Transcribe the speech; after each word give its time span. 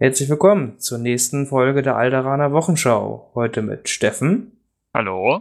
Herzlich 0.00 0.28
willkommen 0.28 0.78
zur 0.78 0.98
nächsten 0.98 1.48
Folge 1.48 1.82
der 1.82 1.96
Alderaner 1.96 2.52
Wochenschau. 2.52 3.32
Heute 3.34 3.62
mit 3.62 3.88
Steffen. 3.88 4.52
Hallo. 4.94 5.40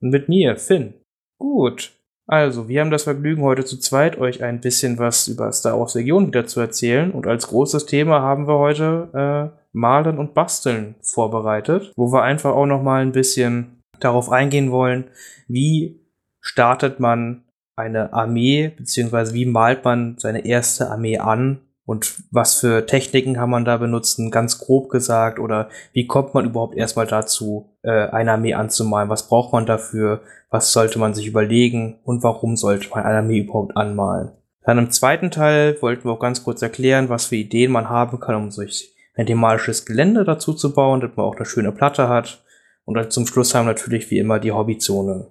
Und 0.00 0.10
mit 0.10 0.28
mir, 0.28 0.56
Finn. 0.56 0.94
Gut. 1.38 1.92
Also, 2.26 2.66
wir 2.66 2.80
haben 2.80 2.90
das 2.90 3.04
Vergnügen, 3.04 3.44
heute 3.44 3.64
zu 3.64 3.78
zweit 3.78 4.18
euch 4.18 4.42
ein 4.42 4.60
bisschen 4.60 4.98
was 4.98 5.28
über 5.28 5.52
Star 5.52 5.78
Wars 5.78 5.94
Region 5.94 6.26
wieder 6.26 6.44
zu 6.44 6.58
erzählen. 6.58 7.12
Und 7.12 7.28
als 7.28 7.46
großes 7.46 7.86
Thema 7.86 8.20
haben 8.20 8.48
wir 8.48 8.58
heute 8.58 9.52
äh, 9.54 9.60
Malen 9.70 10.18
und 10.18 10.34
Basteln 10.34 10.96
vorbereitet, 11.00 11.92
wo 11.94 12.10
wir 12.12 12.24
einfach 12.24 12.52
auch 12.52 12.66
noch 12.66 12.82
mal 12.82 13.00
ein 13.00 13.12
bisschen 13.12 13.80
darauf 14.00 14.28
eingehen 14.28 14.72
wollen, 14.72 15.04
wie 15.46 16.04
startet 16.40 16.98
man 16.98 17.44
eine 17.76 18.12
Armee, 18.12 18.72
beziehungsweise 18.76 19.34
wie 19.34 19.46
malt 19.46 19.84
man 19.84 20.18
seine 20.18 20.44
erste 20.44 20.90
Armee 20.90 21.18
an 21.18 21.60
und 21.86 22.14
was 22.30 22.60
für 22.60 22.86
Techniken 22.86 23.34
kann 23.34 23.50
man 23.50 23.66
da 23.66 23.76
benutzen, 23.76 24.30
ganz 24.30 24.58
grob 24.58 24.88
gesagt, 24.88 25.38
oder 25.38 25.68
wie 25.92 26.06
kommt 26.06 26.32
man 26.32 26.46
überhaupt 26.46 26.76
erstmal 26.76 27.06
dazu, 27.06 27.76
äh, 27.82 28.08
eine 28.08 28.32
Armee 28.32 28.54
anzumalen? 28.54 29.10
Was 29.10 29.28
braucht 29.28 29.52
man 29.52 29.66
dafür? 29.66 30.22
Was 30.50 30.72
sollte 30.72 30.98
man 30.98 31.12
sich 31.12 31.26
überlegen? 31.26 31.98
Und 32.04 32.22
warum 32.22 32.56
sollte 32.56 32.88
man 32.88 33.04
eine 33.04 33.18
Armee 33.18 33.40
überhaupt 33.40 33.76
anmalen? 33.76 34.32
Dann 34.64 34.78
im 34.78 34.90
zweiten 34.90 35.30
Teil 35.30 35.76
wollten 35.82 36.04
wir 36.04 36.12
auch 36.12 36.20
ganz 36.20 36.42
kurz 36.42 36.62
erklären, 36.62 37.10
was 37.10 37.26
für 37.26 37.36
Ideen 37.36 37.70
man 37.70 37.90
haben 37.90 38.18
kann, 38.18 38.36
um 38.36 38.50
sich 38.50 38.94
ein 39.14 39.26
thematisches 39.26 39.84
Gelände 39.84 40.24
dazu 40.24 40.54
zu 40.54 40.72
bauen, 40.72 41.00
damit 41.00 41.18
man 41.18 41.26
auch 41.26 41.36
eine 41.36 41.44
schöne 41.44 41.70
Platte 41.70 42.08
hat. 42.08 42.42
Und 42.86 42.94
dann 42.94 43.10
zum 43.10 43.26
Schluss 43.26 43.54
haben 43.54 43.66
wir 43.66 43.74
natürlich 43.74 44.10
wie 44.10 44.18
immer 44.18 44.38
die 44.40 44.52
Hobbyzone. 44.52 45.26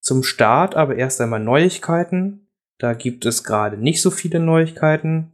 Zum 0.00 0.22
Start 0.22 0.76
aber 0.76 0.96
erst 0.96 1.20
einmal 1.22 1.40
Neuigkeiten. 1.40 2.46
Da 2.78 2.92
gibt 2.92 3.24
es 3.24 3.42
gerade 3.42 3.78
nicht 3.78 4.02
so 4.02 4.10
viele 4.10 4.38
Neuigkeiten. 4.38 5.33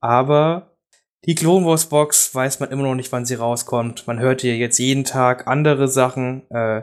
Aber 0.00 0.76
die 1.24 1.34
Clone 1.34 1.66
Wars 1.66 1.88
Box 1.88 2.34
weiß 2.34 2.60
man 2.60 2.70
immer 2.70 2.84
noch 2.84 2.94
nicht, 2.94 3.12
wann 3.12 3.24
sie 3.24 3.34
rauskommt. 3.34 4.06
Man 4.06 4.20
hört 4.20 4.40
hier 4.40 4.56
jetzt 4.56 4.78
jeden 4.78 5.04
Tag 5.04 5.46
andere 5.46 5.88
Sachen, 5.88 6.48
äh, 6.50 6.82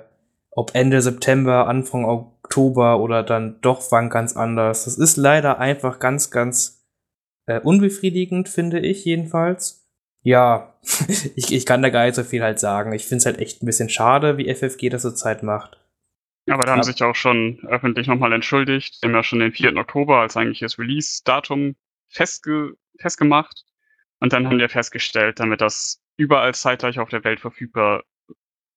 ob 0.51 0.75
Ende 0.75 1.01
September, 1.01 1.67
Anfang 1.67 2.05
Oktober 2.05 2.99
oder 2.99 3.23
dann 3.23 3.59
doch 3.61 3.91
wann 3.91 4.09
ganz 4.09 4.35
anders. 4.35 4.85
Das 4.85 4.97
ist 4.97 5.17
leider 5.17 5.59
einfach 5.59 5.99
ganz, 5.99 6.31
ganz 6.31 6.85
äh, 7.45 7.59
unbefriedigend, 7.59 8.49
finde 8.49 8.79
ich 8.79 9.05
jedenfalls. 9.05 9.87
Ja, 10.21 10.75
ich, 11.35 11.53
ich 11.53 11.65
kann 11.65 11.81
da 11.81 11.89
gar 11.89 12.05
nicht 12.05 12.15
so 12.15 12.23
viel 12.23 12.43
halt 12.43 12.59
sagen. 12.59 12.93
Ich 12.93 13.05
finde 13.05 13.17
es 13.17 13.25
halt 13.25 13.39
echt 13.39 13.61
ein 13.61 13.65
bisschen 13.65 13.89
schade, 13.89 14.37
wie 14.37 14.53
FFG 14.53 14.89
das 14.89 15.03
zurzeit 15.03 15.43
macht. 15.43 15.79
Aber 16.47 16.63
da 16.63 16.73
haben 16.73 16.79
ja. 16.79 16.83
sich 16.83 17.01
auch 17.03 17.15
schon 17.15 17.59
öffentlich 17.67 18.07
nochmal 18.07 18.33
entschuldigt. 18.33 19.01
Die 19.01 19.07
haben 19.07 19.15
ja 19.15 19.23
schon 19.23 19.39
den 19.39 19.51
4. 19.51 19.75
Oktober 19.77 20.19
als 20.19 20.37
eigentliches 20.37 20.77
Release-Datum 20.77 21.75
festge 22.07 22.75
festgemacht. 22.99 23.63
Und 24.19 24.33
dann 24.33 24.47
haben 24.47 24.59
wir 24.59 24.69
festgestellt, 24.69 25.39
damit 25.39 25.61
das 25.61 26.01
überall 26.17 26.53
zeitgleich 26.53 26.99
auf 26.99 27.09
der 27.09 27.23
Welt 27.23 27.39
verfügbar 27.39 28.03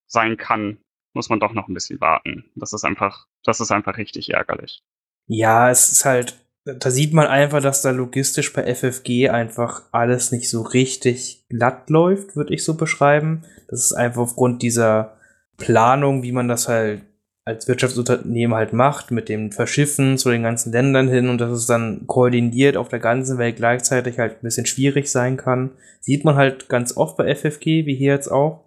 sein 0.06 0.36
kann, 0.36 0.78
muss 1.14 1.28
man 1.28 1.40
doch 1.40 1.52
noch 1.52 1.68
ein 1.68 1.74
bisschen 1.74 2.00
warten. 2.00 2.50
Das 2.54 2.72
ist 2.72 2.84
einfach, 2.84 3.26
das 3.44 3.60
ist 3.60 3.70
einfach 3.70 3.96
richtig 3.96 4.30
ärgerlich. 4.30 4.82
Ja, 5.26 5.70
es 5.70 5.92
ist 5.92 6.04
halt, 6.04 6.38
da 6.64 6.90
sieht 6.90 7.12
man 7.12 7.26
einfach, 7.26 7.62
dass 7.62 7.82
da 7.82 7.90
logistisch 7.90 8.52
bei 8.52 8.74
FFG 8.74 9.28
einfach 9.30 9.82
alles 9.92 10.32
nicht 10.32 10.50
so 10.50 10.62
richtig 10.62 11.46
glatt 11.48 11.90
läuft, 11.90 12.36
würde 12.36 12.54
ich 12.54 12.64
so 12.64 12.74
beschreiben. 12.74 13.44
Das 13.68 13.84
ist 13.84 13.92
einfach 13.92 14.22
aufgrund 14.22 14.62
dieser 14.62 15.18
Planung, 15.56 16.22
wie 16.22 16.32
man 16.32 16.48
das 16.48 16.68
halt 16.68 17.02
als 17.48 17.66
Wirtschaftsunternehmen 17.66 18.54
halt 18.54 18.74
macht, 18.74 19.10
mit 19.10 19.30
dem 19.30 19.52
Verschiffen 19.52 20.18
zu 20.18 20.28
den 20.28 20.42
ganzen 20.42 20.70
Ländern 20.70 21.08
hin 21.08 21.30
und 21.30 21.40
dass 21.40 21.50
es 21.50 21.64
dann 21.64 22.06
koordiniert 22.06 22.76
auf 22.76 22.88
der 22.88 22.98
ganzen 22.98 23.38
Welt 23.38 23.56
gleichzeitig 23.56 24.18
halt 24.18 24.34
ein 24.34 24.42
bisschen 24.42 24.66
schwierig 24.66 25.10
sein 25.10 25.38
kann. 25.38 25.70
Sieht 26.00 26.26
man 26.26 26.36
halt 26.36 26.68
ganz 26.68 26.94
oft 26.94 27.16
bei 27.16 27.34
FFG, 27.34 27.86
wie 27.86 27.94
hier 27.94 28.12
jetzt 28.12 28.28
auch. 28.28 28.64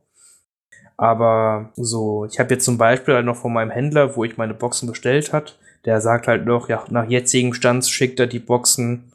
Aber 0.98 1.72
so, 1.76 2.26
ich 2.26 2.40
habe 2.40 2.56
jetzt 2.56 2.66
zum 2.66 2.80
Beispiel 2.80 3.14
halt 3.14 3.26
noch 3.26 3.38
von 3.38 3.54
meinem 3.54 3.70
Händler, 3.70 4.16
wo 4.16 4.24
ich 4.24 4.38
meine 4.38 4.56
Boxen 4.56 4.90
bestellt 4.90 5.32
hat, 5.32 5.60
der 5.86 6.02
sagt 6.02 6.28
halt 6.28 6.48
noch, 6.48 6.68
ja, 6.68 6.84
nach 6.90 7.08
jetzigem 7.08 7.54
Stand 7.54 7.86
schickt 7.86 8.20
er 8.20 8.28
die 8.28 8.40
Boxen 8.40 9.12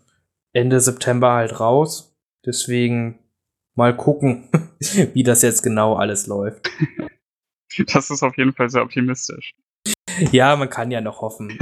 Ende 0.53 0.79
September 0.79 1.33
halt 1.33 1.59
raus. 1.59 2.17
Deswegen 2.45 3.19
mal 3.75 3.97
gucken, 3.97 4.49
wie 5.13 5.25
das 5.25 5.43
jetzt 5.43 5.65
genau 5.65 5.95
alles 5.95 6.29
läuft. 6.29 6.71
Das 7.93 8.11
ist 8.11 8.23
auf 8.23 8.37
jeden 8.37 8.53
Fall 8.53 8.71
sehr 8.71 8.83
optimistisch. 8.83 9.55
Ja, 10.33 10.57
man 10.57 10.71
kann 10.71 10.91
ja 10.91 11.01
noch 11.01 11.21
hoffen. 11.21 11.59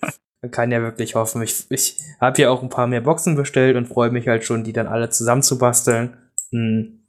man 0.42 0.50
kann 0.50 0.70
ja 0.70 0.80
wirklich 0.80 1.14
hoffen. 1.14 1.42
Ich, 1.42 1.66
ich 1.70 1.98
habe 2.20 2.40
ja 2.40 2.50
auch 2.50 2.62
ein 2.62 2.70
paar 2.70 2.86
mehr 2.86 3.00
Boxen 3.00 3.36
bestellt 3.36 3.76
und 3.76 3.86
freue 3.86 4.10
mich 4.10 4.28
halt 4.28 4.44
schon, 4.44 4.64
die 4.64 4.72
dann 4.72 4.86
alle 4.86 5.10
zusammenzubasteln. 5.10 6.16
Hm. 6.50 7.00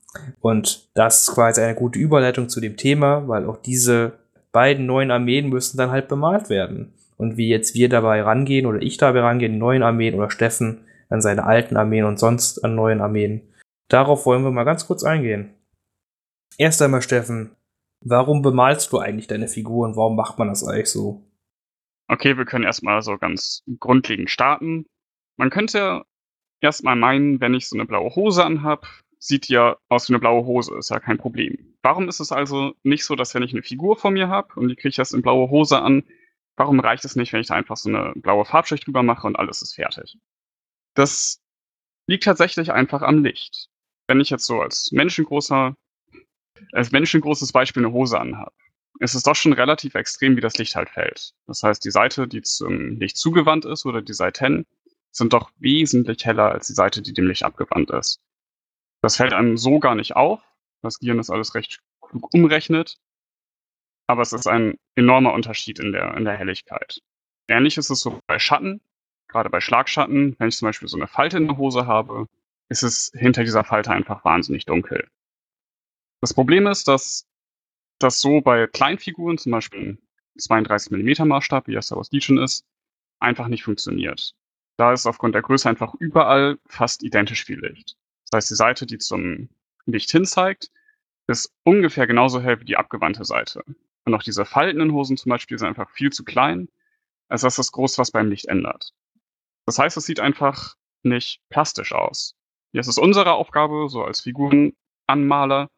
Und 0.42 0.90
das 0.96 1.22
ist 1.22 1.36
quasi 1.36 1.62
eine 1.62 1.76
gute 1.76 2.00
Überleitung 2.00 2.50
zu 2.50 2.60
dem 2.60 2.78
Thema, 2.78 3.28
weil 3.28 3.46
auch 3.46 3.58
diese 3.58 4.14
beiden 4.52 4.86
neuen 4.86 5.12
Armeen 5.12 5.50
müssen 5.50 5.78
dann 5.78 5.92
halt 5.92 6.08
bemalt 6.08 6.50
werden. 6.50 6.94
Und 7.18 7.38
wie 7.38 7.50
jetzt 7.50 7.76
wir 7.76 7.90
dabei 7.90 8.22
rangehen 8.22 8.66
oder 8.66 8.82
ich 8.82 8.98
dabei 8.98 9.20
rangehe, 9.20 9.50
die 9.50 9.58
neuen 9.58 9.84
Armeen 9.84 10.16
oder 10.16 10.32
Steffen 10.32 10.86
an 11.10 11.22
seine 11.22 11.44
alten 11.44 11.78
Armeen 11.78 12.06
und 12.06 12.20
sonst 12.20 12.64
an 12.64 12.76
neuen 12.76 13.02
Armeen. 13.02 13.42
Darauf 13.90 14.26
wollen 14.26 14.44
wir 14.44 14.52
mal 14.52 14.64
ganz 14.64 14.88
kurz 14.88 15.04
eingehen. 15.04 15.54
Erst 16.58 16.82
einmal, 16.82 17.02
Steffen, 17.02 17.52
Warum 18.02 18.42
bemalst 18.42 18.92
du 18.92 19.00
eigentlich 19.00 19.28
deine 19.28 19.48
Figuren? 19.48 19.96
Warum 19.96 20.16
macht 20.16 20.38
man 20.40 20.48
das 20.48 20.64
eigentlich 20.64 20.90
so? 20.90 21.26
Okay, 22.08 22.38
wir 22.38 22.46
können 22.46 22.66
erstmal 22.66 23.02
so 23.02 23.18
ganz 23.18 23.64
grundlegend 23.80 24.30
starten. 24.30 24.86
Man 25.38 25.50
könnte 25.50 26.04
erstmal 26.62 26.96
meinen, 26.96 27.40
wenn 27.42 27.54
ich 27.54 27.68
so 27.68 27.76
eine 27.76 27.86
blaue 27.86 28.16
Hose 28.16 28.44
anhab, 28.44 28.88
sieht 29.20 29.48
ja 29.48 29.78
aus 29.90 30.10
wie 30.10 30.14
eine 30.14 30.20
blaue 30.20 30.46
Hose, 30.46 30.78
ist 30.78 30.90
ja 30.90 31.00
kein 31.00 31.18
Problem. 31.18 31.76
Warum 31.82 32.08
ist 32.08 32.20
es 32.20 32.32
also 32.32 32.74
nicht 32.84 33.06
so, 33.06 33.16
dass 33.16 33.36
wenn 33.36 33.44
ich 33.44 33.54
eine 33.54 33.64
Figur 33.64 33.98
vor 33.98 34.12
mir 34.12 34.30
habe 34.30 34.60
und 34.60 34.70
die 34.70 34.76
kriege 34.76 34.90
ich 34.90 35.00
erst 35.00 35.14
in 35.14 35.22
blaue 35.22 35.50
Hose 35.50 35.82
an, 35.82 36.04
warum 36.56 36.80
reicht 36.80 37.06
es 37.06 37.16
nicht, 37.16 37.34
wenn 37.34 37.42
ich 37.42 37.48
da 37.48 37.56
einfach 37.56 37.78
so 37.78 37.90
eine 37.90 38.14
blaue 38.16 38.46
Farbschicht 38.46 38.88
drüber 38.88 39.04
mache 39.04 39.28
und 39.28 39.38
alles 39.38 39.62
ist 39.62 39.76
fertig? 39.76 40.18
Das 40.96 41.42
liegt 42.08 42.24
tatsächlich 42.24 42.72
einfach 42.72 43.02
am 43.02 43.24
Licht. 43.24 43.70
Wenn 44.08 44.20
ich 44.20 44.30
jetzt 44.30 44.46
so 44.46 44.62
als 44.62 44.92
menschengroßer 44.92 45.76
als 46.72 46.92
menschengroßes 46.92 47.52
Beispiel 47.52 47.86
eine 47.86 47.94
Hose 47.94 48.20
anhabe, 48.20 48.54
ist 49.00 49.16
es 49.16 49.24
doch 49.24 49.36
schon 49.36 49.54
relativ 49.54 49.96
extrem, 49.96 50.36
wie 50.36 50.42
das 50.42 50.58
Licht 50.58 50.76
halt 50.76 50.90
fällt. 50.90 51.34
Das 51.48 51.64
heißt, 51.64 51.84
die 51.84 51.92
Seite, 51.92 52.28
die 52.28 52.42
zum 52.42 53.00
Licht 53.00 53.18
zugewandt 53.18 53.66
ist, 53.66 53.86
oder 53.86 54.02
die 54.02 54.14
Seiten, 54.14 54.66
sind 55.12 55.34
doch 55.34 55.52
wesentlich 55.58 56.26
heller 56.26 56.52
als 56.52 56.68
die 56.68 56.74
Seite, 56.74 57.02
die 57.02 57.14
dem 57.14 57.28
Licht 57.28 57.44
abgewandt 57.44 57.92
ist. 57.92 58.22
Das 59.02 59.16
fällt 59.16 59.34
einem 59.34 59.58
so 59.58 59.80
gar 59.80 59.96
nicht 59.96 60.16
auf. 60.16 60.42
Das 60.82 61.00
Gehirn 61.00 61.20
ist 61.20 61.30
alles 61.30 61.56
recht 61.56 61.80
klug 62.02 62.34
umrechnet. 62.34 62.98
Aber 64.08 64.22
es 64.22 64.34
ist 64.34 64.48
ein 64.48 64.78
enormer 64.96 65.34
Unterschied 65.34 65.80
in 65.80 65.92
der, 65.92 66.16
in 66.16 66.26
der 66.26 66.38
Helligkeit. 66.38 67.00
Ähnlich 67.48 67.78
ist 67.78 67.90
es 67.90 68.00
so 68.02 68.20
bei 68.28 68.40
Schatten. 68.40 68.82
Gerade 69.28 69.50
bei 69.50 69.62
Schlagschatten, 69.62 70.36
wenn 70.40 70.50
ich 70.50 70.58
zum 70.58 70.68
Beispiel 70.68 70.88
so 70.88 70.98
eine 70.98 71.08
Falte 71.08 71.38
in 71.38 71.48
der 71.48 71.58
Hose 71.58 71.86
habe, 71.86 72.26
ist 72.70 72.84
es 72.84 73.12
hinter 73.16 73.44
dieser 73.44 73.64
Falte 73.64 73.92
einfach 73.92 74.26
wahnsinnig 74.26 74.66
dunkel. 74.66 75.08
Das 76.22 76.34
Problem 76.34 76.68
ist, 76.68 76.88
dass 76.88 77.28
das 78.00 78.20
so 78.20 78.42
bei 78.42 78.68
Kleinfiguren, 78.68 79.38
zum 79.38 79.52
Beispiel 79.52 79.98
32 80.38 80.92
mm 80.92 81.28
Maßstab, 81.28 81.68
wie 81.68 81.74
das 81.74 81.88
Star 81.88 81.98
Wars 81.98 82.12
Legion 82.12 82.38
ist, 82.38 82.66
einfach 83.20 83.48
nicht 83.48 83.64
funktioniert. 83.64 84.36
Da 84.78 84.94
ist 84.94 85.06
aufgrund 85.06 85.36
der 85.36 85.42
Größe 85.42 85.68
einfach 85.68 85.94
überall 85.96 86.58
fast 86.66 87.04
identisch 87.04 87.44
viel 87.44 87.60
Licht. 87.60 87.98
Das 88.30 88.38
heißt, 88.38 88.52
die 88.52 88.56
Seite, 88.56 88.86
die 88.86 88.98
zum 88.98 89.50
Licht 89.86 90.12
hin 90.12 90.26
zeigt, 90.26 90.72
ist 91.28 91.54
ungefähr 91.64 92.08
genauso 92.08 92.42
hell 92.42 92.60
wie 92.60 92.66
die 92.66 92.78
abgewandte 92.78 93.26
Seite. 93.26 93.64
Und 94.06 94.14
auch 94.14 94.24
diese 94.24 94.46
faltenden 94.46 94.94
Hosen 94.94 95.18
zum 95.18 95.30
Beispiel 95.30 95.60
sind 95.60 95.68
einfach 95.68 95.90
viel 95.90 96.12
zu 96.12 96.24
klein, 96.24 96.70
als 97.28 97.42
dass 97.42 97.58
das 97.58 97.72
groß 97.72 97.98
was 97.98 98.12
beim 98.12 98.30
Licht 98.30 98.46
ändert. 98.48 98.94
Das 99.66 99.78
heißt, 99.78 99.98
es 99.98 100.06
sieht 100.06 100.20
einfach 100.20 100.76
nicht 101.04 101.42
plastisch 101.50 101.94
aus. 101.94 102.36
Jetzt 102.72 102.88
ist 102.88 102.98
unsere 102.98 103.34
Aufgabe, 103.34 103.88
so 103.90 104.04
als 104.04 104.22
Figurenanmaler, 104.22 105.70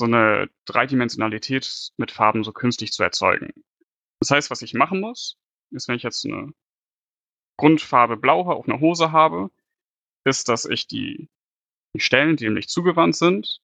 so 0.00 0.06
eine 0.06 0.48
Dreidimensionalität 0.64 1.90
mit 1.96 2.10
Farben 2.10 2.44
so 2.44 2.52
künstlich 2.52 2.92
zu 2.92 3.02
erzeugen. 3.02 3.52
Das 4.20 4.30
heißt, 4.30 4.50
was 4.50 4.62
ich 4.62 4.74
machen 4.74 5.00
muss, 5.00 5.38
ist, 5.70 5.88
wenn 5.88 5.96
ich 5.96 6.02
jetzt 6.02 6.24
eine 6.24 6.52
Grundfarbe 7.56 8.16
Blau 8.16 8.48
auf 8.50 8.68
einer 8.68 8.80
Hose 8.80 9.12
habe, 9.12 9.50
ist, 10.24 10.48
dass 10.48 10.64
ich 10.64 10.86
die, 10.86 11.28
die 11.94 12.00
Stellen, 12.00 12.36
die 12.36 12.44
dem 12.44 12.54
Licht 12.54 12.70
zugewandt 12.70 13.16
sind, 13.16 13.60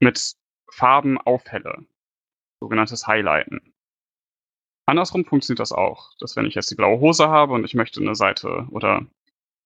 mit 0.00 0.34
Farben 0.70 1.18
aufhelle. 1.18 1.86
Sogenanntes 2.60 3.06
Highlighten. 3.06 3.74
Andersrum 4.86 5.24
funktioniert 5.24 5.60
das 5.60 5.72
auch, 5.72 6.14
dass 6.18 6.36
wenn 6.36 6.46
ich 6.46 6.54
jetzt 6.54 6.70
die 6.70 6.74
blaue 6.74 7.00
Hose 7.00 7.28
habe 7.28 7.54
und 7.54 7.64
ich 7.64 7.74
möchte 7.74 8.00
eine 8.00 8.16
Seite 8.16 8.66
oder 8.70 9.06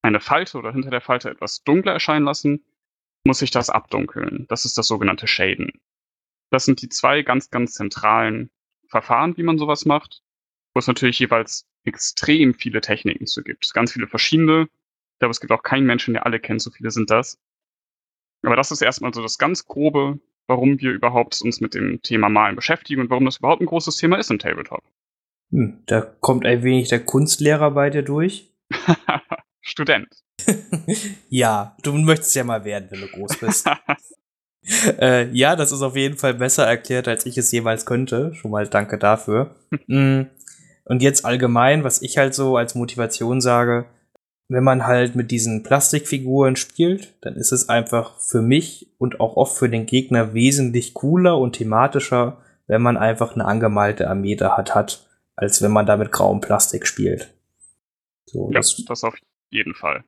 eine 0.03 0.21
Falte 0.21 0.59
oder 0.59 0.73
hinter 0.73 0.91
der 0.91 1.01
Falte 1.01 1.31
etwas 1.31 1.65
dunkler 1.65 1.93
erscheinen 1.93 2.27
lassen, 2.27 2.63
muss 3.25 3.43
ich 3.43 3.51
das 3.51 3.71
abdunkeln. 3.71 4.47
Das 4.49 4.65
ist 4.65 4.79
das 4.79 4.87
sogenannte 4.87 5.27
Shaden. 5.27 5.73
Das 6.51 6.65
sind 6.65 6.83
die 6.83 6.89
zwei 6.89 7.23
ganz, 7.23 7.51
ganz 7.51 7.73
zentralen 7.73 8.51
Verfahren, 8.89 9.37
wie 9.37 9.43
man 9.43 9.59
sowas 9.59 9.87
macht, 9.87 10.23
wo 10.75 10.79
es 10.79 10.87
natürlich 10.87 11.19
jeweils 11.19 11.67
extrem 11.85 12.55
viele 12.55 12.81
Techniken 12.81 13.27
zu 13.27 13.43
gibt. 13.43 13.73
Ganz 13.75 13.93
viele 13.93 14.07
verschiedene. 14.07 14.69
Ich 15.13 15.19
glaube, 15.19 15.33
es 15.33 15.41
gibt 15.41 15.53
auch 15.53 15.63
keinen 15.63 15.87
Menschen, 15.87 16.15
der 16.15 16.27
alle 16.27 16.41
kennt, 16.41 16.63
so 16.63 16.71
viele 16.71 16.91
sind 16.91 17.11
das. 17.11 17.39
Aber 18.43 18.57
das 18.57 18.71
ist 18.71 18.83
erstmal 18.83 19.15
so 19.15 19.23
das 19.23 19.39
ganz 19.39 19.65
Grobe, 19.65 20.21
warum 20.47 20.81
wir 20.81 20.93
überhaupt 20.93 21.41
uns 21.43 21.61
mit 21.61 21.75
dem 21.75 22.03
Thema 22.03 22.29
Malen 22.29 22.57
beschäftigen 22.57 23.01
und 23.01 23.11
warum 23.11 23.25
das 23.25 23.39
überhaupt 23.39 23.63
ein 23.63 23.67
großes 23.67 23.97
Thema 23.97 24.19
ist 24.19 24.31
im 24.31 24.39
Tabletop. 24.39 24.83
Hm, 25.51 25.83
da 25.87 26.01
kommt 26.01 26.45
ein 26.45 26.63
wenig 26.63 26.89
der 26.89 27.05
Kunstlehrer 27.05 27.71
bei 27.71 27.91
dir 27.91 28.03
durch. 28.03 28.53
Student. 29.61 30.09
ja, 31.29 31.77
du 31.83 31.93
möchtest 31.93 32.35
ja 32.35 32.45
mal 32.45 32.65
werden, 32.65 32.89
wenn 32.91 33.01
du 33.01 33.09
groß 33.09 33.37
bist. 33.39 33.69
äh, 35.01 35.29
ja, 35.31 35.57
das 35.57 35.73
ist 35.73 35.83
auf 35.83 35.97
jeden 35.97 36.17
Fall 36.17 36.35
besser 36.35 36.67
erklärt, 36.67 37.09
als 37.09 37.27
ich 37.27 37.39
es 37.39 37.53
jemals 37.53 37.87
könnte. 37.87 38.35
Schon 38.35 38.51
mal 38.51 38.67
danke 38.67 38.99
dafür. 38.99 39.55
mm. 39.87 40.23
Und 40.87 41.03
jetzt 41.03 41.25
allgemein, 41.25 41.83
was 41.83 42.03
ich 42.03 42.19
halt 42.19 42.35
so 42.35 42.57
als 42.57 42.75
Motivation 42.75 43.41
sage, 43.41 43.87
wenn 44.49 44.65
man 44.65 44.87
halt 44.87 45.17
mit 45.17 45.31
diesen 45.31 45.63
Plastikfiguren 45.63 46.57
spielt, 46.57 47.15
dann 47.23 47.37
ist 47.37 47.53
es 47.53 47.71
einfach 47.71 48.21
für 48.21 48.43
mich 48.43 48.95
und 48.99 49.19
auch 49.21 49.37
oft 49.37 49.57
für 49.57 49.71
den 49.71 49.87
Gegner 49.87 50.35
wesentlich 50.35 50.93
cooler 50.93 51.39
und 51.39 51.53
thematischer, 51.55 52.37
wenn 52.67 52.83
man 52.83 52.99
einfach 52.99 53.35
eine 53.35 53.47
angemalte 53.47 54.09
Armee 54.11 54.37
da 54.37 54.59
hat, 54.59 54.75
hat 54.75 55.09
als 55.37 55.63
wenn 55.63 55.73
man 55.73 55.87
da 55.87 55.97
mit 55.97 56.13
grauem 56.13 56.41
Plastik 56.41 56.87
spielt. 56.87 57.35
So, 58.27 58.51
ja, 58.51 58.59
das, 58.59 58.83
das 58.87 59.05
auf 59.05 59.17
jeden 59.51 59.75
Fall. 59.75 60.05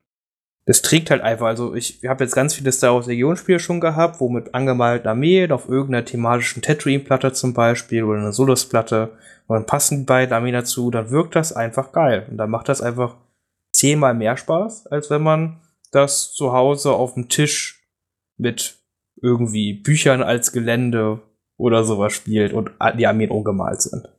Das 0.67 0.81
trägt 0.81 1.11
halt 1.11 1.21
einfach, 1.21 1.47
also 1.47 1.75
ich 1.75 2.01
habe 2.05 2.25
jetzt 2.25 2.35
ganz 2.35 2.53
viele 2.53 2.73
Star 2.73 2.93
Wars 2.93 3.07
Legion 3.07 3.37
Spiele 3.37 3.57
schon 3.57 3.79
gehabt, 3.79 4.19
wo 4.19 4.27
mit 4.27 4.53
angemalten 4.53 5.07
Armeen 5.07 5.53
auf 5.53 5.69
irgendeiner 5.69 6.03
thematischen 6.03 6.61
Tatooine-Platte 6.61 7.31
zum 7.31 7.53
Beispiel 7.53 8.03
oder 8.03 8.19
einer 8.19 8.33
Solus-Platte 8.33 9.13
und 9.47 9.55
dann 9.55 9.65
passen 9.65 9.99
die 9.99 10.03
beiden 10.03 10.33
Armeen 10.33 10.53
dazu, 10.53 10.91
dann 10.91 11.09
wirkt 11.09 11.37
das 11.37 11.53
einfach 11.53 11.93
geil. 11.93 12.27
Und 12.29 12.35
dann 12.35 12.49
macht 12.49 12.67
das 12.67 12.81
einfach 12.81 13.15
zehnmal 13.71 14.13
mehr 14.13 14.35
Spaß, 14.35 14.87
als 14.87 15.09
wenn 15.09 15.23
man 15.23 15.61
das 15.91 16.33
zu 16.33 16.51
Hause 16.51 16.91
auf 16.91 17.13
dem 17.13 17.29
Tisch 17.29 17.87
mit 18.37 18.77
irgendwie 19.21 19.71
Büchern 19.71 20.21
als 20.21 20.51
Gelände 20.51 21.21
oder 21.55 21.85
sowas 21.85 22.11
spielt 22.11 22.51
und 22.51 22.71
die 22.97 23.07
Armeen 23.07 23.31
ungemalt 23.31 23.81
sind. 23.81 24.09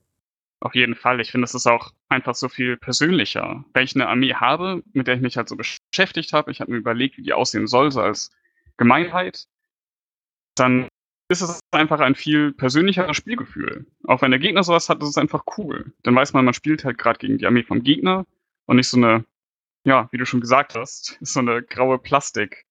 Auf 0.61 0.75
jeden 0.75 0.97
Fall. 0.97 1.21
Ich 1.21 1.31
finde, 1.31 1.45
es 1.45 1.55
ist 1.55 1.67
auch 1.67 1.93
einfach 2.09 2.35
so 2.35 2.49
viel 2.49 2.77
persönlicher. 2.77 3.65
Wenn 3.75 3.85
ich 3.85 3.95
eine 3.95 4.09
Armee 4.09 4.35
habe, 4.35 4.83
mit 4.93 5.07
der 5.07 5.15
ich 5.15 5.21
mich 5.21 5.37
halt 5.37 5.49
so 5.49 5.57
beschäftigt 5.57 6.33
habe, 6.33 6.51
ich 6.51 6.61
habe 6.61 6.73
mir 6.73 6.79
überlegt, 6.79 7.17
wie 7.17 7.23
die 7.23 7.33
aussehen 7.33 7.69
soll, 7.69 7.93
so 7.93 8.01
als 8.01 8.31
Gemeinheit, 8.77 9.47
dann 10.57 10.89
ist 11.29 11.43
es 11.43 11.61
einfach 11.71 12.01
ein 12.01 12.15
viel 12.15 12.53
persönlicheres 12.53 13.17
Spielgefühl. 13.17 13.87
Auch 14.05 14.23
wenn 14.23 14.31
der 14.31 14.41
Gegner 14.41 14.65
sowas 14.65 14.89
hat, 14.89 15.03
ist 15.03 15.11
es 15.11 15.19
einfach 15.19 15.45
cool. 15.59 15.93
Dann 16.03 16.17
weiß 16.17 16.33
man, 16.33 16.45
man 16.45 16.55
spielt 16.55 16.85
halt 16.85 16.99
gerade 16.99 17.19
gegen 17.19 17.39
die 17.39 17.47
Armee 17.47 17.63
vom 17.63 17.83
Gegner 17.83 18.27
und 18.67 18.77
nicht 18.77 18.89
so 18.89 18.97
eine, 18.97 19.25
ja, 19.85 20.09
wie 20.11 20.19
du 20.19 20.27
schon 20.27 20.41
gesagt 20.41 20.75
hast, 20.75 21.19
so 21.21 21.41
eine 21.41 21.63
graue 21.63 21.99
Plastik, 21.99 22.65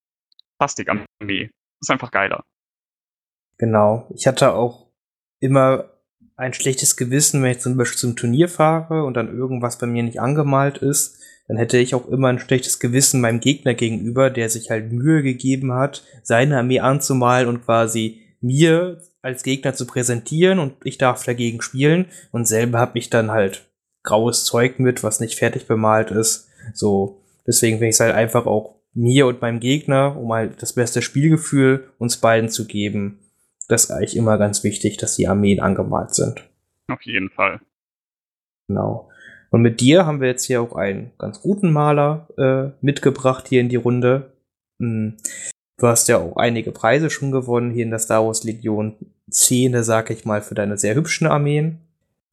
Plastikarmee. 0.60 1.52
Ist 1.80 1.92
einfach 1.92 2.12
geiler. 2.12 2.44
Genau. 3.60 4.10
Ich 4.14 4.26
hatte 4.26 4.54
auch 4.54 4.88
immer 5.40 5.97
ein 6.38 6.54
schlechtes 6.54 6.96
Gewissen, 6.96 7.42
wenn 7.42 7.52
ich 7.52 7.60
zum 7.60 7.76
Beispiel 7.76 7.98
zum 7.98 8.16
Turnier 8.16 8.48
fahre 8.48 9.04
und 9.04 9.16
dann 9.16 9.36
irgendwas 9.36 9.78
bei 9.78 9.88
mir 9.88 10.04
nicht 10.04 10.22
angemalt 10.22 10.78
ist, 10.78 11.18
dann 11.48 11.58
hätte 11.58 11.78
ich 11.78 11.96
auch 11.96 12.08
immer 12.08 12.28
ein 12.28 12.40
schlechtes 12.40 12.80
Gewissen 12.80 13.22
meinem 13.22 13.40
Gegner 13.40 13.74
gegenüber, 13.74 14.30
der 14.30 14.50
sich 14.50 14.70
halt 14.70 14.92
Mühe 14.92 15.24
gegeben 15.24 15.74
hat, 15.74 16.04
seine 16.24 16.58
Armee 16.58 16.80
anzumalen 16.80 17.48
und 17.48 17.66
quasi 17.66 18.22
mir 18.40 19.02
als 19.22 19.44
Gegner 19.44 19.74
zu 19.74 19.88
präsentieren 19.88 20.60
und 20.60 20.74
ich 20.84 20.98
darf 20.98 21.24
dagegen 21.26 21.62
spielen 21.62 22.06
und 22.32 22.48
selber 22.48 22.80
habe 22.80 23.00
ich 23.00 23.10
dann 23.10 23.32
halt 23.32 23.66
graues 24.04 24.46
Zeug 24.46 24.80
mit, 24.80 25.04
was 25.04 25.20
nicht 25.20 25.38
fertig 25.38 25.68
bemalt 25.68 26.12
ist. 26.12 26.48
So, 26.74 27.24
deswegen 27.48 27.78
finde 27.78 27.90
ich 27.90 27.96
es 27.96 28.00
halt 28.00 28.14
einfach 28.14 28.46
auch 28.46 28.76
mir 28.94 29.28
und 29.28 29.42
meinem 29.42 29.60
Gegner, 29.60 30.16
um 30.18 30.32
halt 30.32 30.62
das 30.62 30.74
beste 30.74 31.02
Spielgefühl 31.02 31.90
uns 31.98 32.18
beiden 32.18 32.50
zu 32.50 32.68
geben, 32.68 33.20
das 33.68 33.86
ist 33.86 33.92
eigentlich 33.92 34.16
immer 34.16 34.38
ganz 34.38 34.64
wichtig, 34.64 34.98
dass 34.98 35.16
die 35.16 35.28
Armeen 35.28 35.60
angemalt 35.60 36.14
sind. 36.14 36.50
Auf 36.88 37.02
jeden 37.02 37.30
Fall. 37.30 37.60
Genau. 38.68 39.10
Und 39.50 39.62
mit 39.62 39.80
dir 39.80 40.06
haben 40.06 40.22
wir 40.22 40.28
jetzt 40.28 40.46
hier 40.46 40.62
auch 40.62 40.76
einen 40.76 41.12
ganz 41.18 41.42
guten 41.42 41.72
Maler 41.72 42.28
äh, 42.38 42.86
mitgebracht 42.86 43.48
hier 43.48 43.62
in 43.62 43.70
die 43.70 43.76
Runde. 43.76 44.34
Hm. 44.80 45.18
Du 45.78 45.88
hast 45.88 46.08
ja 46.08 46.18
auch 46.18 46.38
einige 46.38 46.72
Preise 46.72 47.10
schon 47.10 47.32
gewonnen 47.32 47.72
hier 47.72 47.84
in 47.84 47.92
der 47.92 48.00
Star 48.00 48.26
Wars 48.26 48.44
Legion 48.44 48.96
Szene, 49.32 49.84
sag 49.84 50.10
ich 50.10 50.26
mal, 50.26 50.42
für 50.42 50.56
deine 50.56 50.78
sehr 50.78 50.96
hübschen 50.96 51.28
Armeen. 51.28 51.80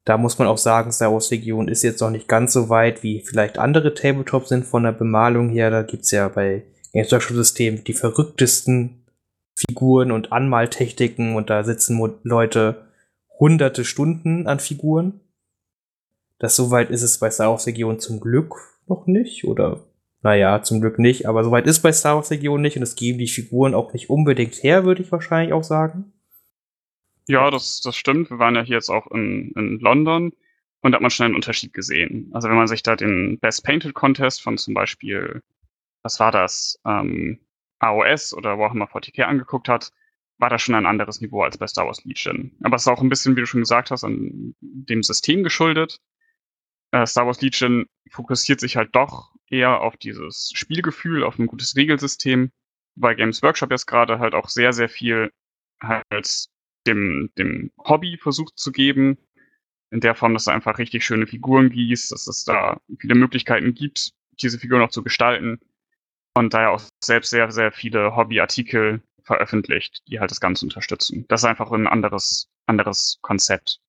Da 0.04 0.18
muss 0.18 0.38
man 0.38 0.48
auch 0.48 0.58
sagen, 0.58 0.92
Star 0.92 1.12
Wars 1.12 1.30
Legion 1.30 1.68
ist 1.68 1.82
jetzt 1.82 2.00
noch 2.00 2.10
nicht 2.10 2.28
ganz 2.28 2.52
so 2.52 2.68
weit, 2.68 3.02
wie 3.02 3.20
vielleicht 3.20 3.58
andere 3.58 3.94
Tabletops 3.94 4.48
sind 4.48 4.64
von 4.64 4.82
der 4.82 4.92
Bemalung 4.92 5.48
her. 5.48 5.70
Da 5.70 5.82
gibt's 5.82 6.10
ja 6.10 6.28
bei 6.28 6.62
Games 6.92 7.12
Workshop 7.12 7.36
System 7.36 7.84
die 7.84 7.94
verrücktesten 7.94 9.03
Figuren 9.54 10.10
und 10.10 10.32
Anmaltechniken 10.32 11.36
und 11.36 11.50
da 11.50 11.64
sitzen 11.64 11.98
Leute 12.22 12.88
hunderte 13.38 13.84
Stunden 13.84 14.46
an 14.46 14.60
Figuren. 14.60 15.20
Das 16.38 16.56
soweit 16.56 16.90
ist 16.90 17.02
es 17.02 17.18
bei 17.18 17.30
Star 17.30 17.50
Wars 17.50 17.66
Region 17.66 18.00
zum 18.00 18.20
Glück 18.20 18.54
noch 18.86 19.06
nicht 19.06 19.44
oder 19.44 19.84
naja, 20.22 20.62
zum 20.62 20.80
Glück 20.80 20.98
nicht, 20.98 21.26
aber 21.26 21.44
soweit 21.44 21.66
ist 21.66 21.80
bei 21.80 21.92
Star 21.92 22.16
Wars 22.16 22.30
Region 22.30 22.62
nicht 22.62 22.76
und 22.76 22.82
es 22.82 22.96
geben 22.96 23.18
die 23.18 23.28
Figuren 23.28 23.74
auch 23.74 23.92
nicht 23.92 24.08
unbedingt 24.08 24.62
her, 24.62 24.84
würde 24.84 25.02
ich 25.02 25.12
wahrscheinlich 25.12 25.52
auch 25.52 25.64
sagen. 25.64 26.12
Ja, 27.26 27.50
das, 27.50 27.80
das 27.80 27.96
stimmt. 27.96 28.30
Wir 28.30 28.38
waren 28.38 28.54
ja 28.54 28.62
hier 28.62 28.76
jetzt 28.76 28.90
auch 28.90 29.10
in, 29.10 29.52
in 29.52 29.78
London 29.80 30.32
und 30.80 30.92
da 30.92 30.96
hat 30.96 31.02
man 31.02 31.10
schon 31.10 31.26
einen 31.26 31.34
Unterschied 31.34 31.72
gesehen. 31.72 32.30
Also 32.32 32.48
wenn 32.48 32.56
man 32.56 32.68
sich 32.68 32.82
da 32.82 32.96
den 32.96 33.38
Best 33.38 33.64
Painted 33.64 33.94
Contest 33.94 34.42
von 34.42 34.58
zum 34.58 34.74
Beispiel, 34.74 35.42
was 36.02 36.20
war 36.20 36.32
das, 36.32 36.78
ähm, 36.86 37.38
AOS 37.84 38.34
oder 38.34 38.58
Warhammer 38.58 38.86
40k 38.86 39.22
angeguckt 39.22 39.68
hat, 39.68 39.92
war 40.38 40.50
das 40.50 40.62
schon 40.62 40.74
ein 40.74 40.86
anderes 40.86 41.20
Niveau 41.20 41.42
als 41.42 41.58
bei 41.58 41.66
Star 41.66 41.86
Wars 41.86 42.04
Legion. 42.04 42.52
Aber 42.62 42.76
es 42.76 42.82
ist 42.82 42.88
auch 42.88 43.00
ein 43.00 43.08
bisschen, 43.08 43.36
wie 43.36 43.40
du 43.40 43.46
schon 43.46 43.60
gesagt 43.60 43.90
hast, 43.90 44.04
an 44.04 44.54
dem 44.60 45.02
System 45.02 45.44
geschuldet. 45.44 46.00
Äh, 46.90 47.06
Star 47.06 47.26
Wars 47.26 47.40
Legion 47.40 47.86
fokussiert 48.10 48.60
sich 48.60 48.76
halt 48.76 48.94
doch 48.94 49.32
eher 49.48 49.80
auf 49.80 49.96
dieses 49.96 50.50
Spielgefühl, 50.54 51.22
auf 51.22 51.38
ein 51.38 51.46
gutes 51.46 51.76
Regelsystem, 51.76 52.50
weil 52.96 53.16
Games 53.16 53.42
Workshop 53.42 53.70
jetzt 53.70 53.86
gerade 53.86 54.18
halt 54.18 54.34
auch 54.34 54.48
sehr, 54.48 54.72
sehr 54.72 54.88
viel 54.88 55.30
halt 55.80 56.46
dem, 56.86 57.30
dem 57.38 57.70
Hobby 57.78 58.18
versucht 58.18 58.58
zu 58.58 58.72
geben, 58.72 59.18
in 59.90 60.00
der 60.00 60.14
Form, 60.14 60.34
dass 60.34 60.48
er 60.48 60.54
einfach 60.54 60.78
richtig 60.78 61.04
schöne 61.04 61.26
Figuren 61.26 61.70
gießt, 61.70 62.10
dass 62.10 62.26
es 62.26 62.44
da 62.44 62.80
viele 62.98 63.14
Möglichkeiten 63.14 63.74
gibt, 63.74 64.12
diese 64.40 64.58
Figuren 64.58 64.82
auch 64.82 64.90
zu 64.90 65.04
gestalten 65.04 65.60
und 66.34 66.52
daher 66.52 66.72
auch 66.72 66.82
selbst 67.02 67.30
sehr, 67.30 67.50
sehr 67.50 67.72
viele 67.72 68.16
Hobbyartikel 68.16 69.02
veröffentlicht, 69.22 70.02
die 70.08 70.20
halt 70.20 70.30
das 70.30 70.40
Ganze 70.40 70.66
unterstützen. 70.66 71.24
Das 71.28 71.42
ist 71.42 71.46
einfach 71.46 71.70
ein 71.70 71.86
anderes, 71.86 72.48
anderes 72.66 73.18
Konzept. 73.22 73.80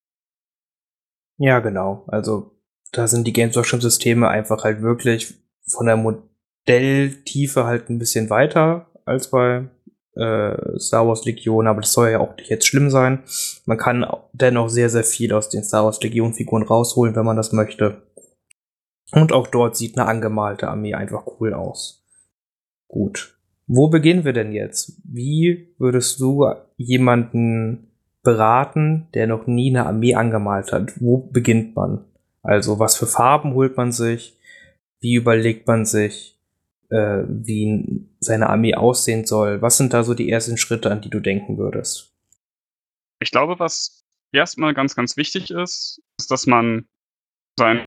Ja, 1.38 1.60
genau. 1.60 2.06
Also 2.08 2.52
da 2.92 3.08
sind 3.08 3.28
die 3.28 3.34
Games 3.34 3.56
Workshop 3.56 3.82
Systeme 3.82 4.30
einfach 4.30 4.64
halt 4.64 4.82
wirklich 4.82 5.34
von 5.68 5.88
der 5.88 5.98
Modelltiefe 5.98 7.66
halt 7.66 7.90
ein 7.90 8.00
bisschen 8.00 8.30
weiter 8.30 8.90
als 9.04 9.30
bei 9.30 9.68
äh, 10.16 10.80
Star 10.80 11.08
Wars 11.08 11.26
Legion, 11.26 11.68
aber 11.68 11.82
das 11.82 11.92
soll 11.92 12.10
ja 12.10 12.20
auch 12.20 12.38
nicht 12.38 12.50
jetzt 12.50 12.66
schlimm 12.66 12.90
sein. 12.90 13.24
Man 13.66 13.78
kann 13.78 14.06
dennoch 14.32 14.70
sehr, 14.70 14.90
sehr 14.90 15.04
viel 15.04 15.34
aus 15.34 15.50
den 15.50 15.64
Star 15.64 15.84
Wars 15.84 16.02
Legion 16.02 16.34
Figuren 16.34 16.64
rausholen, 16.64 17.16
wenn 17.16 17.26
man 17.26 17.38
das 17.38 17.52
möchte. 17.52 18.04
Und 19.12 19.34
auch 19.34 19.48
dort 19.48 19.76
sieht 19.76 19.98
eine 19.98 20.08
angemalte 20.08 20.70
Armee 20.70 20.94
einfach 20.94 21.26
cool 21.40 21.54
aus. 21.54 22.05
Gut. 22.88 23.36
Wo 23.68 23.90
beginnen 23.90 24.26
wir 24.26 24.34
denn 24.34 24.52
jetzt? 24.52 25.02
Wie 25.04 25.74
würdest 25.80 26.20
du 26.20 26.46
jemanden 26.78 27.92
beraten, 28.24 29.08
der 29.14 29.28
noch 29.28 29.48
nie 29.48 29.70
eine 29.70 29.88
Armee 29.88 30.16
angemalt 30.16 30.72
hat? 30.72 31.02
Wo 31.02 31.18
beginnt 31.18 31.76
man? 31.76 32.06
Also 32.44 32.80
was 32.80 32.96
für 32.96 33.08
Farben 33.08 33.54
holt 33.54 33.76
man 33.76 33.92
sich? 33.92 34.38
Wie 35.00 35.16
überlegt 35.16 35.68
man 35.68 35.86
sich, 35.86 36.40
äh, 36.90 37.24
wie 37.28 38.08
seine 38.20 38.50
Armee 38.50 38.76
aussehen 38.76 39.26
soll? 39.26 39.62
Was 39.62 39.78
sind 39.78 39.94
da 39.94 40.04
so 40.04 40.14
die 40.14 40.30
ersten 40.30 40.58
Schritte, 40.58 40.92
an 40.92 41.02
die 41.02 41.10
du 41.10 41.20
denken 41.20 41.58
würdest? 41.58 42.14
Ich 43.20 43.32
glaube, 43.32 43.58
was 43.60 44.04
erstmal 44.32 44.74
ganz, 44.74 44.96
ganz 44.96 45.18
wichtig 45.18 45.50
ist, 45.50 46.02
ist, 46.20 46.30
dass 46.30 46.46
man 46.46 46.88
sein, 47.58 47.86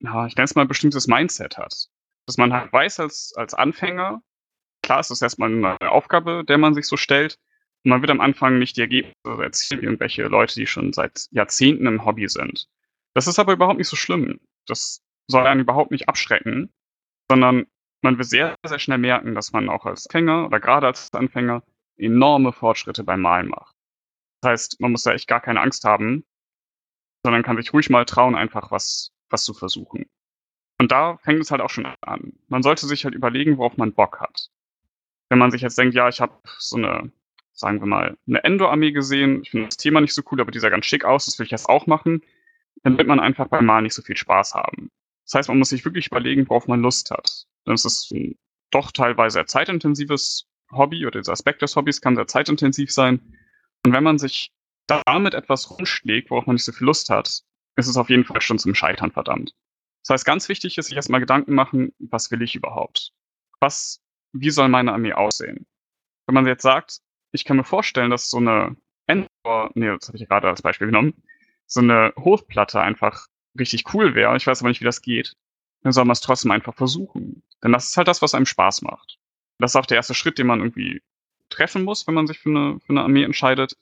ja, 0.00 0.26
ich 0.26 0.36
nenne 0.36 0.44
es 0.44 0.54
mal, 0.54 0.66
bestimmtes 0.66 1.08
Mindset 1.08 1.58
hat 1.58 1.88
dass 2.26 2.36
man 2.38 2.52
halt 2.52 2.72
weiß 2.72 3.00
als, 3.00 3.32
als 3.36 3.54
Anfänger, 3.54 4.22
klar 4.82 5.00
ist 5.00 5.10
das 5.10 5.22
erstmal 5.22 5.50
eine 5.50 5.90
Aufgabe, 5.90 6.44
der 6.44 6.58
man 6.58 6.74
sich 6.74 6.86
so 6.86 6.96
stellt, 6.96 7.38
und 7.84 7.90
man 7.90 8.02
wird 8.02 8.10
am 8.10 8.20
Anfang 8.20 8.58
nicht 8.58 8.76
die 8.76 8.82
Ergebnisse 8.82 9.42
erzielen, 9.42 9.80
wie 9.80 9.84
irgendwelche 9.86 10.24
Leute, 10.24 10.54
die 10.54 10.66
schon 10.66 10.92
seit 10.92 11.28
Jahrzehnten 11.30 11.86
im 11.86 12.04
Hobby 12.04 12.28
sind. 12.28 12.68
Das 13.14 13.26
ist 13.26 13.38
aber 13.38 13.54
überhaupt 13.54 13.78
nicht 13.78 13.88
so 13.88 13.96
schlimm. 13.96 14.38
Das 14.66 15.02
soll 15.28 15.46
einen 15.46 15.60
überhaupt 15.60 15.90
nicht 15.90 16.08
abschrecken, 16.08 16.72
sondern 17.30 17.66
man 18.02 18.18
wird 18.18 18.28
sehr, 18.28 18.56
sehr 18.66 18.78
schnell 18.78 18.98
merken, 18.98 19.34
dass 19.34 19.52
man 19.52 19.68
auch 19.68 19.86
als 19.86 20.06
Anfänger 20.06 20.46
oder 20.46 20.60
gerade 20.60 20.86
als 20.86 21.12
Anfänger 21.12 21.62
enorme 21.96 22.52
Fortschritte 22.52 23.04
beim 23.04 23.20
Malen 23.20 23.48
macht. 23.48 23.74
Das 24.40 24.50
heißt, 24.50 24.80
man 24.80 24.92
muss 24.92 25.02
da 25.02 25.12
echt 25.12 25.28
gar 25.28 25.40
keine 25.40 25.60
Angst 25.60 25.84
haben, 25.84 26.24
sondern 27.22 27.42
kann 27.42 27.56
sich 27.56 27.72
ruhig 27.72 27.90
mal 27.90 28.04
trauen, 28.04 28.34
einfach 28.34 28.70
was, 28.70 29.12
was 29.28 29.44
zu 29.44 29.52
versuchen. 29.54 30.06
Und 30.80 30.92
da 30.92 31.18
fängt 31.18 31.42
es 31.42 31.50
halt 31.50 31.60
auch 31.60 31.68
schon 31.68 31.84
an. 32.00 32.32
Man 32.48 32.62
sollte 32.62 32.86
sich 32.86 33.04
halt 33.04 33.14
überlegen, 33.14 33.58
worauf 33.58 33.76
man 33.76 33.92
Bock 33.92 34.18
hat. 34.18 34.48
wenn 35.28 35.38
man 35.38 35.50
sich 35.50 35.60
jetzt 35.60 35.76
denkt, 35.76 35.94
ja, 35.94 36.08
ich 36.08 36.22
habe 36.22 36.32
so 36.58 36.78
eine, 36.78 37.12
sagen 37.52 37.80
wir 37.80 37.86
mal, 37.86 38.16
eine 38.26 38.42
Endo-Armee 38.44 38.90
gesehen, 38.92 39.42
ich 39.42 39.50
finde 39.50 39.66
das 39.66 39.76
Thema 39.76 40.00
nicht 40.00 40.14
so 40.14 40.22
cool, 40.32 40.40
aber 40.40 40.50
die 40.50 40.58
sah 40.58 40.70
ganz 40.70 40.86
schick 40.86 41.04
aus, 41.04 41.26
das 41.26 41.38
will 41.38 41.44
ich 41.44 41.52
jetzt 41.52 41.68
auch 41.68 41.86
machen, 41.86 42.22
dann 42.82 42.96
wird 42.96 43.08
man 43.08 43.20
einfach 43.20 43.48
beim 43.48 43.66
Malen 43.66 43.82
nicht 43.82 43.92
so 43.92 44.00
viel 44.00 44.16
Spaß 44.16 44.54
haben. 44.54 44.90
Das 45.26 45.34
heißt, 45.34 45.48
man 45.50 45.58
muss 45.58 45.68
sich 45.68 45.84
wirklich 45.84 46.06
überlegen, 46.06 46.48
worauf 46.48 46.66
man 46.66 46.80
Lust 46.80 47.10
hat. 47.10 47.44
Ist 47.66 47.84
es 47.84 48.10
ein 48.10 48.38
doch 48.70 48.90
teilweise 48.90 49.34
sehr 49.34 49.46
zeitintensives 49.46 50.48
Hobby 50.72 51.04
oder 51.06 51.20
dieser 51.20 51.32
Aspekt 51.32 51.60
des 51.60 51.76
Hobbys 51.76 52.00
kann 52.00 52.16
sehr 52.16 52.26
zeitintensiv 52.26 52.90
sein. 52.90 53.20
Und 53.84 53.92
wenn 53.92 54.02
man 54.02 54.16
sich 54.18 54.50
damit 54.86 55.34
etwas 55.34 55.70
rumschlägt, 55.70 56.30
worauf 56.30 56.46
man 56.46 56.54
nicht 56.54 56.64
so 56.64 56.72
viel 56.72 56.86
Lust 56.86 57.10
hat, 57.10 57.42
ist 57.76 57.86
es 57.86 57.98
auf 57.98 58.08
jeden 58.08 58.24
Fall 58.24 58.40
schon 58.40 58.58
zum 58.58 58.74
Scheitern 58.74 59.12
verdammt. 59.12 59.52
Das 60.02 60.14
heißt, 60.14 60.24
ganz 60.24 60.48
wichtig 60.48 60.78
ist, 60.78 60.86
sich 60.86 60.96
erstmal 60.96 61.20
Gedanken 61.20 61.54
machen, 61.54 61.92
was 61.98 62.30
will 62.30 62.42
ich 62.42 62.54
überhaupt? 62.54 63.12
Was, 63.60 64.00
wie 64.32 64.50
soll 64.50 64.68
meine 64.68 64.92
Armee 64.92 65.12
aussehen? 65.12 65.66
Wenn 66.26 66.34
man 66.34 66.46
jetzt 66.46 66.62
sagt, 66.62 67.00
ich 67.32 67.44
kann 67.44 67.56
mir 67.56 67.64
vorstellen, 67.64 68.10
dass 68.10 68.30
so 68.30 68.38
eine 68.38 68.76
Endor, 69.06 69.70
nee, 69.74 69.88
das 69.88 70.08
habe 70.08 70.18
ich 70.18 70.28
gerade 70.28 70.48
als 70.48 70.62
Beispiel 70.62 70.86
genommen, 70.86 71.22
so 71.66 71.80
eine 71.80 72.12
Hofplatte 72.16 72.80
einfach 72.80 73.26
richtig 73.58 73.92
cool 73.94 74.14
wäre, 74.14 74.36
ich 74.36 74.46
weiß 74.46 74.62
aber 74.62 74.68
nicht, 74.68 74.80
wie 74.80 74.86
das 74.86 75.02
geht, 75.02 75.36
dann 75.82 75.92
soll 75.92 76.04
man 76.04 76.12
es 76.12 76.20
trotzdem 76.20 76.50
einfach 76.50 76.74
versuchen. 76.74 77.42
Denn 77.62 77.72
das 77.72 77.88
ist 77.88 77.96
halt 77.96 78.08
das, 78.08 78.22
was 78.22 78.34
einem 78.34 78.46
Spaß 78.46 78.82
macht. 78.82 79.18
Das 79.58 79.72
ist 79.72 79.76
auch 79.76 79.86
der 79.86 79.96
erste 79.96 80.14
Schritt, 80.14 80.38
den 80.38 80.46
man 80.46 80.60
irgendwie 80.60 81.02
treffen 81.50 81.84
muss, 81.84 82.06
wenn 82.06 82.14
man 82.14 82.26
sich 82.26 82.38
für 82.38 82.50
eine, 82.50 82.80
für 82.80 82.90
eine 82.90 83.02
Armee 83.02 83.24
entscheidet. 83.24 83.76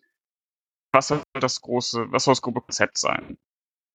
Was 0.92 1.08
soll 1.08 1.22
das 1.34 1.60
große, 1.60 2.10
was 2.10 2.24
soll 2.24 2.32
das 2.32 2.42
grobe 2.42 2.62
Konzept 2.62 2.98
sein? 2.98 3.38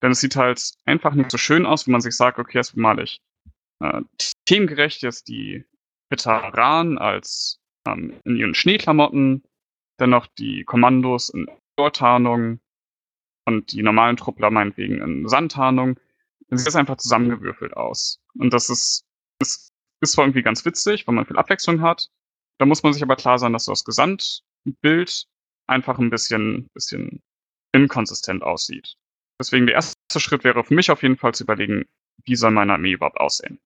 Denn 0.03 0.12
es 0.12 0.19
sieht 0.19 0.36
halt 0.36 0.74
einfach 0.86 1.13
nicht 1.13 1.31
so 1.31 1.38
schön 1.38 1.65
aus, 1.65 1.88
wenn 1.88 1.93
man 1.93 2.01
sich 2.01 2.15
sagt, 2.15 2.38
okay, 2.38 2.57
jetzt 2.57 2.75
mal 2.75 3.00
ich 3.00 3.22
äh, 3.79 4.01
themengerecht 4.45 5.01
jetzt 5.01 5.29
die 5.29 5.63
Veteranen 6.10 6.98
als 6.98 7.62
ähm, 7.88 8.19
in 8.25 8.36
ihren 8.36 8.53
Schneeklamotten, 8.53 9.43
dann 9.98 10.10
noch 10.10 10.27
die 10.27 10.65
Kommandos 10.65 11.29
in 11.29 11.48
Ohrtarnung 11.77 12.60
und 13.45 13.72
die 13.72 13.81
normalen 13.81 14.17
Truppler 14.17 14.51
meinetwegen 14.51 15.01
in 15.01 15.27
Sandtarnung. 15.27 15.98
Dann 16.50 16.57
sieht 16.57 16.67
das 16.67 16.75
einfach 16.75 16.98
zusammengewürfelt 16.98 17.74
aus. 17.75 18.19
Und 18.38 18.53
das 18.53 18.69
ist, 18.69 19.05
ist, 19.39 19.69
ist 20.01 20.12
zwar 20.12 20.25
irgendwie 20.25 20.43
ganz 20.43 20.65
witzig, 20.65 21.07
weil 21.07 21.15
man 21.15 21.25
viel 21.25 21.38
Abwechslung 21.38 21.81
hat. 21.81 22.10
Da 22.60 22.65
muss 22.65 22.83
man 22.83 22.91
sich 22.93 23.03
aber 23.03 23.15
klar 23.15 23.39
sein, 23.39 23.53
dass 23.53 23.65
so 23.65 23.72
das 23.72 23.86
Gesamtbild 23.86 25.27
einfach 25.67 25.98
ein 25.98 26.10
bisschen, 26.10 26.67
bisschen 26.74 27.22
inkonsistent 27.72 28.43
aussieht. 28.43 28.98
Deswegen 29.44 29.66
der 29.66 29.76
erste 29.76 29.98
Schritt 30.20 30.46
wäre 30.46 30.64
für 30.64 30.74
mich 30.74 30.90
auf 30.90 31.04
jeden 31.04 31.18
Fall 31.18 31.34
zu 31.34 31.44
überlegen, 31.44 31.84
wie 32.24 32.38
soll 32.38 32.52
meine 32.52 32.72
Armee 32.72 32.94
überhaupt 32.94 33.20
aussehen. 33.20 33.60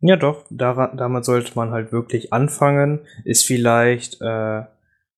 Ja, 0.00 0.16
doch, 0.16 0.46
daran, 0.48 0.96
damit 0.96 1.26
sollte 1.26 1.52
man 1.56 1.72
halt 1.72 1.92
wirklich 1.92 2.32
anfangen. 2.32 3.00
Ist 3.24 3.44
vielleicht 3.44 4.22
äh, 4.22 4.62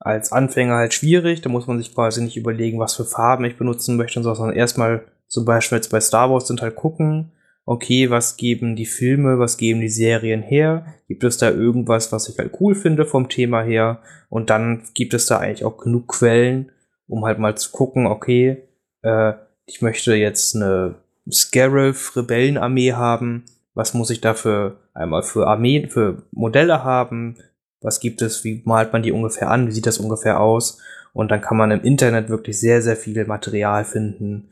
als 0.01 0.33
Anfänger 0.33 0.75
halt 0.75 0.93
schwierig, 0.93 1.41
da 1.41 1.51
muss 1.51 1.69
man 1.69 1.79
sich 1.79 1.95
quasi 1.95 2.21
nicht 2.21 2.37
überlegen, 2.37 2.81
was 2.81 2.97
für 2.97 3.05
Farben 3.05 3.45
ich 3.45 3.57
benutzen 3.57 3.97
möchte, 3.97 4.21
sondern 4.25 4.57
erstmal 4.57 5.05
zum 5.29 5.45
Beispiel 5.45 5.77
jetzt 5.77 5.93
bei 5.93 6.01
Star 6.01 6.33
Wars 6.33 6.49
sind 6.49 6.63
halt 6.63 6.75
gucken, 6.75 7.31
okay, 7.65 8.11
was 8.11 8.37
geben 8.37 8.75
die 8.75 8.87
Filme, 8.87 9.39
was 9.39 9.57
geben 9.57 9.81
die 9.81 9.89
Serien 9.89 10.43
her? 10.43 10.95
Gibt 11.07 11.23
es 11.23 11.39
da 11.39 11.49
irgendwas, 11.49 12.11
was 12.11 12.29
ich 12.29 12.37
halt 12.39 12.57
cool 12.59 12.75
finde 12.75 13.07
vom 13.07 13.29
Thema 13.29 13.63
her? 13.63 14.03
Und 14.31 14.51
dann 14.51 14.83
gibt 14.95 15.15
es 15.15 15.27
da 15.27 15.39
eigentlich 15.39 15.65
auch 15.65 15.79
genug 15.79 16.09
Quellen, 16.09 16.73
um 17.07 17.25
halt 17.25 17.39
mal 17.39 17.57
zu 17.57 17.71
gucken, 17.71 18.09
okay, 18.09 18.69
äh, 19.03 19.35
ich 19.67 19.83
möchte 19.83 20.15
jetzt 20.15 20.55
eine 20.55 20.95
Scarif-Rebellenarmee 21.31 22.93
haben. 22.93 23.45
Was 23.75 23.95
muss 23.95 24.11
ich 24.11 24.21
dafür 24.21 24.77
einmal 24.95 25.23
für 25.23 25.47
Armeen, 25.47 25.91
für 25.91 26.23
Modelle 26.31 26.85
haben? 26.85 27.37
Was 27.81 28.01
gibt 28.01 28.23
es? 28.23 28.45
Wie 28.45 28.63
malt 28.65 28.93
man 28.93 29.03
die 29.03 29.13
ungefähr 29.13 29.51
an? 29.51 29.67
Wie 29.67 29.73
sieht 29.73 29.87
das 29.87 29.99
ungefähr 29.99 30.41
aus? 30.41 30.79
Und 31.13 31.31
dann 31.31 31.41
kann 31.41 31.57
man 31.57 31.71
im 31.71 31.83
Internet 31.83 32.29
wirklich 32.29 32.59
sehr, 32.59 32.81
sehr 32.81 32.97
viel 32.97 33.25
Material 33.27 33.85
finden, 33.85 34.51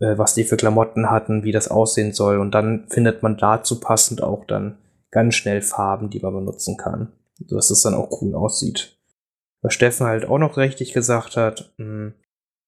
äh, 0.00 0.18
was 0.18 0.34
die 0.34 0.44
für 0.44 0.56
Klamotten 0.56 1.10
hatten, 1.10 1.44
wie 1.44 1.52
das 1.52 1.68
aussehen 1.68 2.12
soll. 2.12 2.38
Und 2.38 2.52
dann 2.52 2.86
findet 2.88 3.22
man 3.22 3.36
dazu 3.36 3.80
passend 3.80 4.22
auch 4.22 4.44
dann 4.44 4.78
ganz 5.10 5.34
schnell 5.34 5.62
Farben, 5.62 6.10
die 6.10 6.20
man 6.20 6.34
benutzen 6.34 6.76
kann, 6.76 7.12
sodass 7.46 7.70
es 7.70 7.82
dann 7.82 7.94
auch 7.94 8.20
cool 8.20 8.34
aussieht. 8.34 8.96
Was 9.60 9.74
Steffen 9.74 10.06
halt 10.06 10.24
auch 10.24 10.38
noch 10.38 10.56
richtig 10.56 10.92
gesagt 10.92 11.36
hat, 11.36 11.72
mh, 11.78 11.84
hm, 11.86 12.14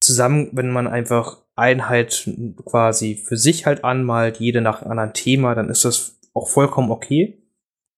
zusammen, 0.05 0.51
wenn 0.53 0.71
man 0.71 0.87
einfach 0.87 1.39
Einheit 1.57 2.29
quasi 2.65 3.17
für 3.17 3.37
sich 3.37 3.67
halt 3.67 3.85
anmalt, 3.85 4.39
jede 4.39 4.61
nach 4.61 4.83
einem 4.83 4.93
anderen 4.93 5.13
Thema, 5.15 5.55
dann 5.55 5.69
ist 5.69 5.85
das 5.85 6.19
auch 6.35 6.49
vollkommen 6.49 6.91
okay. 6.91 7.41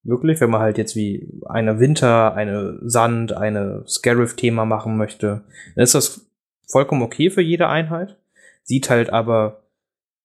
Wirklich, 0.03 0.39
wenn 0.39 0.49
man 0.49 0.61
halt 0.61 0.77
jetzt 0.77 0.95
wie 0.95 1.27
eine 1.45 1.79
Winter, 1.79 2.33
eine 2.33 2.79
Sand, 2.83 3.33
eine 3.33 3.83
Scarif-Thema 3.87 4.65
machen 4.65 4.95
möchte, 4.95 5.43
dann 5.75 5.83
ist 5.83 5.95
das 5.95 6.29
vollkommen 6.67 7.01
okay 7.01 7.29
für 7.29 7.41
jede 7.41 7.67
Einheit. 7.67 8.17
Sieht 8.63 8.89
halt 8.89 9.09
aber 9.09 9.63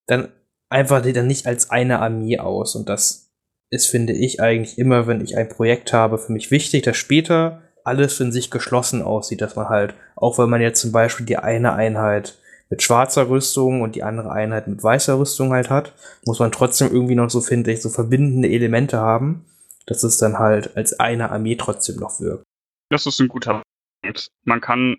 dann 0.06 0.28
einfach 0.68 1.02
dann 1.02 1.26
nicht 1.26 1.46
als 1.46 1.70
eine 1.70 2.00
Armee 2.00 2.38
aus. 2.38 2.76
Und 2.76 2.88
das 2.88 3.32
ist, 3.70 3.86
finde 3.86 4.12
ich, 4.12 4.40
eigentlich 4.40 4.78
immer, 4.78 5.06
wenn 5.06 5.20
ich 5.20 5.36
ein 5.36 5.48
Projekt 5.48 5.92
habe, 5.92 6.18
für 6.18 6.32
mich 6.32 6.50
wichtig, 6.50 6.82
dass 6.82 6.96
später 6.96 7.62
alles 7.84 8.20
in 8.20 8.32
sich 8.32 8.50
geschlossen 8.50 9.02
aussieht, 9.02 9.40
dass 9.40 9.56
man 9.56 9.68
halt, 9.68 9.94
auch 10.16 10.38
wenn 10.38 10.50
man 10.50 10.60
jetzt 10.60 10.80
zum 10.80 10.92
Beispiel 10.92 11.26
die 11.26 11.36
eine 11.36 11.74
Einheit 11.74 12.38
mit 12.70 12.82
schwarzer 12.82 13.28
Rüstung 13.28 13.82
und 13.82 13.96
die 13.96 14.02
andere 14.02 14.32
Einheit 14.32 14.66
mit 14.66 14.82
weißer 14.82 15.18
Rüstung 15.18 15.52
halt 15.52 15.68
hat, 15.68 15.92
muss 16.24 16.38
man 16.38 16.52
trotzdem 16.52 16.90
irgendwie 16.90 17.14
noch 17.14 17.28
so, 17.28 17.40
finde 17.40 17.70
ich, 17.70 17.82
so 17.82 17.90
verbindende 17.90 18.48
Elemente 18.48 18.98
haben, 18.98 19.44
dass 19.86 20.02
es 20.04 20.16
dann 20.16 20.38
halt 20.38 20.76
als 20.76 20.98
eine 20.98 21.30
Armee 21.30 21.56
trotzdem 21.56 21.96
noch 21.96 22.18
wirkt. 22.20 22.44
Das 22.88 23.06
ist 23.06 23.20
ein 23.20 23.28
guter 23.28 23.62
Punkt. 24.02 24.28
Man 24.44 24.60
kann 24.60 24.96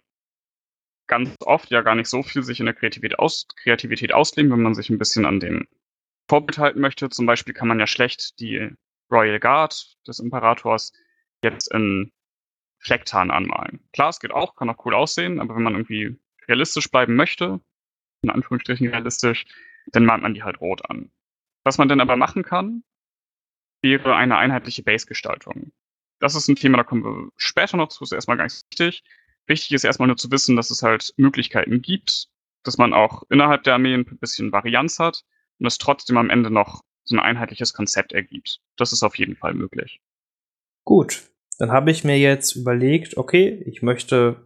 ganz 1.08 1.36
oft 1.46 1.72
ja 1.72 1.82
gar 1.82 1.96
nicht 1.96 2.10
so 2.10 2.24
viel 2.24 2.44
sich 2.44 2.60
in 2.60 2.66
der 2.66 2.75
Kreativität, 2.75 3.20
aus, 3.20 3.48
Kreativität 3.62 4.13
ausleben, 4.13 4.52
wenn 4.52 4.62
man 4.62 4.75
sich 4.75 4.90
ein 4.90 4.98
bisschen 4.98 5.25
an 5.25 5.40
dem 5.40 5.68
Vorbild 6.30 6.58
halten 6.58 6.80
möchte. 6.80 7.10
Zum 7.10 7.25
Beispiel 7.25 7.54
kann 7.54 7.68
man 7.68 7.80
ja 7.80 7.88
schlecht 7.88 8.40
die 8.40 8.70
Royal 9.12 9.40
Guard 9.40 9.96
des 10.08 10.20
Imperators 10.20 10.92
jetzt 11.44 11.74
in 11.74 12.12
Flecktarn 12.84 13.32
anmalen. 13.32 13.80
Klar, 13.94 14.10
es 14.10 14.20
geht 14.20 14.32
auch, 14.32 14.56
kann 14.56 14.70
auch 14.70 14.86
cool 14.86 14.94
aussehen, 14.94 15.40
aber 15.40 15.56
wenn 15.56 15.63
man 15.63 15.74
irgendwie 15.74 16.20
realistisch 16.48 16.92
bleiben 16.92 17.16
möchte, 17.16 17.62
in 18.22 18.30
Anführungsstrichen 18.30 18.90
realistisch, 18.90 19.46
dann 19.88 20.06
malt 20.06 20.22
man 20.22 20.34
die 20.34 20.44
halt 20.44 20.60
rot 20.60 20.90
an. 20.90 21.12
Was 21.63 21.78
man 21.78 21.88
dann 21.88 22.02
aber 22.02 22.18
machen 22.18 22.44
kann, 22.44 22.84
wäre 23.82 24.16
eine 24.16 24.38
einheitliche 24.38 24.84
Base-Gestaltung. 24.84 25.72
Das 26.20 26.36
ist 26.36 26.48
ein 26.48 26.56
Thema, 26.56 26.78
da 26.78 26.84
kommen 26.84 27.04
wir 27.04 27.30
später 27.38 27.78
noch 27.78 27.90
zu, 27.90 28.04
ist 28.04 28.12
erstmal 28.12 28.38
nicht 28.38 28.66
wichtig. 28.72 29.04
Wichtig 29.48 29.72
ist 29.74 29.84
erstmal 29.84 30.08
nur 30.08 30.18
zu 30.18 30.32
wissen, 30.32 30.56
dass 30.56 30.70
es 30.70 30.84
halt 30.84 31.13
Möglichkeiten 31.18 31.82
gibt, 31.82 32.28
dass 32.63 32.78
man 32.78 32.94
auch 32.94 33.24
innerhalb 33.30 33.63
der 33.63 33.75
Armee 33.75 33.94
ein 33.94 34.06
bisschen 34.20 34.52
Varianz 34.52 35.00
hat 35.00 35.24
und 35.60 35.66
es 35.66 35.78
trotzdem 35.78 36.18
am 36.18 36.30
Ende 36.30 36.50
noch 36.50 36.82
so 37.04 37.16
ein 37.16 37.20
einheitliches 37.20 37.74
Konzept 37.74 38.13
ergibt. 38.13 38.62
Das 38.78 38.94
ist 38.94 39.04
auf 39.04 39.18
jeden 39.18 39.36
Fall 39.36 39.54
möglich. 39.54 40.02
Gut, 40.86 41.30
dann 41.57 41.72
habe 41.72 41.91
ich 41.91 42.03
mir 42.03 42.17
jetzt 42.17 42.55
überlegt, 42.55 43.17
okay, 43.17 43.63
ich 43.65 43.81
möchte 43.81 44.38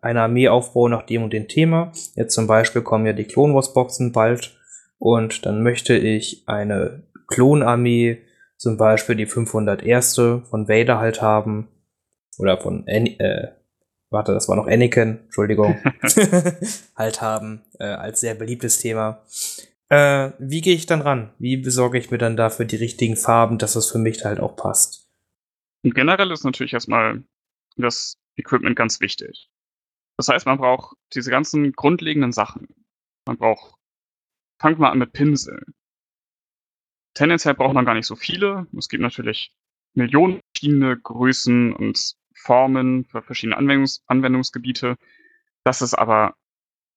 eine 0.00 0.22
Armee 0.22 0.48
aufbauen 0.48 0.90
nach 0.90 1.06
dem 1.06 1.24
und 1.24 1.32
dem 1.32 1.48
Thema. 1.48 1.92
Jetzt 2.14 2.34
zum 2.34 2.46
Beispiel 2.46 2.82
kommen 2.82 3.06
ja 3.06 3.12
die 3.12 3.24
Clone 3.24 3.54
Wars 3.54 3.72
Boxen 3.72 4.12
bald 4.12 4.56
und 4.98 5.46
dann 5.46 5.62
möchte 5.62 5.96
ich 5.96 6.44
eine 6.46 7.02
Klonarmee, 7.26 8.18
zum 8.56 8.76
Beispiel 8.76 9.16
die 9.16 9.26
501. 9.26 10.14
von 10.14 10.68
Vader 10.68 10.98
halt 10.98 11.22
haben 11.22 11.68
oder 12.38 12.58
von 12.58 12.84
An 12.88 13.06
äh, 13.06 13.48
warte, 14.14 14.32
das 14.32 14.48
war 14.48 14.56
noch 14.56 14.66
Anakin, 14.66 15.20
Entschuldigung, 15.24 15.76
halt 16.96 17.20
haben 17.20 17.62
äh, 17.78 17.84
als 17.84 18.20
sehr 18.20 18.34
beliebtes 18.34 18.78
Thema. 18.78 19.22
Äh, 19.90 20.30
wie 20.38 20.62
gehe 20.62 20.74
ich 20.74 20.86
dann 20.86 21.02
ran? 21.02 21.32
Wie 21.38 21.58
besorge 21.58 21.98
ich 21.98 22.10
mir 22.10 22.18
dann 22.18 22.36
dafür 22.36 22.64
die 22.64 22.76
richtigen 22.76 23.16
Farben, 23.16 23.58
dass 23.58 23.76
es 23.76 23.90
für 23.90 23.98
mich 23.98 24.24
halt 24.24 24.40
auch 24.40 24.56
passt? 24.56 25.03
Und 25.84 25.94
generell 25.94 26.30
ist 26.30 26.44
natürlich 26.44 26.72
erstmal 26.72 27.22
das 27.76 28.16
Equipment 28.36 28.74
ganz 28.74 29.00
wichtig. 29.00 29.50
Das 30.16 30.28
heißt, 30.28 30.46
man 30.46 30.56
braucht 30.56 30.96
diese 31.12 31.30
ganzen 31.30 31.72
grundlegenden 31.72 32.32
Sachen. 32.32 32.68
Man 33.26 33.36
braucht, 33.36 33.74
fangt 34.58 34.78
mal 34.78 34.90
an 34.90 34.98
mit 34.98 35.12
Pinseln. 35.12 35.74
Tendenziell 37.12 37.54
braucht 37.54 37.74
man 37.74 37.84
gar 37.84 37.94
nicht 37.94 38.06
so 38.06 38.16
viele. 38.16 38.66
Es 38.76 38.88
gibt 38.88 39.02
natürlich 39.02 39.54
Millionen 39.92 40.40
verschiedene 40.54 40.98
Größen 40.98 41.74
und 41.74 42.14
Formen 42.34 43.04
für 43.04 43.22
verschiedene 43.22 43.56
Anwendungs 43.58 44.02
Anwendungsgebiete. 44.06 44.96
Das 45.64 45.82
ist 45.82 45.94
aber 45.94 46.34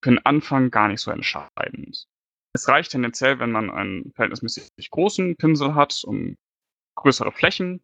für 0.01 0.11
den 0.11 0.25
Anfang 0.25 0.71
gar 0.71 0.87
nicht 0.87 1.01
so 1.01 1.11
entscheidend. 1.11 2.07
Es 2.53 2.67
reicht 2.69 2.91
tendenziell, 2.91 3.39
wenn 3.39 3.51
man 3.51 3.69
einen 3.69 4.13
verhältnismäßig 4.13 4.89
großen 4.89 5.35
Pinsel 5.35 5.75
hat, 5.75 6.03
um 6.05 6.37
größere 6.95 7.31
Flächen 7.31 7.83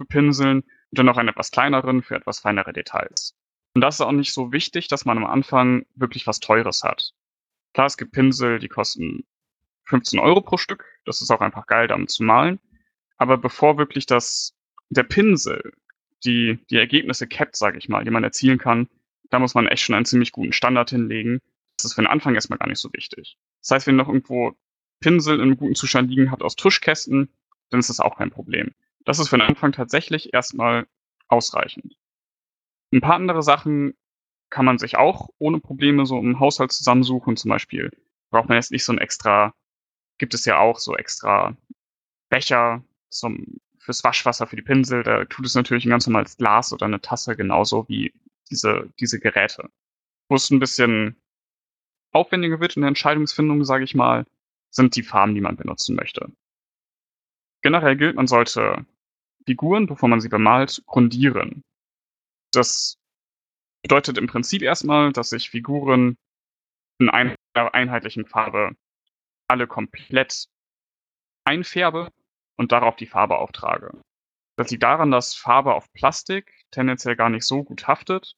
bepinseln 0.00 0.62
und 0.62 0.98
dann 0.98 1.06
noch 1.06 1.16
einen 1.16 1.28
etwas 1.28 1.52
kleineren 1.52 2.02
für 2.02 2.16
etwas 2.16 2.40
feinere 2.40 2.72
Details. 2.72 3.36
Und 3.74 3.82
das 3.82 3.96
ist 3.96 4.00
auch 4.00 4.12
nicht 4.12 4.32
so 4.32 4.52
wichtig, 4.52 4.88
dass 4.88 5.04
man 5.04 5.18
am 5.18 5.26
Anfang 5.26 5.86
wirklich 5.94 6.26
was 6.26 6.40
Teures 6.40 6.82
hat. 6.82 7.12
Klar, 7.72 7.86
es 7.86 7.96
gibt 7.96 8.12
Pinsel, 8.12 8.58
die 8.58 8.68
kosten 8.68 9.24
15 9.84 10.18
Euro 10.18 10.40
pro 10.40 10.56
Stück. 10.56 10.84
Das 11.04 11.22
ist 11.22 11.30
auch 11.30 11.40
einfach 11.40 11.66
geil, 11.66 11.86
damit 11.86 12.10
zu 12.10 12.24
malen. 12.24 12.58
Aber 13.16 13.38
bevor 13.38 13.78
wirklich 13.78 14.06
das, 14.06 14.56
der 14.88 15.04
Pinsel 15.04 15.72
die, 16.24 16.58
die 16.70 16.76
Ergebnisse 16.76 17.26
capped, 17.26 17.56
sage 17.56 17.78
ich 17.78 17.88
mal, 17.88 18.04
die 18.04 18.10
man 18.10 18.24
erzielen 18.24 18.58
kann, 18.58 18.88
da 19.30 19.38
muss 19.38 19.54
man 19.54 19.68
echt 19.68 19.84
schon 19.84 19.94
einen 19.94 20.04
ziemlich 20.04 20.32
guten 20.32 20.52
Standard 20.52 20.90
hinlegen. 20.90 21.40
Das 21.76 21.84
ist 21.84 21.94
für 21.94 22.02
den 22.02 22.08
Anfang 22.08 22.34
erstmal 22.34 22.58
gar 22.58 22.68
nicht 22.68 22.80
so 22.80 22.92
wichtig. 22.92 23.36
Das 23.60 23.70
heißt, 23.70 23.86
wenn 23.86 23.96
noch 23.96 24.08
irgendwo 24.08 24.56
Pinsel 25.00 25.36
in 25.36 25.42
einem 25.42 25.56
guten 25.56 25.74
Zustand 25.74 26.10
liegen 26.10 26.30
habt 26.30 26.42
aus 26.42 26.56
Tuschkästen, 26.56 27.30
dann 27.70 27.80
ist 27.80 27.88
das 27.88 28.00
auch 28.00 28.18
kein 28.18 28.30
Problem. 28.30 28.74
Das 29.04 29.18
ist 29.18 29.28
für 29.28 29.38
den 29.38 29.46
Anfang 29.46 29.72
tatsächlich 29.72 30.34
erstmal 30.34 30.86
ausreichend. 31.28 31.96
Ein 32.92 33.00
paar 33.00 33.14
andere 33.14 33.42
Sachen 33.42 33.94
kann 34.50 34.64
man 34.64 34.78
sich 34.78 34.96
auch 34.96 35.28
ohne 35.38 35.60
Probleme 35.60 36.06
so 36.06 36.18
im 36.18 36.40
Haushalt 36.40 36.72
zusammensuchen. 36.72 37.36
Zum 37.36 37.48
Beispiel 37.48 37.90
braucht 38.30 38.48
man 38.48 38.56
jetzt 38.56 38.72
nicht 38.72 38.84
so 38.84 38.92
ein 38.92 38.98
extra, 38.98 39.54
gibt 40.18 40.34
es 40.34 40.44
ja 40.44 40.58
auch 40.58 40.78
so 40.78 40.96
extra 40.96 41.56
Becher 42.28 42.84
zum, 43.08 43.60
fürs 43.78 44.04
Waschwasser 44.04 44.46
für 44.46 44.56
die 44.56 44.62
Pinsel. 44.62 45.02
Da 45.02 45.24
tut 45.24 45.46
es 45.46 45.54
natürlich 45.54 45.84
ein 45.84 45.90
ganz 45.90 46.06
normales 46.06 46.36
Glas 46.36 46.72
oder 46.72 46.86
eine 46.86 47.00
Tasse 47.00 47.36
genauso 47.36 47.88
wie 47.88 48.12
diese, 48.50 48.92
diese 48.98 49.20
Geräte. 49.20 49.70
Wo 50.28 50.34
es 50.34 50.50
ein 50.50 50.60
bisschen 50.60 51.16
aufwendiger 52.12 52.60
wird 52.60 52.76
in 52.76 52.82
der 52.82 52.88
Entscheidungsfindung, 52.88 53.64
sage 53.64 53.84
ich 53.84 53.94
mal, 53.94 54.26
sind 54.70 54.96
die 54.96 55.02
Farben, 55.02 55.34
die 55.34 55.40
man 55.40 55.56
benutzen 55.56 55.96
möchte. 55.96 56.32
Generell 57.62 57.96
gilt, 57.96 58.16
man 58.16 58.26
sollte 58.26 58.86
Figuren, 59.46 59.86
bevor 59.86 60.08
man 60.08 60.20
sie 60.20 60.28
bemalt, 60.28 60.82
grundieren. 60.86 61.62
Das 62.52 62.98
bedeutet 63.82 64.18
im 64.18 64.26
Prinzip 64.26 64.62
erstmal, 64.62 65.12
dass 65.12 65.32
ich 65.32 65.50
Figuren 65.50 66.16
in 66.98 67.08
einer 67.08 67.36
einheitlichen 67.54 68.26
Farbe 68.26 68.76
alle 69.48 69.66
komplett 69.66 70.46
einfärbe 71.44 72.10
und 72.56 72.72
darauf 72.72 72.96
die 72.96 73.06
Farbe 73.06 73.38
auftrage. 73.38 74.00
Das 74.56 74.70
liegt 74.70 74.82
daran, 74.82 75.10
dass 75.10 75.34
Farbe 75.34 75.74
auf 75.74 75.90
Plastik 75.92 76.52
tendenziell 76.70 77.16
gar 77.16 77.30
nicht 77.30 77.44
so 77.44 77.64
gut 77.64 77.88
haftet. 77.88 78.34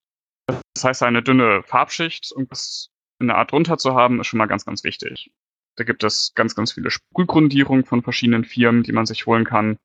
Das 0.47 0.85
heißt, 0.85 1.03
eine 1.03 1.23
dünne 1.23 1.63
Farbschicht, 1.65 2.31
irgendwas 2.31 2.91
in 3.19 3.27
der 3.27 3.37
Art 3.37 3.53
drunter 3.53 3.79
zu 3.79 3.95
haben, 3.95 4.21
ist 4.21 4.29
schon 4.29 4.39
mal 4.39 4.47
ganz, 4.47 4.65
ganz 4.65 4.85
wichtig. 4.85 5.33
Da 5.77 5.85
gibt 5.85 6.05
es 6.05 6.33
ganz, 6.35 6.55
ganz 6.55 6.73
viele 6.73 6.91
Sprühgrundierungen 6.91 7.85
von 7.85 8.03
verschiedenen 8.03 8.45
Firmen, 8.45 8.83
die 8.83 8.93
man 8.93 9.07
sich 9.07 9.27
holen 9.27 9.45
kann. 9.45 9.79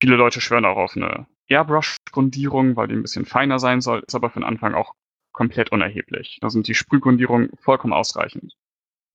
Viele 0.00 0.16
Leute 0.16 0.40
schwören 0.40 0.64
auch 0.64 0.76
auf 0.76 0.96
eine 0.96 1.26
Airbrush-Grundierung, 1.48 2.76
weil 2.76 2.88
die 2.88 2.94
ein 2.94 3.02
bisschen 3.02 3.26
feiner 3.26 3.58
sein 3.58 3.80
soll, 3.80 4.02
ist 4.06 4.14
aber 4.14 4.30
von 4.30 4.44
Anfang 4.44 4.74
auch 4.74 4.94
komplett 5.32 5.72
unerheblich. 5.72 6.38
Da 6.40 6.50
sind 6.50 6.68
die 6.68 6.74
Sprühgrundierungen 6.74 7.50
vollkommen 7.58 7.92
ausreichend. 7.92 8.54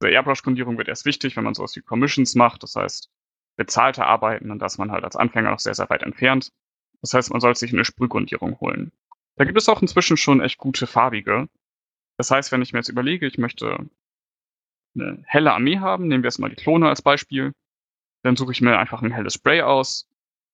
Die 0.01 0.07
Airbrush-Grundierung 0.07 0.77
wird 0.77 0.87
erst 0.87 1.05
wichtig, 1.05 1.35
wenn 1.35 1.43
man 1.43 1.53
sowas 1.53 1.75
wie 1.75 1.81
Commissions 1.81 2.35
macht, 2.35 2.63
das 2.63 2.75
heißt 2.75 3.09
bezahlte 3.59 4.05
Arbeiten 4.05 4.51
und 4.51 4.59
da 4.59 4.67
ist 4.67 4.77
man 4.77 4.89
halt 4.89 5.03
als 5.03 5.17
Anfänger 5.17 5.51
noch 5.51 5.59
sehr, 5.59 5.75
sehr 5.75 5.89
weit 5.89 6.03
entfernt. 6.03 6.53
Das 7.01 7.13
heißt, 7.13 7.29
man 7.31 7.41
sollte 7.41 7.59
sich 7.59 7.73
eine 7.73 7.83
Sprühgrundierung 7.83 8.57
holen. 8.61 8.93
Da 9.35 9.43
gibt 9.43 9.57
es 9.57 9.67
auch 9.67 9.81
inzwischen 9.81 10.15
schon 10.15 10.39
echt 10.39 10.57
gute 10.57 10.87
farbige. 10.87 11.49
Das 12.17 12.31
heißt, 12.31 12.53
wenn 12.53 12.61
ich 12.61 12.71
mir 12.71 12.79
jetzt 12.79 12.87
überlege, 12.87 13.27
ich 13.27 13.37
möchte 13.37 13.89
eine 14.95 15.23
helle 15.25 15.53
Armee 15.53 15.79
haben, 15.79 16.07
nehmen 16.07 16.23
wir 16.23 16.27
erstmal 16.27 16.49
die 16.49 16.55
Klone 16.55 16.89
als 16.89 17.01
Beispiel, 17.01 17.53
dann 18.23 18.35
suche 18.35 18.51
ich 18.51 18.61
mir 18.61 18.77
einfach 18.77 19.01
ein 19.01 19.11
helles 19.11 19.35
Spray 19.35 19.61
aus, 19.61 20.07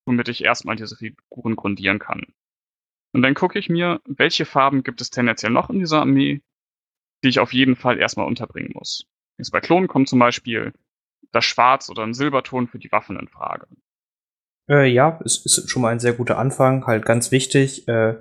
womit 0.05 0.27
ich 0.27 0.43
erstmal 0.43 0.75
diese 0.75 0.95
Figuren 0.95 1.55
grundieren 1.55 1.99
kann. 1.99 2.25
Und 3.13 3.21
dann 3.21 3.33
gucke 3.33 3.57
ich 3.57 3.69
mir, 3.69 4.01
welche 4.05 4.45
Farben 4.45 4.83
gibt 4.83 5.01
es 5.01 5.09
tendenziell 5.09 5.51
noch 5.51 5.69
in 5.69 5.79
dieser 5.79 6.01
Armee, 6.01 6.41
die 7.23 7.29
ich 7.29 7.39
auf 7.39 7.53
jeden 7.53 7.75
Fall 7.75 7.97
erstmal 7.97 8.27
unterbringen 8.27 8.71
muss. 8.73 9.07
Jetzt 9.37 9.51
bei 9.51 9.61
Klonen 9.61 9.87
kommt 9.87 10.09
zum 10.09 10.19
Beispiel 10.19 10.73
das 11.31 11.45
Schwarz 11.45 11.89
oder 11.89 12.03
ein 12.03 12.13
Silberton 12.13 12.67
für 12.67 12.79
die 12.79 12.91
Waffen 12.91 13.17
in 13.17 13.27
Frage. 13.27 13.67
Äh, 14.69 14.87
ja, 14.87 15.19
es 15.23 15.45
ist 15.45 15.69
schon 15.69 15.81
mal 15.81 15.91
ein 15.91 15.99
sehr 15.99 16.13
guter 16.13 16.37
Anfang, 16.37 16.85
halt 16.85 17.05
ganz 17.05 17.31
wichtig. 17.31 17.87
Äh, 17.87 18.15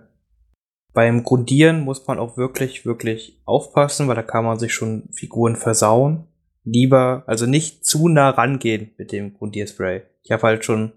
beim 0.95 1.25
Grundieren 1.25 1.81
muss 1.81 2.07
man 2.07 2.19
auch 2.21 2.37
wirklich, 2.37 2.87
wirklich 2.87 3.41
aufpassen, 3.45 4.07
weil 4.07 4.15
da 4.15 4.23
kann 4.23 4.45
man 4.45 4.61
sich 4.61 4.73
schon 4.73 5.09
Figuren 5.13 5.57
versauen. 5.57 6.29
Lieber, 6.63 7.25
also 7.27 7.47
nicht 7.47 7.85
zu 7.85 8.09
nah 8.09 8.31
rangehen 8.31 8.93
mit 8.97 9.13
dem 9.13 9.35
Grundierspray. 9.35 10.03
Ich 10.23 10.31
habe 10.31 10.45
halt 10.45 10.65
schon 10.65 10.93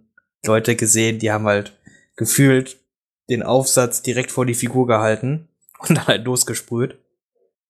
Leute 0.46 0.76
gesehen, 0.76 1.20
die 1.20 1.32
haben 1.32 1.46
halt 1.46 1.78
gefühlt 2.16 2.78
den 3.30 3.44
Aufsatz 3.44 4.04
direkt 4.04 4.32
vor 4.32 4.46
die 4.46 4.54
Figur 4.54 4.88
gehalten 4.88 5.50
und 5.80 5.98
dann 5.98 6.08
halt 6.08 6.26
losgesprüht. 6.26 7.00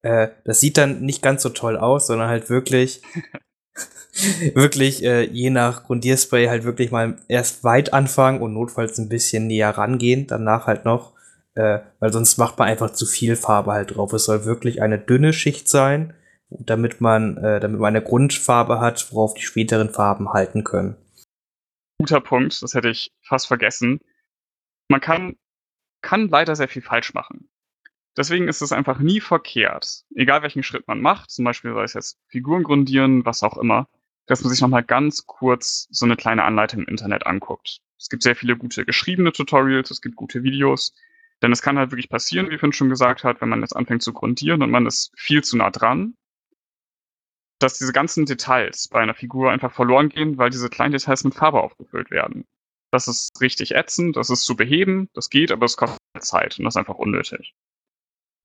Äh, 0.01 0.28
das 0.43 0.60
sieht 0.60 0.78
dann 0.78 1.01
nicht 1.01 1.23
ganz 1.23 1.41
so 1.41 1.49
toll 1.49 1.78
aus, 1.78 2.08
sondern 2.08 2.28
halt 2.28 2.49
wirklich, 2.49 3.01
wirklich 4.54 5.01
äh, 5.04 5.23
je 5.23 5.49
nach 5.49 5.86
Grundierspray 5.86 6.47
halt 6.47 6.65
wirklich 6.65 6.91
mal 6.91 7.17
erst 7.30 7.63
weit 7.63 7.93
anfangen 7.93 8.41
und 8.41 8.54
notfalls 8.54 8.97
ein 8.99 9.10
bisschen 9.10 9.47
näher 9.47 9.69
rangehen, 9.69 10.28
danach 10.28 10.67
halt 10.67 10.84
noch 10.84 11.16
äh, 11.58 11.80
weil 12.00 12.13
sonst 12.13 12.38
macht 12.38 12.60
man 12.60 12.67
einfach 12.67 12.91
zu 12.91 13.06
viel 13.06 13.36
Farbe 13.36 13.72
halt 13.72 13.96
drauf. 13.96 14.13
Es 14.13 14.26
soll 14.26 14.46
wirklich 14.46 14.82
eine 14.82 15.00
dünne 15.00 15.34
Schicht 15.34 15.67
sein, 15.67 16.13
damit 16.50 17.02
man, 17.02 17.38
äh, 17.38 17.60
damit 17.60 17.80
man 17.80 17.96
eine 17.96 18.04
Grundfarbe 18.04 18.80
hat, 18.80 19.12
worauf 19.12 19.34
die 19.34 19.41
späteren 19.41 19.89
Farben 19.89 20.32
halten 20.34 20.63
können. 20.63 20.96
Guter 22.00 22.22
Punkt, 22.22 22.62
das 22.62 22.76
hätte 22.76 22.89
ich 22.89 23.12
fast 23.22 23.48
vergessen. 23.48 24.02
Man 24.88 25.02
kann, 25.02 25.36
kann 26.02 26.30
leider 26.30 26.56
sehr 26.56 26.67
viel 26.67 26.84
falsch 26.84 27.15
machen. 27.15 27.50
Deswegen 28.15 28.48
ist 28.48 28.62
es 28.62 28.72
einfach 28.72 29.00
nie 29.00 29.20
verkehrt, 29.20 30.04
egal 30.15 30.41
welchen 30.41 30.63
Schritt 30.63 30.88
man 30.88 31.02
macht, 31.02 31.30
zum 31.30 31.46
Beispiel 31.46 31.74
sei 31.74 31.84
es 31.84 31.93
jetzt 31.93 32.20
Figuren 32.28 32.63
grundieren, 32.63 33.26
was 33.26 33.43
auch 33.43 33.58
immer, 33.58 33.88
dass 34.26 34.41
man 34.41 34.52
sich 34.52 34.62
nochmal 34.62 34.84
ganz 34.84 35.26
kurz 35.26 35.88
so 35.91 36.06
eine 36.06 36.15
kleine 36.15 36.43
Anleitung 36.43 36.82
im 36.82 36.88
Internet 36.88 37.28
anguckt. 37.28 37.80
Es 38.00 38.10
gibt 38.10 38.24
sehr 38.24 38.36
viele 38.36 38.58
gute 38.58 38.86
geschriebene 38.86 39.32
Tutorials, 39.32 39.91
es 39.91 40.02
gibt 40.02 40.15
gute 40.15 40.41
Videos, 40.43 40.93
denn 41.41 41.52
es 41.52 41.62
kann 41.62 41.78
halt 41.78 41.91
wirklich 41.91 42.10
passieren, 42.10 42.50
wie 42.50 42.58
Finn 42.58 42.73
schon 42.73 42.89
gesagt 42.89 43.23
hat, 43.23 43.41
wenn 43.41 43.50
man 43.50 43.62
jetzt 43.62 43.76
anfängt 43.76 44.02
zu 44.02 44.13
grundieren 44.13 44.62
und 44.63 44.71
man 44.71 44.86
ist 44.86 45.12
viel 45.17 45.43
zu 45.43 45.58
nah 45.58 45.69
dran, 45.69 46.15
dass 47.60 47.78
diese 47.78 47.93
ganzen 47.93 48.26
Details 48.26 48.88
bei 48.88 49.00
einer 49.00 49.15
Figur 49.15 49.52
einfach 49.52 49.71
verloren 49.71 50.10
gehen, 50.10 50.38
weil 50.38 50.50
diese 50.50 50.69
kleinen 50.69 50.91
Details 50.91 51.23
mit 51.23 51.36
Farbe 51.36 51.62
aufgefüllt 51.62 52.12
werden. 52.12 52.45
Das 52.91 53.08
ist 53.08 53.41
richtig 53.41 53.76
ätzend, 53.76 54.15
das 54.15 54.30
ist 54.30 54.43
zu 54.43 54.56
beheben, 54.56 55.10
das 55.13 55.30
geht, 55.30 55.52
aber 55.52 55.65
es 55.65 55.78
kostet 55.78 56.00
Zeit 56.19 56.58
und 56.58 56.65
das 56.65 56.73
ist 56.73 56.78
einfach 56.78 56.95
unnötig. 56.95 57.54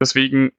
Deswegen, 0.01 0.53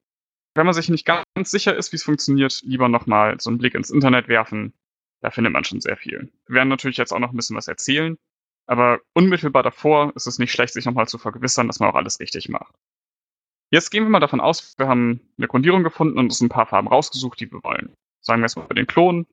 wenn 0.56 0.66
man 0.66 0.74
sich 0.74 0.90
nicht 0.90 1.06
ganz 1.06 1.26
sicher 1.44 1.76
ist, 1.76 1.92
wie 1.92 1.98
es 1.98 2.04
funktioniert, 2.04 2.62
lieber 2.64 2.88
nochmal 2.88 3.40
so 3.40 3.50
einen 3.50 3.58
Blick 3.58 3.76
ins 3.76 3.90
Internet 3.90 4.28
werfen. 4.28 4.74
Da 5.22 5.32
findet 5.32 5.54
man 5.54 5.64
schon 5.64 5.82
sehr 5.82 5.98
viel. 5.98 6.32
Wir 6.48 6.56
werden 6.56 6.70
natürlich 6.70 6.98
jetzt 6.98 7.14
auch 7.14 7.20
noch 7.20 7.32
ein 7.32 7.36
bisschen 7.36 7.56
was 7.56 7.68
erzählen, 7.68 8.18
aber 8.66 9.00
unmittelbar 9.14 9.64
davor 9.64 10.14
ist 10.16 10.28
es 10.28 10.40
nicht 10.40 10.52
schlecht, 10.52 10.74
sich 10.74 10.86
nochmal 10.86 11.08
zu 11.08 11.18
vergewissern, 11.18 11.68
dass 11.68 11.80
man 11.80 11.90
auch 11.90 11.96
alles 11.96 12.20
richtig 12.20 12.50
macht. 12.50 12.74
Jetzt 13.72 13.90
gehen 13.90 14.04
wir 14.04 14.10
mal 14.10 14.20
davon 14.20 14.40
aus, 14.40 14.76
wir 14.78 14.88
haben 14.88 15.20
eine 15.38 15.48
Grundierung 15.48 15.84
gefunden 15.84 16.18
und 16.18 16.26
uns 16.26 16.42
ein 16.42 16.50
paar 16.50 16.68
Farben 16.68 16.88
rausgesucht, 16.88 17.40
die 17.40 17.52
wir 17.52 17.64
wollen. 17.64 17.94
Sagen 18.22 18.42
wir 18.42 18.46
erstmal 18.46 18.68
bei 18.68 18.76
den 18.76 18.88
Klonen, 18.88 19.26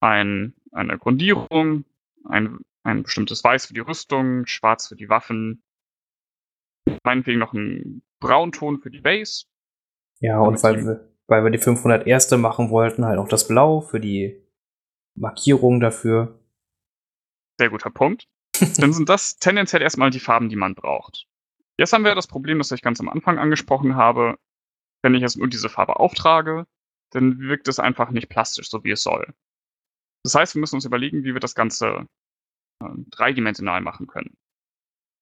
ein, 0.00 0.54
eine 0.70 0.98
Grundierung, 0.98 1.84
ein, 2.24 2.60
ein 2.84 3.02
bestimmtes 3.02 3.42
Weiß 3.42 3.66
für 3.66 3.74
die 3.74 3.80
Rüstung, 3.80 4.46
Schwarz 4.46 4.88
für 4.88 4.96
die 4.96 5.08
Waffen, 5.08 5.62
meinetwegen 7.04 7.40
noch 7.40 7.52
ein 7.52 8.02
Braunton 8.20 8.78
für 8.78 8.90
die 8.90 9.00
Base. 9.00 9.46
Ja, 10.20 10.38
und 10.40 10.62
weil 10.62 10.84
wir, 10.84 11.12
weil 11.26 11.44
wir 11.44 11.50
die 11.50 11.58
500 11.58 12.06
erste 12.06 12.38
machen 12.38 12.70
wollten, 12.70 13.04
halt 13.04 13.18
auch 13.18 13.28
das 13.28 13.48
Blau 13.48 13.80
für 13.80 13.98
die 13.98 14.40
Markierung 15.14 15.80
dafür. 15.80 16.38
Sehr 17.58 17.70
guter 17.70 17.90
Punkt 17.90 18.28
dann 18.78 18.92
sind 18.92 19.08
das 19.08 19.36
tendenziell 19.36 19.82
erstmal 19.82 20.10
die 20.10 20.20
Farben, 20.20 20.48
die 20.48 20.56
man 20.56 20.74
braucht. 20.74 21.26
Jetzt 21.78 21.92
haben 21.92 22.04
wir 22.04 22.14
das 22.14 22.26
Problem, 22.26 22.58
das 22.58 22.70
ich 22.70 22.82
ganz 22.82 23.00
am 23.00 23.08
Anfang 23.08 23.38
angesprochen 23.38 23.96
habe. 23.96 24.38
Wenn 25.02 25.14
ich 25.14 25.22
jetzt 25.22 25.36
nur 25.36 25.48
diese 25.48 25.68
Farbe 25.68 25.98
auftrage, 25.98 26.66
dann 27.10 27.40
wirkt 27.40 27.68
es 27.68 27.78
einfach 27.78 28.10
nicht 28.10 28.28
plastisch, 28.28 28.70
so 28.70 28.84
wie 28.84 28.92
es 28.92 29.02
soll. 29.02 29.34
Das 30.22 30.34
heißt, 30.34 30.54
wir 30.54 30.60
müssen 30.60 30.76
uns 30.76 30.84
überlegen, 30.84 31.24
wie 31.24 31.34
wir 31.34 31.40
das 31.40 31.54
Ganze 31.54 32.06
äh, 32.80 32.88
dreidimensional 33.10 33.80
machen 33.80 34.06
können. 34.06 34.36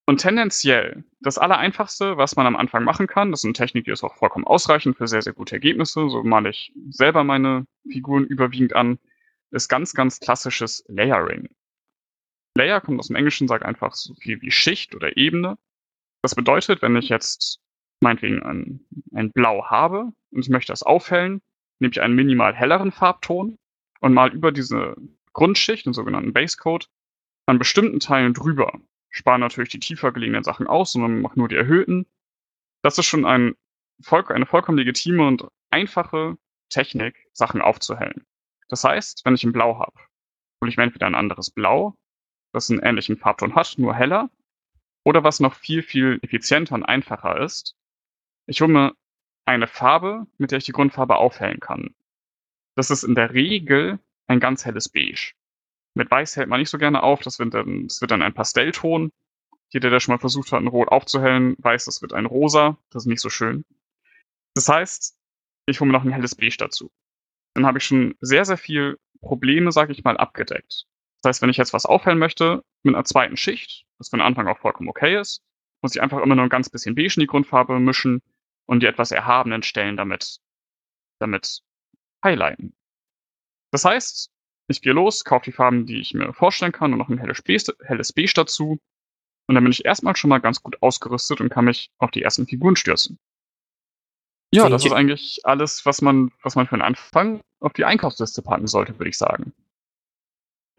Und 0.07 0.19
tendenziell, 0.19 1.05
das 1.21 1.39
Allereinfachste, 1.39 2.17
was 2.17 2.37
man 2.37 2.47
am 2.47 2.57
Anfang 2.57 2.85
machen 2.85 3.07
kann, 3.07 3.31
das 3.31 3.41
ist 3.41 3.45
eine 3.45 3.53
Technik, 3.53 3.85
die 3.85 3.93
ist 3.93 4.03
auch 4.03 4.17
vollkommen 4.17 4.45
ausreichend 4.45 4.97
für 4.97 5.07
sehr, 5.07 5.23
sehr 5.23 5.33
gute 5.33 5.55
Ergebnisse, 5.55 6.09
so 6.09 6.25
male 6.25 6.51
ich 6.51 6.73
selber 6.91 7.23
meine 7.23 7.67
Figuren 7.89 8.27
überwiegend 8.27 8.75
an, 8.75 8.99
ist 9.53 9.69
ganz, 9.69 9.95
ganz 9.95 10.19
klassisches 10.19 10.85
Layering. 10.89 11.49
Layer 12.57 12.81
kommt 12.81 12.99
aus 12.99 13.09
dem 13.09 13.17
Englischen, 13.17 13.49
sagt 13.49 13.65
einfach 13.65 13.95
so 13.95 14.15
viel 14.15 14.41
wie 14.43 14.51
Schicht 14.51 14.95
oder 14.95 15.17
Ebene. 15.17 15.59
Das 16.23 16.35
bedeutet, 16.35 16.83
wenn 16.83 16.97
ich 16.97 17.09
jetzt 17.09 17.61
meinetwegen 18.01 18.43
ein, 18.43 18.81
ein 19.15 19.31
Blau 19.33 19.67
habe 19.67 20.13
und 20.31 20.41
ich 20.41 20.49
möchte 20.49 20.73
das 20.73 20.83
aufhellen, 20.83 21.43
nehme 21.79 21.93
ich 21.93 22.01
einen 22.01 22.15
minimal 22.15 22.55
helleren 22.55 22.93
Farbton 22.93 23.59
und 24.01 24.15
mal 24.15 24.33
über 24.33 24.53
diese 24.53 24.97
Grundschicht, 25.33 25.87
den 25.87 25.93
sogenannten 25.93 26.33
Basecode, 26.33 26.89
an 27.47 27.59
bestimmten 27.59 28.01
Teilen 28.01 28.35
drüber. 28.35 28.81
Spare 29.11 29.39
natürlich 29.39 29.71
die 29.71 29.81
tiefer 29.81 30.13
gelegenen 30.13 30.45
Sachen 30.45 30.67
aus, 30.67 30.93
sondern 30.93 31.21
mache 31.21 31.39
nur 31.39 31.49
die 31.49 31.57
erhöhten. 31.57 32.07
Das 32.83 32.99
ist 32.99 33.07
schon 33.07 33.25
ein, 33.25 33.55
eine 34.07 34.47
vollkommen 34.47 34.79
legitime 34.79 35.27
und 35.27 35.47
einfache 35.71 36.37
Technik, 36.69 37.29
Sachen 37.33 37.61
aufzuhellen. 37.61 38.25
Das 38.69 38.85
heißt, 38.85 39.23
wenn 39.25 39.35
ich 39.35 39.45
ein 39.45 39.53
Blau 39.53 39.79
habe, 39.79 39.99
hole 40.61 40.71
ich 40.71 40.77
mir 40.77 40.85
entweder 40.85 41.07
ein 41.07 41.15
anderes 41.15 41.51
Blau 41.51 41.97
das 42.53 42.71
einen 42.71 42.81
ähnlichen 42.81 43.17
Farbton 43.17 43.55
hat, 43.55 43.75
nur 43.79 43.95
heller. 43.95 44.31
Oder 45.05 45.25
was 45.25 45.41
noch 45.41 45.55
viel, 45.55 45.83
viel 45.83 46.19
effizienter 46.23 46.75
und 46.75 46.85
einfacher 46.85 47.41
ist, 47.41 47.77
ich 48.47 48.61
hole 48.61 48.73
mir 48.73 48.93
eine 49.47 49.67
Farbe, 49.67 50.27
mit 50.39 50.51
der 50.51 50.59
ich 50.59 50.65
die 50.65 50.73
Grundfarbe 50.73 51.17
aufhellen 51.17 51.61
kann. 51.61 51.95
Das 52.77 52.91
ist 52.91 53.03
in 53.03 53.15
der 53.15 53.33
Regel 53.33 53.99
ein 54.27 54.41
ganz 54.41 54.65
helles 54.65 54.89
Beige. 54.89 55.33
Mit 55.95 56.11
Weiß 56.11 56.37
hält 56.37 56.49
man 56.49 56.61
nicht 56.61 56.71
so 56.71 56.79
gerne 56.79 57.03
auf, 57.03 57.21
das 57.23 57.39
wird 57.39 57.53
dann, 57.55 57.89
das 57.89 58.01
wird 58.01 58.11
dann 58.11 58.23
ein 58.23 58.35
Pastellton. 58.35 59.11
Jeder, 59.71 59.91
der 59.91 60.01
schon 60.01 60.15
mal 60.15 60.21
versucht 60.21 60.53
hat, 60.53 60.61
ein 60.61 60.69
Rot 60.69 60.89
aufzuhellen, 60.89 61.57
weiß, 61.59 61.85
das 61.85 62.03
wird 62.03 62.13
ein 62.13 62.27
Rosa. 62.27 62.77
Das 62.91 63.05
ist 63.05 63.07
nicht 63.07 63.21
so 63.21 63.29
schön. 63.29 63.65
Das 64.55 64.69
heißt, 64.69 65.17
ich 65.67 65.81
hole 65.81 65.91
mir 65.91 65.97
noch 65.97 66.05
ein 66.05 66.13
helles 66.13 66.35
Beige 66.35 66.57
dazu. 66.59 66.91
Dann 67.55 67.67
habe 67.67 67.79
ich 67.79 67.85
schon 67.85 68.15
sehr, 68.21 68.45
sehr 68.45 68.57
viel 68.57 68.99
Probleme, 69.21 69.73
sage 69.73 69.93
ich 69.93 70.05
mal, 70.05 70.17
abgedeckt. 70.17 70.87
Das 71.23 71.31
heißt, 71.31 71.43
wenn 71.43 71.51
ich 71.51 71.57
jetzt 71.57 71.73
was 71.73 71.87
aufhellen 71.87 72.19
möchte 72.19 72.63
mit 72.83 72.95
einer 72.95 73.05
zweiten 73.05 73.37
Schicht, 73.37 73.85
was 73.99 74.09
für 74.09 74.17
den 74.17 74.23
Anfang 74.23 74.49
auch 74.49 74.59
vollkommen 74.59 74.89
okay 74.89 75.19
ist, 75.21 75.43
muss 75.83 75.95
ich 75.95 76.03
einfach 76.03 76.21
immer 76.23 76.35
nur 76.35 76.45
ein 76.45 76.51
ganz 76.51 76.69
bisschen 76.69 76.95
beige 76.95 77.15
in 77.17 77.21
die 77.21 77.27
Grundfarbe 77.27 77.79
mischen 77.79 78.23
und 78.67 78.83
die 78.83 78.87
etwas 78.87 79.11
erhabenen 79.11 79.63
Stellen 79.63 79.97
damit, 79.97 80.39
damit 81.19 81.61
highlighten. 82.25 82.75
Das 83.73 83.85
heißt, 83.85 84.31
ich 84.69 84.83
gehe 84.83 84.93
los, 84.93 85.25
kaufe 85.25 85.47
die 85.47 85.53
Farben, 85.53 85.87
die 85.87 86.01
ich 86.01 86.15
mir 86.15 86.33
vorstellen 86.33 86.73
kann 86.73 86.93
und 86.93 86.99
noch 86.99 87.09
ein 87.09 87.19
helles 87.19 87.43
Beige, 87.43 87.75
helles 87.85 88.13
Beige 88.13 88.33
dazu. 88.35 88.79
Und 89.47 89.55
dann 89.55 89.65
bin 89.65 89.73
ich 89.73 89.85
erstmal 89.85 90.17
schon 90.17 90.31
mal 90.31 90.39
ganz 90.39 90.63
gut 90.63 90.81
ausgerüstet 90.81 91.41
und 91.41 91.49
kann 91.49 91.65
mich 91.65 91.91
auf 91.99 92.11
die 92.11 92.23
ersten 92.23 92.47
Figuren 92.47 92.77
stürzen. 92.77 93.19
Ja, 94.53 94.69
das 94.69 94.85
ist 94.85 94.93
eigentlich 94.93 95.41
alles, 95.45 95.87
was 95.87 96.03
man, 96.03 96.33
was 96.43 96.57
man 96.57 96.67
für 96.67 96.77
den 96.77 96.83
Anfang 96.83 97.41
auf 97.61 97.73
die 97.73 97.85
Einkaufsliste 97.85 98.43
packen 98.43 98.67
sollte, 98.67 98.99
würde 98.99 99.09
ich 99.09 99.19
sagen. 99.19 99.53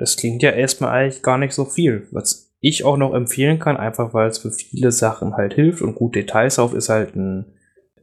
Das 0.02 0.18
klingt 0.18 0.42
ja 0.42 0.50
erstmal 0.50 0.90
eigentlich 0.90 1.22
gar 1.22 1.38
nicht 1.38 1.54
so 1.54 1.64
viel. 1.64 2.08
Was 2.10 2.56
ich 2.60 2.86
auch 2.86 2.98
noch 2.98 3.14
empfehlen 3.14 3.60
kann, 3.60 3.78
einfach 3.78 4.16
weil 4.16 4.30
es 4.30 4.40
für 4.40 4.50
viele 4.50 4.92
Sachen 4.92 5.38
halt 5.38 5.54
hilft 5.54 5.84
und 5.84 5.94
gut 5.94 6.16
Details 6.16 6.58
auf 6.58 6.74
ist 6.74 6.90
halt 6.90 7.16
ein, 7.16 7.46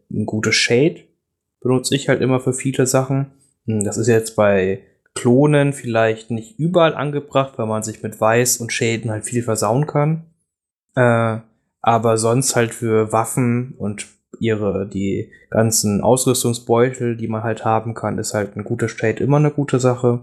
ein 0.08 0.24
gutes 0.24 0.54
Shade. 0.54 1.00
Benutze 1.60 1.96
ich 1.96 2.08
halt 2.08 2.20
immer 2.20 2.38
für 2.38 2.52
viele 2.52 2.86
Sachen. 2.86 3.32
Hm, 3.66 3.82
das 3.82 3.98
ist 3.98 4.06
jetzt 4.06 4.36
bei 4.36 4.84
Klonen 5.16 5.72
vielleicht 5.72 6.30
nicht 6.30 6.56
überall 6.60 6.94
angebracht, 6.94 7.54
weil 7.56 7.66
man 7.66 7.82
sich 7.82 8.00
mit 8.00 8.20
Weiß 8.20 8.58
und 8.58 8.72
Shaden 8.72 9.10
halt 9.10 9.24
viel 9.24 9.42
versauen 9.42 9.88
kann. 9.88 10.22
Äh, 10.94 11.38
aber 11.80 12.16
sonst 12.16 12.54
halt 12.54 12.74
für 12.74 13.10
Waffen 13.10 13.74
und 13.76 14.06
ihre, 14.38 14.86
die 14.86 15.32
ganzen 15.50 16.00
Ausrüstungsbeutel, 16.00 17.16
die 17.16 17.26
man 17.26 17.42
halt 17.42 17.64
haben 17.64 17.94
kann, 17.94 18.18
ist 18.18 18.34
halt 18.34 18.56
ein 18.56 18.62
guter 18.62 18.88
Shade 18.88 19.20
immer 19.20 19.38
eine 19.38 19.50
gute 19.50 19.80
Sache. 19.80 20.20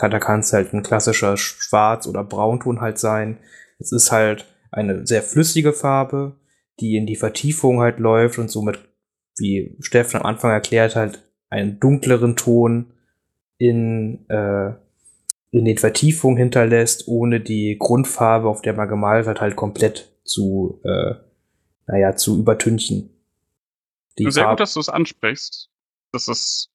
Da 0.00 0.18
kann 0.18 0.40
es 0.40 0.52
halt 0.52 0.72
ein 0.72 0.82
klassischer 0.82 1.36
Schwarz- 1.36 2.06
oder 2.06 2.24
Braunton 2.24 2.80
halt 2.80 2.98
sein. 2.98 3.38
Es 3.78 3.92
ist 3.92 4.12
halt 4.12 4.46
eine 4.70 5.06
sehr 5.06 5.22
flüssige 5.22 5.72
Farbe, 5.72 6.36
die 6.80 6.96
in 6.96 7.06
die 7.06 7.16
Vertiefung 7.16 7.80
halt 7.80 7.98
läuft 7.98 8.38
und 8.38 8.50
somit, 8.50 8.78
wie 9.38 9.76
Steffen 9.80 10.20
am 10.20 10.26
Anfang 10.26 10.50
erklärt, 10.50 10.96
halt 10.96 11.22
einen 11.50 11.80
dunkleren 11.80 12.36
Ton 12.36 12.92
in, 13.58 14.28
äh, 14.28 14.72
in 15.50 15.64
den 15.64 15.78
Vertiefungen 15.78 16.36
hinterlässt, 16.36 17.08
ohne 17.08 17.40
die 17.40 17.76
Grundfarbe, 17.78 18.48
auf 18.48 18.62
der 18.62 18.74
man 18.74 18.88
gemalt 18.88 19.26
hat, 19.26 19.40
halt 19.40 19.56
komplett 19.56 20.12
zu, 20.24 20.80
äh, 20.84 21.14
naja, 21.86 22.16
zu 22.16 22.38
übertünchen. 22.38 23.10
Die 24.18 24.30
Sehr 24.30 24.44
Farbe 24.44 24.56
gut, 24.56 24.60
dass 24.60 24.74
du 24.74 24.80
es 24.80 24.88
ansprichst. 24.88 25.70
Das 26.12 26.28
ist, 26.28 26.70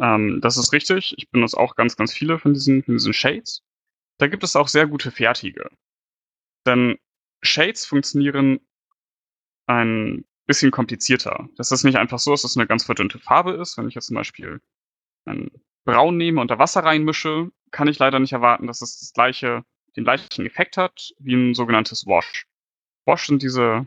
ähm, 0.00 0.40
das 0.40 0.56
ist 0.56 0.72
richtig. 0.72 1.14
Ich 1.18 1.30
benutze 1.30 1.56
auch 1.56 1.76
ganz, 1.76 1.96
ganz 1.96 2.12
viele 2.12 2.38
von 2.38 2.54
diesen, 2.54 2.82
von 2.82 2.94
diesen 2.94 3.12
Shades. 3.12 3.62
Da 4.18 4.26
gibt 4.26 4.44
es 4.44 4.56
auch 4.56 4.68
sehr 4.68 4.86
gute 4.86 5.10
fertige. 5.10 5.70
Denn 6.66 6.98
Shades 7.42 7.86
funktionieren 7.86 8.60
ein 9.66 10.24
bisschen 10.46 10.70
komplizierter. 10.70 11.48
Das 11.56 11.70
ist 11.70 11.84
nicht 11.84 11.96
einfach 11.96 12.18
so, 12.18 12.32
dass 12.32 12.44
es 12.44 12.56
eine 12.56 12.66
ganz 12.66 12.84
verdünnte 12.84 13.18
Farbe 13.18 13.52
ist. 13.52 13.78
Wenn 13.78 13.88
ich 13.88 13.94
jetzt 13.94 14.06
zum 14.06 14.16
Beispiel 14.16 14.60
ein 15.26 15.50
Braun 15.84 16.16
nehme 16.16 16.40
und 16.40 16.50
da 16.50 16.58
Wasser 16.58 16.84
reinmische, 16.84 17.50
kann 17.70 17.88
ich 17.88 17.98
leider 17.98 18.18
nicht 18.18 18.32
erwarten, 18.32 18.66
dass 18.66 18.82
es 18.82 18.98
das 18.98 19.12
gleiche, 19.12 19.64
den 19.96 20.04
gleichen 20.04 20.44
Effekt 20.44 20.76
hat 20.76 21.12
wie 21.18 21.34
ein 21.34 21.54
sogenanntes 21.54 22.06
Wash. 22.06 22.46
Wash 23.06 23.26
sind 23.26 23.42
diese, 23.42 23.86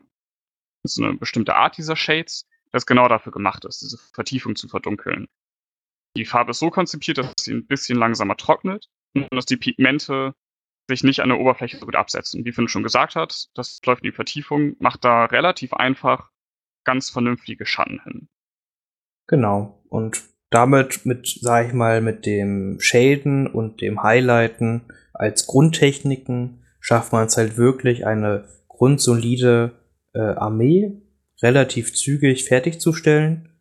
ist 0.84 1.00
eine 1.00 1.14
bestimmte 1.14 1.56
Art 1.56 1.78
dieser 1.78 1.96
Shades, 1.96 2.48
das 2.72 2.86
genau 2.86 3.08
dafür 3.08 3.32
gemacht 3.32 3.66
ist, 3.66 3.82
diese 3.82 3.98
Vertiefung 3.98 4.56
zu 4.56 4.68
verdunkeln. 4.68 5.28
Die 6.16 6.26
Farbe 6.26 6.52
ist 6.52 6.60
so 6.60 6.70
konzipiert, 6.70 7.18
dass 7.18 7.34
sie 7.40 7.54
ein 7.54 7.66
bisschen 7.66 7.98
langsamer 7.98 8.38
trocknet 8.38 8.90
und 9.16 9.34
dass 9.34 9.46
die 9.46 9.58
Pigmente 9.58 10.34
sich 10.88 11.04
nicht 11.04 11.22
an 11.22 11.30
der 11.30 11.40
Oberfläche 11.40 11.78
so 11.78 11.86
gut 11.86 11.96
absetzen. 11.96 12.46
Wie 12.46 12.52
Finn 12.52 12.68
schon 12.68 12.84
gesagt 12.84 13.16
hat, 13.16 13.48
das 13.56 13.80
läuft 13.86 14.04
in 14.04 14.12
die 14.12 14.16
Vertiefung, 14.16 14.76
macht 14.80 15.04
da 15.06 15.26
relativ 15.26 15.74
einfach 15.74 16.30
ganz 16.84 17.10
vernünftige 17.10 17.66
Schatten 17.66 18.02
hin. 18.04 18.28
Genau. 19.28 19.82
Und 19.90 20.24
damit 20.50 21.06
mit, 21.06 21.28
sag 21.42 21.68
ich 21.68 21.74
mal, 21.74 22.02
mit 22.02 22.26
dem 22.26 22.78
Shaden 22.80 23.48
und 23.48 23.82
dem 23.82 24.04
Highlighten 24.04 24.82
als 25.14 25.48
Grundtechniken 25.48 26.64
schafft 26.80 27.14
man 27.14 27.28
es 27.28 27.38
halt 27.38 27.58
wirklich, 27.58 28.06
eine 28.06 28.48
grundsolide 28.68 29.72
äh, 30.14 30.20
Armee 30.20 31.02
relativ 31.42 31.94
zügig 31.94 32.46
fertigzustellen. 32.46 33.53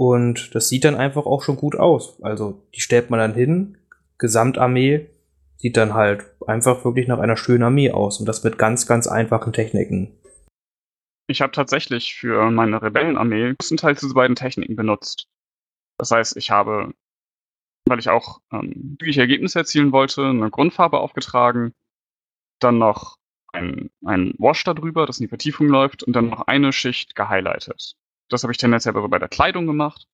Und 0.00 0.54
das 0.54 0.70
sieht 0.70 0.84
dann 0.84 0.94
einfach 0.94 1.26
auch 1.26 1.42
schon 1.42 1.56
gut 1.56 1.76
aus. 1.76 2.22
Also 2.22 2.66
die 2.74 2.80
stellt 2.80 3.10
man 3.10 3.20
dann 3.20 3.34
hin, 3.34 3.76
Gesamtarmee 4.16 5.10
sieht 5.58 5.76
dann 5.76 5.92
halt 5.92 6.24
einfach 6.46 6.86
wirklich 6.86 7.06
nach 7.06 7.18
einer 7.18 7.36
schönen 7.36 7.64
Armee 7.64 7.90
aus. 7.90 8.18
Und 8.18 8.24
das 8.24 8.42
mit 8.42 8.56
ganz, 8.56 8.86
ganz 8.86 9.06
einfachen 9.06 9.52
Techniken. 9.52 10.18
Ich 11.26 11.42
habe 11.42 11.52
tatsächlich 11.52 12.14
für 12.14 12.50
meine 12.50 12.80
Rebellenarmee 12.80 13.56
größtenteils 13.58 14.00
diese 14.00 14.14
beiden 14.14 14.36
Techniken 14.36 14.74
benutzt. 14.74 15.28
Das 15.98 16.10
heißt, 16.10 16.34
ich 16.38 16.50
habe, 16.50 16.94
weil 17.84 17.98
ich 17.98 18.08
auch 18.08 18.40
ähm, 18.54 18.96
Ergebnisse 19.02 19.58
erzielen 19.58 19.92
wollte, 19.92 20.24
eine 20.24 20.48
Grundfarbe 20.48 20.98
aufgetragen, 20.98 21.74
dann 22.58 22.78
noch 22.78 23.18
ein, 23.52 23.90
ein 24.02 24.32
Wash 24.38 24.64
darüber, 24.64 25.04
das 25.04 25.20
in 25.20 25.24
die 25.24 25.28
Vertiefung 25.28 25.68
läuft 25.68 26.02
und 26.04 26.14
dann 26.14 26.30
noch 26.30 26.46
eine 26.46 26.72
Schicht 26.72 27.14
gehighlightet. 27.14 27.96
Das 28.30 28.42
habe 28.42 28.52
ich 28.52 28.58
tendenziell 28.58 28.94
bei 28.94 29.18
der 29.18 29.28
Kleidung 29.28 29.66
gemacht. 29.66 30.06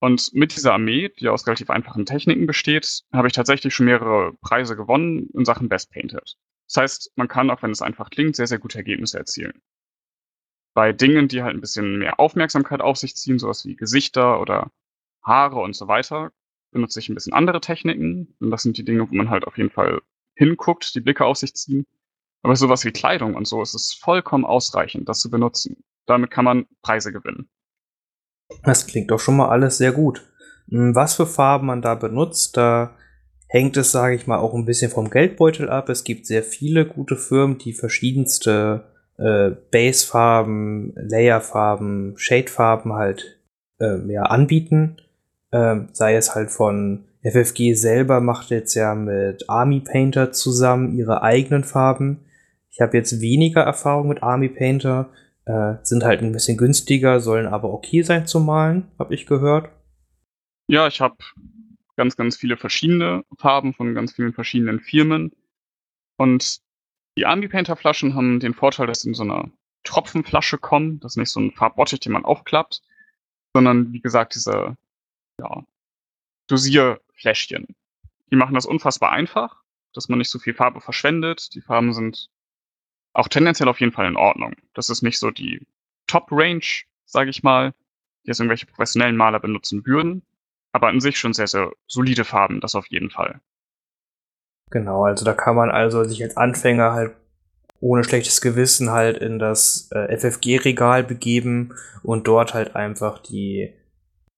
Und 0.00 0.32
mit 0.32 0.54
dieser 0.54 0.74
Armee, 0.74 1.08
die 1.18 1.28
aus 1.28 1.46
relativ 1.46 1.70
einfachen 1.70 2.06
Techniken 2.06 2.46
besteht, 2.46 3.02
habe 3.12 3.26
ich 3.26 3.32
tatsächlich 3.32 3.74
schon 3.74 3.86
mehrere 3.86 4.32
Preise 4.34 4.76
gewonnen 4.76 5.28
in 5.34 5.44
Sachen 5.44 5.68
Best 5.68 5.90
Painted. 5.90 6.36
Das 6.68 6.76
heißt, 6.76 7.12
man 7.16 7.26
kann, 7.26 7.50
auch 7.50 7.62
wenn 7.62 7.72
es 7.72 7.82
einfach 7.82 8.10
klingt, 8.10 8.36
sehr, 8.36 8.46
sehr 8.46 8.58
gute 8.58 8.78
Ergebnisse 8.78 9.18
erzielen. 9.18 9.60
Bei 10.74 10.92
Dingen, 10.92 11.26
die 11.26 11.42
halt 11.42 11.56
ein 11.56 11.60
bisschen 11.60 11.98
mehr 11.98 12.20
Aufmerksamkeit 12.20 12.80
auf 12.80 12.98
sich 12.98 13.16
ziehen, 13.16 13.40
sowas 13.40 13.64
wie 13.64 13.74
Gesichter 13.74 14.40
oder 14.40 14.70
Haare 15.22 15.60
und 15.60 15.74
so 15.74 15.88
weiter, 15.88 16.30
benutze 16.70 17.00
ich 17.00 17.08
ein 17.08 17.14
bisschen 17.14 17.32
andere 17.32 17.60
Techniken. 17.60 18.36
Und 18.38 18.50
das 18.50 18.62
sind 18.62 18.76
die 18.76 18.84
Dinge, 18.84 19.10
wo 19.10 19.14
man 19.14 19.30
halt 19.30 19.46
auf 19.46 19.56
jeden 19.56 19.70
Fall 19.70 20.00
hinguckt, 20.34 20.94
die 20.94 21.00
Blicke 21.00 21.24
auf 21.24 21.38
sich 21.38 21.54
ziehen. 21.54 21.86
Aber 22.42 22.54
sowas 22.54 22.84
wie 22.84 22.92
Kleidung 22.92 23.34
und 23.34 23.48
so 23.48 23.62
ist 23.62 23.74
es 23.74 23.94
vollkommen 23.94 24.44
ausreichend, 24.44 25.08
das 25.08 25.20
zu 25.20 25.30
benutzen. 25.30 25.82
Damit 26.08 26.30
kann 26.30 26.44
man 26.44 26.66
Preise 26.82 27.12
gewinnen. 27.12 27.48
Das 28.64 28.86
klingt 28.86 29.10
doch 29.10 29.20
schon 29.20 29.36
mal 29.36 29.48
alles 29.48 29.78
sehr 29.78 29.92
gut. 29.92 30.26
Hm, 30.70 30.94
was 30.94 31.14
für 31.14 31.26
Farben 31.26 31.66
man 31.66 31.82
da 31.82 31.94
benutzt, 31.94 32.56
da 32.56 32.96
hängt 33.48 33.76
es, 33.76 33.92
sage 33.92 34.14
ich 34.14 34.26
mal, 34.26 34.38
auch 34.38 34.54
ein 34.54 34.64
bisschen 34.64 34.90
vom 34.90 35.10
Geldbeutel 35.10 35.68
ab. 35.68 35.88
Es 35.88 36.04
gibt 36.04 36.26
sehr 36.26 36.42
viele 36.42 36.86
gute 36.86 37.16
Firmen, 37.16 37.58
die 37.58 37.72
verschiedenste 37.72 38.84
äh, 39.18 39.50
Basefarben, 39.70 40.92
Layerfarben, 40.96 42.14
Shadefarben 42.16 42.92
halt 42.94 43.40
äh, 43.80 43.98
ja, 44.12 44.22
anbieten. 44.22 45.00
Ähm, 45.50 45.88
sei 45.92 46.14
es 46.14 46.34
halt 46.34 46.50
von 46.50 47.04
FFG 47.22 47.74
selber 47.74 48.20
macht 48.20 48.50
jetzt 48.50 48.74
ja 48.74 48.94
mit 48.94 49.48
Army 49.48 49.80
Painter 49.80 50.30
zusammen 50.30 50.96
ihre 50.96 51.22
eigenen 51.22 51.64
Farben. 51.64 52.24
Ich 52.70 52.80
habe 52.80 52.96
jetzt 52.96 53.20
weniger 53.20 53.62
Erfahrung 53.62 54.08
mit 54.08 54.22
Army 54.22 54.48
Painter, 54.48 55.08
äh, 55.48 55.78
sind 55.82 56.04
halt 56.04 56.20
ein 56.20 56.32
bisschen 56.32 56.58
günstiger, 56.58 57.20
sollen 57.20 57.46
aber 57.46 57.72
okay 57.72 58.02
sein 58.02 58.26
zu 58.26 58.38
malen, 58.38 58.90
habe 58.98 59.14
ich 59.14 59.26
gehört. 59.26 59.70
Ja, 60.68 60.86
ich 60.86 61.00
habe 61.00 61.16
ganz, 61.96 62.16
ganz 62.16 62.36
viele 62.36 62.58
verschiedene 62.58 63.24
Farben 63.38 63.72
von 63.72 63.94
ganz 63.94 64.12
vielen 64.12 64.34
verschiedenen 64.34 64.78
Firmen. 64.78 65.32
Und 66.18 66.60
die 67.16 67.24
Army 67.24 67.48
Painter 67.48 67.76
Flaschen 67.76 68.14
haben 68.14 68.40
den 68.40 68.52
Vorteil, 68.52 68.86
dass 68.86 69.00
sie 69.00 69.08
in 69.08 69.14
so 69.14 69.22
einer 69.22 69.50
Tropfenflasche 69.84 70.58
kommen. 70.58 71.00
Das 71.00 71.12
ist 71.12 71.16
nicht 71.16 71.30
so 71.30 71.40
ein 71.40 71.52
Farbbottich, 71.52 72.00
den 72.00 72.12
man 72.12 72.26
aufklappt, 72.26 72.82
sondern 73.54 73.92
wie 73.92 74.00
gesagt, 74.00 74.34
diese 74.34 74.76
ja, 75.40 75.64
Dosierfläschchen. 76.48 77.74
Die 78.30 78.36
machen 78.36 78.54
das 78.54 78.66
unfassbar 78.66 79.12
einfach, 79.12 79.62
dass 79.94 80.10
man 80.10 80.18
nicht 80.18 80.30
so 80.30 80.38
viel 80.38 80.52
Farbe 80.52 80.82
verschwendet. 80.82 81.54
Die 81.54 81.62
Farben 81.62 81.94
sind 81.94 82.28
auch 83.12 83.28
tendenziell 83.28 83.68
auf 83.68 83.80
jeden 83.80 83.92
Fall 83.92 84.06
in 84.06 84.16
Ordnung. 84.16 84.54
Das 84.74 84.90
ist 84.90 85.02
nicht 85.02 85.18
so 85.18 85.30
die 85.30 85.66
Top-Range, 86.06 86.64
sage 87.04 87.30
ich 87.30 87.42
mal, 87.42 87.72
die 88.24 88.28
jetzt 88.28 88.40
irgendwelche 88.40 88.66
professionellen 88.66 89.16
Maler 89.16 89.40
benutzen 89.40 89.84
würden. 89.86 90.22
Aber 90.72 90.88
an 90.88 91.00
sich 91.00 91.18
schon 91.18 91.32
sehr, 91.32 91.46
sehr 91.46 91.72
solide 91.86 92.24
Farben, 92.24 92.60
das 92.60 92.74
auf 92.74 92.86
jeden 92.88 93.10
Fall. 93.10 93.40
Genau, 94.70 95.04
also 95.04 95.24
da 95.24 95.32
kann 95.32 95.56
man 95.56 95.70
also 95.70 96.04
sich 96.04 96.22
als 96.22 96.36
Anfänger 96.36 96.92
halt 96.92 97.16
ohne 97.80 98.04
schlechtes 98.04 98.40
Gewissen 98.40 98.90
halt 98.90 99.18
in 99.18 99.38
das 99.38 99.88
äh, 99.92 100.16
FFG-Regal 100.16 101.04
begeben 101.04 101.74
und 102.02 102.26
dort 102.26 102.52
halt 102.54 102.74
einfach 102.76 103.18
die 103.18 103.72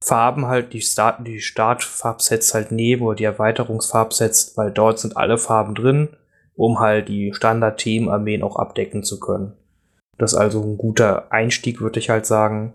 Farben 0.03 0.47
halt, 0.47 0.73
die, 0.73 0.81
Start, 0.81 1.27
die 1.27 1.41
Startfarbsets 1.41 2.55
halt 2.55 2.71
nehmen 2.73 3.03
oder 3.03 3.17
die 3.17 3.25
Erweiterungsfarbsets, 3.25 4.57
weil 4.57 4.71
dort 4.71 4.99
sind 4.99 5.17
alle 5.17 5.37
Farben 5.37 5.75
drin, 5.75 6.17
um 6.61 6.79
halt 6.79 7.09
die 7.09 7.33
Standard-Themenarmeen 7.33 8.43
auch 8.43 8.57
abdecken 8.57 9.03
zu 9.03 9.19
können. 9.19 9.55
Das 10.19 10.35
ist 10.35 10.39
also 10.39 10.63
ein 10.63 10.77
guter 10.77 11.33
Einstieg, 11.33 11.81
würde 11.81 11.99
ich 11.99 12.11
halt 12.11 12.27
sagen. 12.27 12.75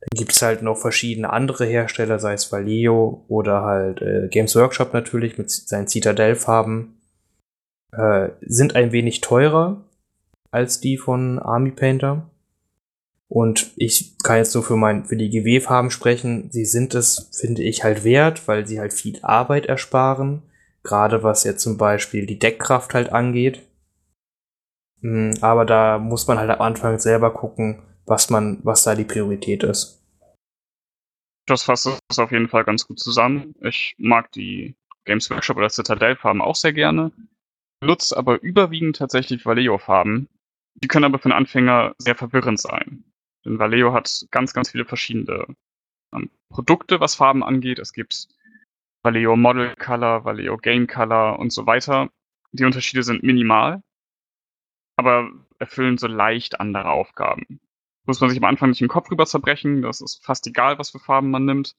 Dann 0.00 0.16
gibt 0.16 0.32
es 0.32 0.40
halt 0.40 0.62
noch 0.62 0.78
verschiedene 0.78 1.28
andere 1.30 1.66
Hersteller, 1.66 2.18
sei 2.18 2.32
es 2.32 2.50
Vallejo 2.50 3.26
oder 3.28 3.60
halt 3.62 4.00
äh, 4.00 4.28
Games 4.28 4.56
Workshop 4.56 4.94
natürlich 4.94 5.36
mit 5.36 5.50
seinen 5.50 5.86
Citadel-Farben. 5.86 6.98
Äh, 7.92 8.30
sind 8.40 8.74
ein 8.74 8.90
wenig 8.90 9.20
teurer 9.20 9.84
als 10.50 10.80
die 10.80 10.96
von 10.96 11.38
Army 11.38 11.72
Painter. 11.72 12.30
Und 13.28 13.72
ich 13.76 14.16
kann 14.22 14.38
jetzt 14.38 14.54
nur 14.54 14.64
für, 14.64 14.76
mein, 14.76 15.04
für 15.04 15.16
die 15.16 15.28
GW-Farben 15.28 15.90
sprechen. 15.90 16.48
Sie 16.50 16.64
sind 16.64 16.94
es, 16.94 17.28
finde 17.38 17.62
ich, 17.62 17.84
halt 17.84 18.02
wert, 18.02 18.48
weil 18.48 18.66
sie 18.66 18.80
halt 18.80 18.94
viel 18.94 19.18
Arbeit 19.20 19.66
ersparen. 19.66 20.42
Gerade 20.88 21.22
was 21.22 21.44
jetzt 21.44 21.60
zum 21.60 21.76
Beispiel 21.76 22.24
die 22.24 22.38
Deckkraft 22.38 22.94
halt 22.94 23.12
angeht. 23.12 23.60
Hm, 25.02 25.34
aber 25.42 25.66
da 25.66 25.98
muss 25.98 26.26
man 26.26 26.38
halt 26.38 26.48
am 26.48 26.62
Anfang 26.62 26.98
selber 26.98 27.30
gucken, 27.34 27.82
was 28.06 28.30
man, 28.30 28.60
was 28.62 28.84
da 28.84 28.94
die 28.94 29.04
Priorität 29.04 29.64
ist. 29.64 30.02
Das 31.44 31.62
fasst 31.64 31.90
es 32.08 32.18
auf 32.18 32.32
jeden 32.32 32.48
Fall 32.48 32.64
ganz 32.64 32.86
gut 32.86 32.98
zusammen. 32.98 33.54
Ich 33.60 33.96
mag 33.98 34.32
die 34.32 34.76
Games 35.04 35.28
Workshop 35.28 35.58
oder 35.58 35.68
Citadel-Farben 35.68 36.40
auch 36.40 36.56
sehr 36.56 36.72
gerne, 36.72 37.12
nutze 37.84 38.16
aber 38.16 38.40
überwiegend 38.40 38.96
tatsächlich 38.96 39.44
Vallejo-Farben. 39.44 40.30
Die 40.82 40.88
können 40.88 41.04
aber 41.04 41.18
für 41.18 41.26
einen 41.26 41.38
Anfänger 41.38 41.94
sehr 41.98 42.14
verwirrend 42.14 42.60
sein. 42.60 43.04
Denn 43.44 43.58
Vallejo 43.58 43.92
hat 43.92 44.26
ganz, 44.30 44.54
ganz 44.54 44.70
viele 44.70 44.86
verschiedene 44.86 45.54
ähm, 46.14 46.30
Produkte, 46.48 46.98
was 46.98 47.14
Farben 47.14 47.44
angeht. 47.44 47.78
Es 47.78 47.92
gibt 47.92 48.28
Vallejo 49.02 49.36
Model 49.36 49.74
Color, 49.76 50.24
Vallejo 50.24 50.56
Game 50.56 50.86
Color 50.86 51.38
und 51.38 51.52
so 51.52 51.66
weiter. 51.66 52.10
Die 52.52 52.64
Unterschiede 52.64 53.02
sind 53.02 53.22
minimal, 53.22 53.82
aber 54.96 55.30
erfüllen 55.58 55.98
so 55.98 56.06
leicht 56.06 56.60
andere 56.60 56.90
Aufgaben 56.90 57.60
muss 58.08 58.20
man 58.20 58.30
sich 58.30 58.38
am 58.38 58.48
Anfang 58.48 58.70
nicht 58.70 58.80
den 58.80 58.88
Kopf 58.88 59.10
rüber 59.10 59.26
zerbrechen. 59.26 59.82
Das 59.82 60.00
ist 60.00 60.24
fast 60.24 60.46
egal, 60.46 60.78
was 60.78 60.90
für 60.90 60.98
Farben 60.98 61.30
man 61.30 61.44
nimmt. 61.44 61.76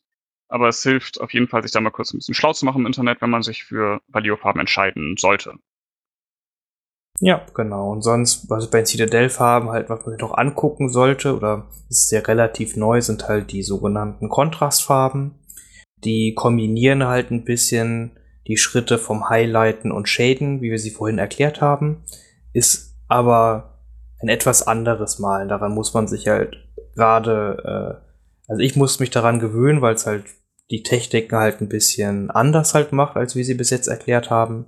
Aber 0.48 0.68
es 0.68 0.82
hilft 0.82 1.20
auf 1.20 1.34
jeden 1.34 1.48
Fall, 1.48 1.64
sich 1.64 1.72
da 1.72 1.82
mal 1.82 1.90
kurz 1.90 2.14
ein 2.14 2.20
bisschen 2.20 2.36
schlau 2.36 2.54
zu 2.54 2.66
machen 2.66 2.82
im 2.82 2.88
Internet, 2.88 3.22
wenn 3.22 3.30
man 3.30 3.44
sich 3.44 3.64
für 3.64 4.00
Valio-Farben 4.08 4.60
entscheiden 4.60 5.16
sollte. 5.18 5.56
Ja, 7.20 7.46
genau. 7.54 7.92
Und 7.92 8.04
sonst, 8.04 8.50
was 8.50 8.70
bei 8.70 8.86
Citadel-Farben 8.86 9.70
halt, 9.70 9.90
was 9.90 10.06
man 10.06 10.12
sich 10.12 10.22
noch 10.22 10.38
angucken 10.38 10.90
sollte, 10.90 11.36
oder 11.36 11.68
ist 11.90 12.10
sehr 12.10 12.28
relativ 12.28 12.78
neu, 12.78 13.02
sind 13.02 13.28
halt 13.28 13.52
die 13.52 13.64
sogenannten 13.64 14.30
Kontrastfarben. 14.30 15.39
Die 16.04 16.34
kombinieren 16.34 17.04
halt 17.06 17.32
ein 17.32 17.44
bisschen 17.44 18.12
die 18.48 18.58
Schritte 18.58 18.98
vom 18.98 19.30
Highlighten 19.30 19.92
und 19.92 20.10
Shaden, 20.10 20.62
wie 20.62 20.72
wir 20.72 20.80
sie 20.80 20.90
vorhin 20.90 21.20
erklärt 21.20 21.62
haben, 21.62 22.04
ist 22.52 22.96
aber 23.08 23.80
ein 24.22 24.30
etwas 24.30 24.66
anderes 24.66 25.20
Malen. 25.20 25.50
Daran 25.50 25.74
muss 25.74 25.94
man 25.94 26.08
sich 26.08 26.28
halt 26.28 26.58
gerade, 26.96 28.02
äh, 28.50 28.52
also 28.52 28.62
ich 28.62 28.76
muss 28.76 29.00
mich 29.00 29.12
daran 29.12 29.40
gewöhnen, 29.40 29.82
weil 29.82 29.96
es 29.96 30.06
halt 30.06 30.26
die 30.72 30.84
Techniken 30.84 31.36
halt 31.36 31.62
ein 31.62 31.70
bisschen 31.70 32.30
anders 32.32 32.74
halt 32.74 32.92
macht, 32.92 33.16
als 33.16 33.36
wie 33.36 33.44
sie 33.44 33.56
bis 33.56 33.70
jetzt 33.70 33.88
erklärt 33.88 34.30
haben. 34.30 34.66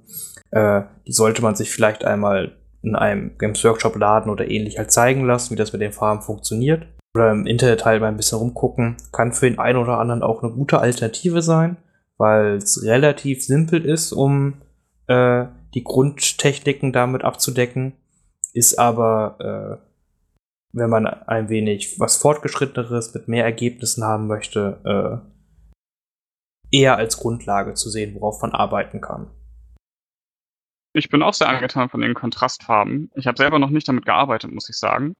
Äh, 0.51 0.81
die 1.07 1.13
sollte 1.13 1.41
man 1.41 1.55
sich 1.55 1.71
vielleicht 1.71 2.05
einmal 2.05 2.51
in 2.83 2.95
einem 2.95 3.37
Games 3.37 3.63
Workshop 3.63 3.95
Laden 3.95 4.31
oder 4.31 4.49
ähnlich 4.49 4.77
halt 4.77 4.91
zeigen 4.91 5.25
lassen, 5.25 5.51
wie 5.51 5.57
das 5.57 5.73
mit 5.73 5.81
den 5.81 5.93
Farben 5.93 6.21
funktioniert. 6.21 6.87
Oder 7.15 7.31
im 7.31 7.45
Internet 7.45 7.85
halt 7.85 8.01
mal 8.01 8.07
ein 8.07 8.17
bisschen 8.17 8.37
rumgucken. 8.37 8.97
Kann 9.11 9.33
für 9.33 9.49
den 9.49 9.59
einen 9.59 9.79
oder 9.79 9.99
anderen 9.99 10.23
auch 10.23 10.43
eine 10.43 10.51
gute 10.53 10.79
Alternative 10.79 11.41
sein, 11.41 11.77
weil 12.17 12.55
es 12.55 12.83
relativ 12.83 13.43
simpel 13.43 13.83
ist, 13.85 14.11
um 14.13 14.61
äh, 15.07 15.45
die 15.73 15.83
Grundtechniken 15.83 16.93
damit 16.93 17.23
abzudecken 17.23 17.93
ist 18.53 18.77
aber, 18.77 19.37
äh, 19.39 19.87
wenn 20.73 20.89
man 20.89 21.05
ein 21.05 21.49
wenig 21.49 21.99
was 21.99 22.17
Fortgeschritteneres 22.17 23.13
mit 23.13 23.27
mehr 23.27 23.43
Ergebnissen 23.43 24.03
haben 24.03 24.27
möchte, 24.27 24.81
äh, 26.71 26.77
eher 26.77 26.97
als 26.97 27.17
Grundlage 27.17 27.73
zu 27.73 27.89
sehen, 27.89 28.15
worauf 28.15 28.41
man 28.41 28.51
arbeiten 28.51 29.01
kann. 29.01 29.29
Ich 30.93 31.09
bin 31.09 31.23
auch 31.23 31.33
sehr 31.33 31.49
angetan 31.49 31.89
von 31.89 32.01
den 32.01 32.13
Kontrastfarben. 32.13 33.11
Ich 33.15 33.27
habe 33.27 33.37
selber 33.37 33.59
noch 33.59 33.69
nicht 33.69 33.87
damit 33.87 34.05
gearbeitet, 34.05 34.51
muss 34.51 34.69
ich 34.69 34.77
sagen. 34.77 35.13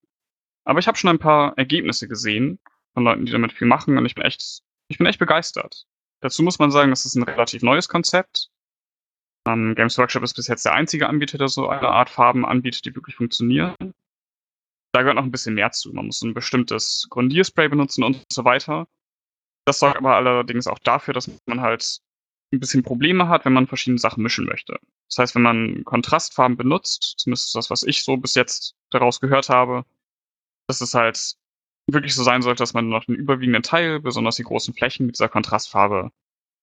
Aber 0.63 0.79
ich 0.79 0.87
habe 0.87 0.97
schon 0.97 1.09
ein 1.09 1.19
paar 1.19 1.57
Ergebnisse 1.57 2.07
gesehen 2.07 2.59
von 2.93 3.03
Leuten, 3.03 3.25
die 3.25 3.31
damit 3.31 3.53
viel 3.53 3.67
machen 3.67 3.97
und 3.97 4.05
ich 4.05 4.15
bin 4.15 4.23
echt, 4.23 4.61
ich 4.87 4.97
bin 4.97 5.07
echt 5.07 5.19
begeistert. 5.19 5.85
Dazu 6.21 6.43
muss 6.43 6.59
man 6.59 6.71
sagen, 6.71 6.91
das 6.91 7.05
ist 7.05 7.15
ein 7.15 7.23
relativ 7.23 7.63
neues 7.63 7.89
Konzept. 7.89 8.49
Ähm, 9.47 9.73
Games 9.75 9.97
Workshop 9.97 10.23
ist 10.23 10.35
bis 10.35 10.47
jetzt 10.47 10.65
der 10.65 10.73
einzige 10.73 11.09
Anbieter, 11.09 11.37
der 11.37 11.47
so 11.47 11.67
eine 11.67 11.89
Art 11.89 12.09
Farben 12.09 12.45
anbietet, 12.45 12.85
die 12.85 12.95
wirklich 12.95 13.15
funktionieren. 13.15 13.75
Da 14.93 15.01
gehört 15.01 15.15
noch 15.15 15.23
ein 15.23 15.31
bisschen 15.31 15.55
mehr 15.55 15.71
zu. 15.71 15.91
Man 15.93 16.07
muss 16.07 16.21
ein 16.21 16.33
bestimmtes 16.33 17.07
Grundierspray 17.09 17.69
benutzen 17.69 18.03
und 18.03 18.23
so 18.31 18.45
weiter. 18.45 18.87
Das 19.65 19.79
sorgt 19.79 19.97
aber 19.97 20.15
allerdings 20.15 20.67
auch 20.67 20.79
dafür, 20.79 21.13
dass 21.13 21.31
man 21.45 21.61
halt 21.61 22.01
ein 22.53 22.59
bisschen 22.59 22.83
Probleme 22.83 23.29
hat, 23.29 23.45
wenn 23.45 23.53
man 23.53 23.67
verschiedene 23.67 23.99
Sachen 23.99 24.21
mischen 24.21 24.45
möchte. 24.45 24.77
Das 25.07 25.17
heißt, 25.17 25.35
wenn 25.35 25.41
man 25.41 25.83
Kontrastfarben 25.85 26.57
benutzt, 26.57 27.15
zumindest 27.17 27.55
das, 27.55 27.69
was 27.69 27.83
ich 27.83 28.03
so 28.03 28.17
bis 28.17 28.35
jetzt 28.35 28.75
daraus 28.89 29.21
gehört 29.21 29.49
habe, 29.49 29.85
dass 30.79 30.81
es 30.81 30.93
halt 30.93 31.35
wirklich 31.87 32.15
so 32.15 32.23
sein 32.23 32.41
sollte, 32.41 32.61
dass 32.61 32.73
man 32.73 32.89
noch 32.89 33.05
den 33.05 33.15
überwiegenden 33.15 33.63
Teil, 33.63 33.99
besonders 33.99 34.35
die 34.37 34.43
großen 34.43 34.73
Flächen 34.73 35.07
mit 35.07 35.15
dieser 35.17 35.29
Kontrastfarbe 35.29 36.11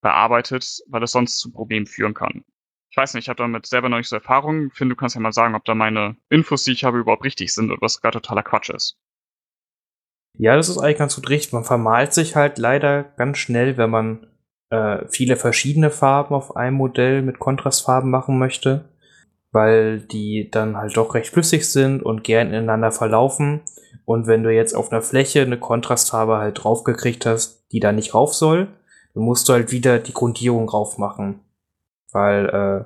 bearbeitet, 0.01 0.79
weil 0.87 1.03
es 1.03 1.11
sonst 1.11 1.39
zu 1.39 1.51
Problemen 1.51 1.85
führen 1.85 2.13
kann 2.13 2.43
ich 2.91 2.97
weiß 2.97 3.13
nicht, 3.13 3.25
ich 3.25 3.29
habe 3.29 3.37
damit 3.37 3.65
selber 3.65 3.89
noch 3.89 3.97
nicht 3.97 4.09
so 4.09 4.15
Erfahrung. 4.15 4.71
Finde, 4.71 4.95
du 4.95 4.99
kannst 4.99 5.15
ja 5.15 5.21
mal 5.21 5.31
sagen, 5.31 5.55
ob 5.55 5.63
da 5.65 5.75
meine 5.75 6.15
Infos, 6.29 6.63
die 6.63 6.71
ich 6.71 6.83
habe, 6.83 6.97
überhaupt 6.97 7.23
richtig 7.23 7.53
sind 7.53 7.71
oder 7.71 7.81
was 7.81 8.01
gerade 8.01 8.19
totaler 8.19 8.43
Quatsch 8.43 8.69
ist. 8.69 8.97
Ja, 10.37 10.55
das 10.55 10.69
ist 10.69 10.77
eigentlich 10.77 10.97
ganz 10.97 11.15
gut 11.15 11.29
richtig. 11.29 11.53
Man 11.53 11.63
vermalt 11.63 12.13
sich 12.13 12.35
halt 12.35 12.57
leider 12.57 13.03
ganz 13.03 13.37
schnell, 13.37 13.77
wenn 13.77 13.89
man 13.89 14.27
äh, 14.69 15.05
viele 15.07 15.35
verschiedene 15.35 15.91
Farben 15.91 16.33
auf 16.33 16.55
einem 16.55 16.77
Modell 16.77 17.21
mit 17.21 17.39
Kontrastfarben 17.39 18.09
machen 18.09 18.39
möchte, 18.39 18.89
weil 19.51 19.99
die 19.99 20.49
dann 20.51 20.77
halt 20.77 20.95
doch 20.97 21.13
recht 21.13 21.31
flüssig 21.31 21.69
sind 21.69 22.01
und 22.01 22.23
gern 22.23 22.47
ineinander 22.47 22.91
verlaufen. 22.91 23.61
Und 24.09 24.25
wenn 24.25 24.43
du 24.43 24.49
jetzt 24.51 24.75
auf 24.75 24.91
einer 24.91 25.01
Fläche 25.01 25.41
eine 25.41 25.59
Kontrastfarbe 25.59 26.37
halt 26.37 26.63
draufgekriegt 26.63 27.25
hast, 27.25 27.65
die 27.71 27.79
da 27.79 27.91
nicht 27.91 28.13
rauf 28.13 28.33
soll, 28.33 28.67
dann 29.13 29.23
musst 29.23 29.47
du 29.47 29.53
halt 29.53 29.71
wieder 29.71 29.99
die 29.99 30.13
Grundierung 30.13 30.67
rauf 30.67 30.97
machen 30.97 31.41
weil 32.11 32.49
äh, 32.49 32.85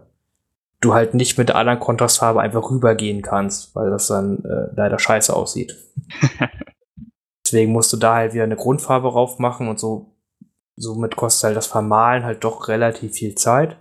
du 0.81 0.93
halt 0.93 1.13
nicht 1.13 1.37
mit 1.37 1.49
der 1.49 1.55
anderen 1.55 1.79
Kontrastfarbe 1.79 2.41
einfach 2.41 2.69
rübergehen 2.69 3.21
kannst, 3.21 3.75
weil 3.75 3.89
das 3.89 4.07
dann 4.07 4.43
äh, 4.43 4.73
leider 4.75 4.99
scheiße 4.99 5.33
aussieht. 5.33 5.75
Deswegen 7.45 7.71
musst 7.71 7.93
du 7.93 7.97
da 7.97 8.15
halt 8.15 8.33
wieder 8.33 8.43
eine 8.43 8.55
Grundfarbe 8.55 9.09
drauf 9.09 9.39
machen 9.39 9.67
und 9.67 9.79
so 9.79 10.09
somit 10.75 11.15
kostet 11.15 11.49
halt 11.49 11.57
das 11.57 11.67
Vermalen 11.67 12.23
halt 12.23 12.43
doch 12.43 12.67
relativ 12.67 13.13
viel 13.13 13.35
Zeit, 13.35 13.77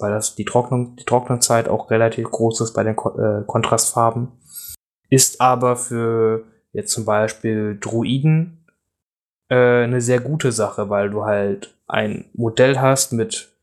weil 0.00 0.10
das 0.10 0.34
die 0.34 0.44
Trocknung 0.44 0.96
die 0.96 1.04
Trocknungszeit 1.04 1.68
auch 1.68 1.90
relativ 1.90 2.30
groß 2.30 2.60
ist 2.62 2.72
bei 2.72 2.82
den 2.82 2.96
Ko 2.96 3.16
äh, 3.18 3.44
Kontrastfarben. 3.46 4.32
Ist 5.10 5.40
aber 5.40 5.76
für 5.76 6.44
jetzt 6.74 6.92
zum 6.92 7.06
Beispiel 7.06 7.78
Druiden 7.80 8.66
äh, 9.48 9.84
eine 9.84 10.02
sehr 10.02 10.20
gute 10.20 10.52
Sache, 10.52 10.90
weil 10.90 11.08
du 11.08 11.24
halt 11.24 11.74
ein 11.86 12.26
Modell 12.34 12.80
hast 12.80 13.12
mit 13.12 13.56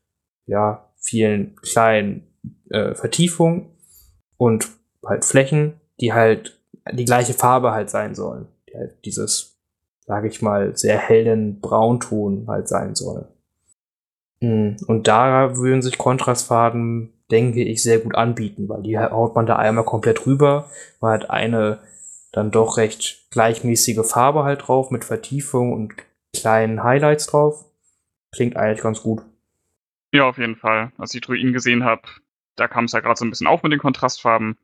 ja 0.46 0.88
vielen 0.96 1.54
kleinen 1.56 2.26
äh, 2.70 2.94
Vertiefungen 2.94 3.70
und 4.36 4.68
halt 5.06 5.24
Flächen, 5.24 5.74
die 6.00 6.12
halt 6.12 6.58
die 6.90 7.04
gleiche 7.04 7.34
Farbe 7.34 7.72
halt 7.72 7.90
sein 7.90 8.14
sollen. 8.14 8.48
Die 8.68 8.76
halt 8.76 9.04
dieses, 9.04 9.58
sage 10.06 10.28
ich 10.28 10.42
mal, 10.42 10.76
sehr 10.76 10.98
hellen 10.98 11.60
Braunton 11.60 12.46
halt 12.48 12.68
sein 12.68 12.94
sollen. 12.94 13.26
Hm, 14.40 14.76
und 14.86 15.06
da 15.06 15.56
würden 15.56 15.82
sich 15.82 15.98
Kontrastfarben, 15.98 17.12
denke 17.30 17.62
ich, 17.62 17.82
sehr 17.82 17.98
gut 17.98 18.14
anbieten, 18.14 18.68
weil 18.68 18.82
die 18.82 18.98
haut 18.98 19.34
man 19.34 19.46
da 19.46 19.56
einmal 19.56 19.84
komplett 19.84 20.26
rüber, 20.26 20.70
man 21.00 21.12
hat 21.12 21.30
eine 21.30 21.80
dann 22.32 22.50
doch 22.50 22.78
recht 22.78 23.30
gleichmäßige 23.30 24.06
Farbe 24.06 24.44
halt 24.44 24.66
drauf 24.66 24.90
mit 24.90 25.04
Vertiefung 25.04 25.72
und 25.72 25.94
kleinen 26.34 26.82
Highlights 26.82 27.26
drauf. 27.26 27.64
Klingt 28.34 28.56
eigentlich 28.56 28.82
ganz 28.82 29.02
gut. 29.02 29.22
Ja, 30.12 30.24
auf 30.28 30.38
jeden 30.38 30.56
Fall. 30.56 30.92
Als 30.98 31.14
ich 31.14 31.20
Druiden 31.20 31.52
gesehen 31.52 31.84
habe, 31.84 32.02
da 32.56 32.68
kam 32.68 32.86
es 32.86 32.92
ja 32.92 33.00
gerade 33.00 33.18
so 33.18 33.24
ein 33.24 33.30
bisschen 33.30 33.46
auf 33.46 33.62
mit 33.62 33.72
den 33.72 33.78
Kontrastfarben. 33.78 34.58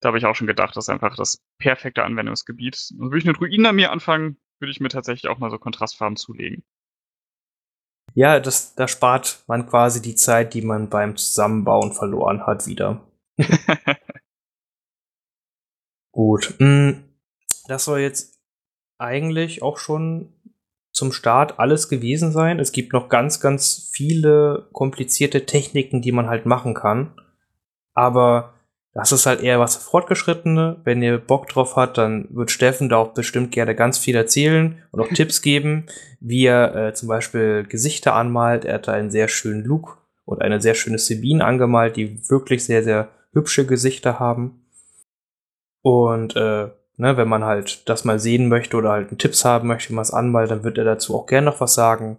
Da 0.00 0.08
habe 0.08 0.18
ich 0.18 0.24
auch 0.24 0.34
schon 0.34 0.46
gedacht, 0.46 0.76
das 0.76 0.86
ist 0.86 0.88
einfach 0.88 1.14
das 1.16 1.42
perfekte 1.58 2.04
Anwendungsgebiet. 2.04 2.92
Und 2.98 3.10
würde 3.10 3.18
ich 3.18 3.24
eine 3.24 3.34
Druiden-Armee 3.34 3.86
anfangen, 3.86 4.38
würde 4.58 4.70
ich 4.70 4.80
mir 4.80 4.88
tatsächlich 4.88 5.30
auch 5.30 5.38
mal 5.38 5.50
so 5.50 5.58
Kontrastfarben 5.58 6.16
zulegen. 6.16 6.64
Ja, 8.14 8.40
das, 8.40 8.74
da 8.74 8.88
spart 8.88 9.44
man 9.46 9.66
quasi 9.66 10.02
die 10.02 10.14
Zeit, 10.14 10.54
die 10.54 10.62
man 10.62 10.88
beim 10.88 11.16
Zusammenbauen 11.16 11.92
verloren 11.92 12.46
hat, 12.46 12.66
wieder. 12.66 13.06
Gut. 16.12 16.54
Mm, 16.58 16.92
das 17.70 17.84
soll 17.84 18.00
jetzt 18.00 18.38
eigentlich 18.98 19.62
auch 19.62 19.78
schon 19.78 20.32
zum 20.92 21.12
Start 21.12 21.58
alles 21.58 21.88
gewesen 21.88 22.32
sein. 22.32 22.58
Es 22.58 22.72
gibt 22.72 22.92
noch 22.92 23.08
ganz, 23.08 23.40
ganz 23.40 23.90
viele 23.92 24.68
komplizierte 24.72 25.46
Techniken, 25.46 26.02
die 26.02 26.12
man 26.12 26.28
halt 26.28 26.46
machen 26.46 26.74
kann. 26.74 27.14
Aber 27.94 28.54
das 28.92 29.12
ist 29.12 29.24
halt 29.24 29.40
eher 29.40 29.60
was 29.60 29.76
Fortgeschrittene. 29.76 30.80
Wenn 30.82 31.00
ihr 31.00 31.18
Bock 31.18 31.48
drauf 31.48 31.76
habt, 31.76 31.96
dann 31.96 32.26
wird 32.30 32.50
Steffen 32.50 32.88
da 32.88 32.96
auch 32.96 33.14
bestimmt 33.14 33.52
gerne 33.52 33.76
ganz 33.76 33.98
viel 33.98 34.16
erzählen 34.16 34.82
und 34.90 35.00
auch 35.00 35.08
Tipps 35.14 35.42
geben, 35.42 35.86
wie 36.18 36.44
er 36.46 36.74
äh, 36.74 36.94
zum 36.94 37.08
Beispiel 37.08 37.64
Gesichter 37.64 38.14
anmalt. 38.14 38.64
Er 38.64 38.74
hat 38.74 38.88
da 38.88 38.92
einen 38.92 39.12
sehr 39.12 39.28
schönen 39.28 39.64
Look 39.64 39.98
und 40.24 40.42
eine 40.42 40.60
sehr 40.60 40.74
schöne 40.74 40.98
Sabine 40.98 41.44
angemalt, 41.44 41.96
die 41.96 42.28
wirklich 42.28 42.64
sehr, 42.64 42.82
sehr 42.82 43.08
hübsche 43.32 43.64
Gesichter 43.64 44.18
haben. 44.18 44.66
Und 45.82 46.34
äh, 46.34 46.70
ne, 47.00 47.16
wenn 47.16 47.28
man 47.28 47.44
halt 47.44 47.88
das 47.88 48.04
mal 48.04 48.18
sehen 48.18 48.48
möchte 48.48 48.76
oder 48.76 48.90
halt 48.90 49.08
einen 49.08 49.18
Tipps 49.18 49.44
haben 49.44 49.68
möchte, 49.68 49.96
was 49.96 50.12
anmalt, 50.12 50.50
dann 50.50 50.62
wird 50.62 50.78
er 50.78 50.84
dazu 50.84 51.16
auch 51.16 51.26
gerne 51.26 51.46
noch 51.46 51.60
was 51.60 51.74
sagen. 51.74 52.18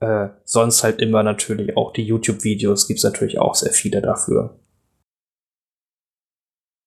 Äh, 0.00 0.30
sonst 0.44 0.82
halt 0.82 1.00
immer 1.00 1.22
natürlich 1.22 1.76
auch 1.76 1.92
die 1.92 2.02
YouTube-Videos, 2.02 2.88
gibt 2.88 2.98
es 2.98 3.04
natürlich 3.04 3.38
auch 3.38 3.54
sehr 3.54 3.72
viele 3.72 4.00
dafür. 4.00 4.58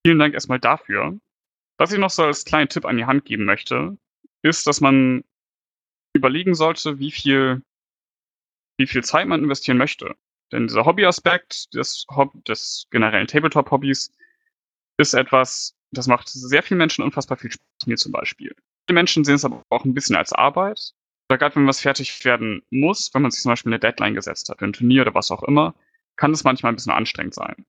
Vielen 0.06 0.20
Dank 0.20 0.34
erstmal 0.34 0.60
dafür. 0.60 1.18
Was 1.78 1.92
ich 1.92 2.00
noch 2.00 2.10
so 2.10 2.24
als 2.24 2.44
kleinen 2.44 2.70
Tipp 2.70 2.86
an 2.86 2.98
die 2.98 3.06
Hand 3.06 3.26
geben 3.26 3.46
möchte, 3.46 3.98
ist, 4.42 4.66
dass 4.66 4.82
man 4.82 5.24
überlegen 6.14 6.56
sollte, 6.56 6.98
wie 6.98 7.12
viel, 7.12 7.62
wie 8.78 8.88
viel 8.88 9.04
Zeit 9.04 9.28
man 9.28 9.44
investieren 9.44 9.78
möchte. 9.78 10.16
Denn 10.52 10.68
dieser 10.68 10.86
Hobbyaspekt 10.86 11.74
des, 11.76 12.08
des 12.48 12.88
generellen 12.90 13.28
Tabletop-Hobbys 13.28 14.12
ist 14.98 15.14
etwas, 15.14 15.77
das 15.92 16.08
macht 16.08 16.30
sehr 16.30 16.64
vielen 16.64 16.78
Menschen 16.78 17.04
unfassbar 17.04 17.38
viel 17.38 17.52
Spaß, 17.52 17.88
mir 17.88 17.98
zum 17.98 18.12
Beispiel. 18.12 18.56
Die 18.90 18.94
Menschen 18.94 19.24
sehen 19.24 19.36
es 19.36 19.46
aber 19.46 19.64
auch 19.70 19.86
ein 19.86 19.94
bisschen 19.94 20.16
als 20.16 20.34
Arbeit. 20.34 20.94
Da 21.30 21.36
gerade 21.36 21.56
wenn 21.56 21.68
was 21.68 21.82
fertig 21.82 22.24
werden 22.24 22.62
muss, 22.70 23.14
wenn 23.14 23.22
man 23.22 23.32
sich 23.32 23.42
zum 23.42 23.52
Beispiel 23.52 23.72
eine 23.72 23.80
Deadline 23.80 24.14
gesetzt 24.14 24.50
hat, 24.50 24.60
für 24.60 24.66
ein 24.66 24.74
Turnier 24.74 25.02
oder 25.02 25.14
was 25.14 25.32
auch 25.32 25.44
immer, 25.44 25.76
kann 26.16 26.32
es 26.32 26.44
manchmal 26.44 26.72
ein 26.72 26.76
bisschen 26.76 26.94
anstrengend 26.94 27.34
sein. 27.34 27.66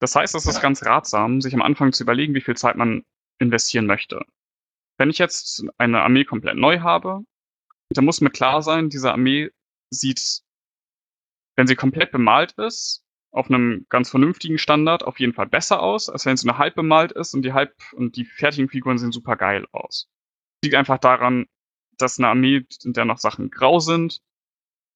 Das 0.00 0.14
heißt, 0.14 0.34
es 0.34 0.46
ist 0.46 0.60
ganz 0.60 0.84
ratsam, 0.84 1.40
sich 1.40 1.54
am 1.54 1.62
Anfang 1.62 1.92
zu 1.92 2.02
überlegen, 2.02 2.34
wie 2.34 2.40
viel 2.40 2.56
Zeit 2.56 2.76
man 2.76 3.04
investieren 3.38 3.86
möchte. 3.86 4.24
Wenn 4.98 5.10
ich 5.10 5.18
jetzt 5.18 5.64
eine 5.78 6.02
Armee 6.02 6.24
komplett 6.24 6.56
neu 6.56 6.80
habe, 6.80 7.24
dann 7.90 8.04
muss 8.04 8.20
mir 8.20 8.30
klar 8.30 8.62
sein, 8.62 8.90
diese 8.90 9.12
Armee 9.12 9.50
sieht, 9.90 10.42
wenn 11.56 11.66
sie 11.66 11.76
komplett 11.76 12.10
bemalt 12.10 12.52
ist, 12.58 13.05
auf 13.36 13.50
einem 13.50 13.86
ganz 13.90 14.10
vernünftigen 14.10 14.58
Standard 14.58 15.04
auf 15.04 15.20
jeden 15.20 15.34
Fall 15.34 15.46
besser 15.46 15.82
aus, 15.82 16.08
als 16.08 16.24
wenn 16.24 16.36
sie 16.36 16.46
nur 16.46 16.58
halb 16.58 16.74
bemalt 16.74 17.12
ist 17.12 17.34
und 17.34 17.42
die 17.42 17.52
halb 17.52 17.74
und 17.92 18.16
die 18.16 18.24
fertigen 18.24 18.68
Figuren 18.68 18.98
sehen 18.98 19.12
super 19.12 19.36
geil 19.36 19.66
aus. 19.72 20.08
Liegt 20.64 20.74
einfach 20.74 20.98
daran, 20.98 21.46
dass 21.98 22.18
eine 22.18 22.28
Armee, 22.28 22.66
in 22.84 22.92
der 22.94 23.04
noch 23.04 23.18
Sachen 23.18 23.50
grau 23.50 23.78
sind, 23.78 24.22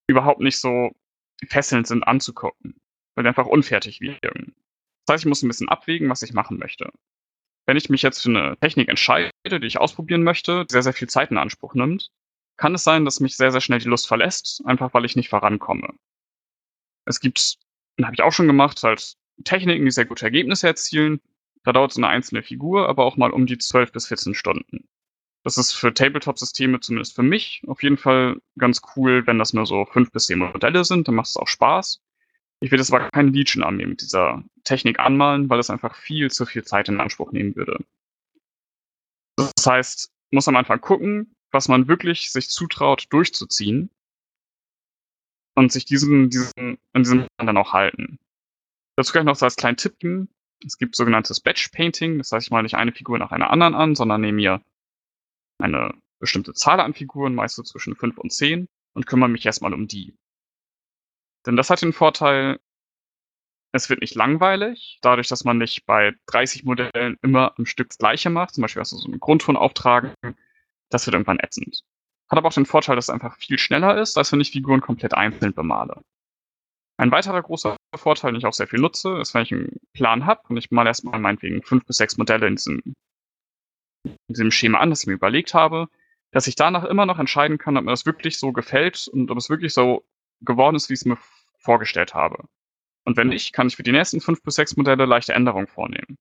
überhaupt 0.06 0.40
nicht 0.40 0.58
so 0.58 0.90
fesselnd 1.46 1.86
sind 1.86 2.02
anzugucken, 2.02 2.80
weil 3.14 3.24
die 3.24 3.28
einfach 3.28 3.46
unfertig 3.46 4.00
wirken. 4.00 4.54
Das 5.06 5.14
heißt, 5.14 5.24
ich 5.24 5.28
muss 5.28 5.42
ein 5.42 5.48
bisschen 5.48 5.68
abwägen, 5.68 6.08
was 6.08 6.22
ich 6.22 6.32
machen 6.32 6.58
möchte. 6.58 6.90
Wenn 7.66 7.76
ich 7.76 7.90
mich 7.90 8.02
jetzt 8.02 8.22
für 8.22 8.30
eine 8.30 8.56
Technik 8.58 8.88
entscheide, 8.88 9.30
die 9.44 9.66
ich 9.66 9.78
ausprobieren 9.78 10.22
möchte, 10.22 10.64
die 10.64 10.72
sehr, 10.72 10.82
sehr 10.82 10.94
viel 10.94 11.08
Zeit 11.08 11.30
in 11.30 11.38
Anspruch 11.38 11.74
nimmt, 11.74 12.10
kann 12.56 12.74
es 12.74 12.84
sein, 12.84 13.04
dass 13.04 13.20
mich 13.20 13.36
sehr, 13.36 13.52
sehr 13.52 13.60
schnell 13.60 13.78
die 13.80 13.88
Lust 13.88 14.08
verlässt, 14.08 14.62
einfach 14.64 14.94
weil 14.94 15.04
ich 15.04 15.16
nicht 15.16 15.28
vorankomme. 15.28 15.94
Es 17.04 17.20
gibt, 17.20 17.58
habe 18.04 18.14
ich 18.14 18.22
auch 18.22 18.32
schon 18.32 18.46
gemacht, 18.46 18.82
halt 18.82 19.14
Techniken, 19.44 19.84
die 19.84 19.90
sehr 19.90 20.04
gute 20.04 20.24
Ergebnisse 20.24 20.66
erzielen. 20.66 21.20
Da 21.64 21.72
dauert 21.72 21.92
so 21.92 22.00
eine 22.00 22.08
einzelne 22.08 22.42
Figur 22.42 22.88
aber 22.88 23.04
auch 23.04 23.16
mal 23.16 23.30
um 23.30 23.46
die 23.46 23.58
12 23.58 23.92
bis 23.92 24.06
14 24.06 24.34
Stunden. 24.34 24.88
Das 25.42 25.56
ist 25.56 25.72
für 25.72 25.94
Tabletop-Systeme, 25.94 26.80
zumindest 26.80 27.14
für 27.14 27.22
mich, 27.22 27.62
auf 27.66 27.82
jeden 27.82 27.96
Fall 27.96 28.36
ganz 28.58 28.82
cool, 28.94 29.26
wenn 29.26 29.38
das 29.38 29.54
nur 29.54 29.64
so 29.64 29.86
fünf 29.86 30.12
bis 30.12 30.26
zehn 30.26 30.38
Modelle 30.38 30.84
sind, 30.84 31.08
dann 31.08 31.14
macht 31.14 31.28
es 31.28 31.36
auch 31.36 31.48
Spaß. 31.48 32.02
Ich 32.60 32.70
will 32.70 32.78
das 32.78 32.92
aber 32.92 33.08
keine 33.08 33.30
Legion-Armee 33.30 33.86
mit 33.86 34.02
dieser 34.02 34.44
Technik 34.64 34.98
anmalen, 35.00 35.48
weil 35.48 35.56
das 35.56 35.70
einfach 35.70 35.96
viel 35.96 36.30
zu 36.30 36.44
viel 36.44 36.62
Zeit 36.62 36.90
in 36.90 37.00
Anspruch 37.00 37.32
nehmen 37.32 37.56
würde. 37.56 37.82
Das 39.36 39.66
heißt, 39.66 40.12
muss 40.30 40.46
am 40.46 40.56
Anfang 40.56 40.82
gucken, 40.82 41.34
was 41.50 41.68
man 41.68 41.88
wirklich 41.88 42.30
sich 42.30 42.50
zutraut 42.50 43.06
durchzuziehen 43.08 43.90
und 45.54 45.72
sich 45.72 45.84
diesen, 45.84 46.30
diesen, 46.30 46.78
an 46.92 47.02
diesem 47.02 47.26
Plan 47.36 47.46
dann 47.46 47.56
auch 47.56 47.72
halten. 47.72 48.18
Dazu 48.96 49.12
kann 49.12 49.22
ich 49.22 49.26
noch 49.26 49.36
so 49.36 49.46
als 49.46 49.56
kleinen 49.56 49.76
Tipp 49.76 49.98
geben. 49.98 50.28
Es 50.64 50.78
gibt 50.78 50.94
sogenanntes 50.94 51.40
Batch 51.40 51.68
Painting. 51.68 52.18
Das 52.18 52.32
heißt, 52.32 52.46
ich 52.46 52.50
male 52.50 52.64
nicht 52.64 52.76
eine 52.76 52.92
Figur 52.92 53.18
nach 53.18 53.32
einer 53.32 53.50
anderen 53.50 53.74
an, 53.74 53.94
sondern 53.94 54.20
nehme 54.20 54.36
mir 54.36 54.62
eine 55.58 55.94
bestimmte 56.18 56.52
Zahl 56.54 56.80
an 56.80 56.94
Figuren, 56.94 57.34
meist 57.34 57.56
so 57.56 57.62
zwischen 57.62 57.96
5 57.96 58.18
und 58.18 58.32
10, 58.32 58.68
und 58.92 59.06
kümmere 59.06 59.28
mich 59.28 59.46
erstmal 59.46 59.74
um 59.74 59.88
die. 59.88 60.14
Denn 61.46 61.56
das 61.56 61.70
hat 61.70 61.82
den 61.82 61.92
Vorteil, 61.92 62.60
es 63.72 63.88
wird 63.88 64.00
nicht 64.00 64.14
langweilig, 64.14 64.98
dadurch, 65.00 65.28
dass 65.28 65.44
man 65.44 65.58
nicht 65.58 65.86
bei 65.86 66.14
30 66.26 66.64
Modellen 66.64 67.16
immer 67.22 67.58
am 67.58 67.66
Stück 67.66 67.88
das 67.88 67.98
gleiche 67.98 68.28
macht, 68.28 68.54
zum 68.54 68.62
Beispiel 68.62 68.80
hast 68.80 68.92
du 68.92 68.96
so 68.96 69.08
einen 69.08 69.20
Grundton 69.20 69.56
auftragen, 69.56 70.12
das 70.90 71.06
wird 71.06 71.14
irgendwann 71.14 71.38
ätzend. 71.38 71.84
Hat 72.30 72.38
aber 72.38 72.48
auch 72.48 72.54
den 72.54 72.66
Vorteil, 72.66 72.96
dass 72.96 73.06
es 73.06 73.10
einfach 73.10 73.36
viel 73.36 73.58
schneller 73.58 74.00
ist, 74.00 74.16
als 74.16 74.30
wenn 74.30 74.40
ich 74.40 74.52
Figuren 74.52 74.80
komplett 74.80 75.14
einzeln 75.14 75.52
bemale. 75.52 76.00
Ein 76.96 77.10
weiterer 77.10 77.42
großer 77.42 77.76
Vorteil, 77.96 78.32
den 78.32 78.38
ich 78.38 78.46
auch 78.46 78.52
sehr 78.52 78.68
viel 78.68 78.78
nutze, 78.78 79.18
ist, 79.18 79.34
wenn 79.34 79.42
ich 79.42 79.52
einen 79.52 79.80
Plan 79.94 80.26
habe 80.26 80.42
und 80.48 80.56
ich 80.56 80.70
male 80.70 80.90
erstmal 80.90 81.18
meinetwegen 81.18 81.62
fünf 81.62 81.84
bis 81.86 81.96
sechs 81.96 82.18
Modelle 82.18 82.46
in 82.46 82.56
diesem, 82.56 82.82
in 84.04 84.16
diesem 84.28 84.50
Schema 84.50 84.78
an, 84.78 84.90
das 84.90 85.00
ich 85.00 85.06
mir 85.06 85.14
überlegt 85.14 85.54
habe, 85.54 85.88
dass 86.30 86.46
ich 86.46 86.54
danach 86.54 86.84
immer 86.84 87.06
noch 87.06 87.18
entscheiden 87.18 87.58
kann, 87.58 87.76
ob 87.76 87.84
mir 87.84 87.90
das 87.90 88.06
wirklich 88.06 88.38
so 88.38 88.52
gefällt 88.52 89.08
und 89.08 89.30
ob 89.30 89.38
es 89.38 89.50
wirklich 89.50 89.72
so 89.72 90.04
geworden 90.42 90.76
ist, 90.76 90.88
wie 90.88 90.94
ich 90.94 91.00
es 91.00 91.06
mir 91.06 91.18
vorgestellt 91.58 92.14
habe. 92.14 92.44
Und 93.04 93.16
wenn 93.16 93.28
nicht, 93.28 93.52
kann 93.52 93.66
ich 93.66 93.76
für 93.76 93.82
die 93.82 93.92
nächsten 93.92 94.20
fünf 94.20 94.42
bis 94.42 94.54
sechs 94.54 94.76
Modelle 94.76 95.06
leichte 95.06 95.32
Änderungen 95.32 95.66
vornehmen. 95.66 96.16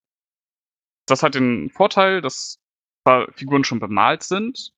Das 1.05 1.23
hat 1.23 1.35
den 1.35 1.69
Vorteil, 1.69 2.21
dass 2.21 2.57
Figuren 3.33 3.63
schon 3.63 3.79
bemalt 3.79 4.23
sind, 4.23 4.71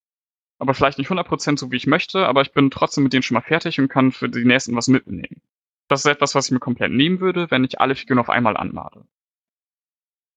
aber 0.62 0.76
vielleicht 0.76 1.00
nicht 1.00 1.10
100% 1.10 1.58
so, 1.58 1.71
wie 1.71 1.78
ich 1.78 1.88
möchte, 1.88 2.28
aber 2.28 2.43
ich 2.43 2.52
bin 2.52 2.69
trotzdem 2.69 3.04
mit 3.04 3.13
denen 3.13 3.24
schon 3.24 3.34
mal 3.34 3.41
fertig 3.41 3.80
und 3.80 3.88
kann 3.88 4.12
für 4.12 4.30
die 4.30 4.45
nächsten 4.45 4.76
was 4.76 4.88
mitnehmen. 4.88 5.41
Das 5.88 6.02
ist 6.02 6.06
etwas, 6.06 6.36
was 6.36 6.45
ich 6.45 6.52
mir 6.52 6.60
komplett 6.60 6.91
nehmen 6.91 7.19
würde, 7.19 7.50
wenn 7.50 7.63
ich 7.63 7.82
alle 7.82 7.95
Figuren 7.95 8.19
auf 8.19 8.30
einmal 8.30 8.56
anmale. 8.56 9.08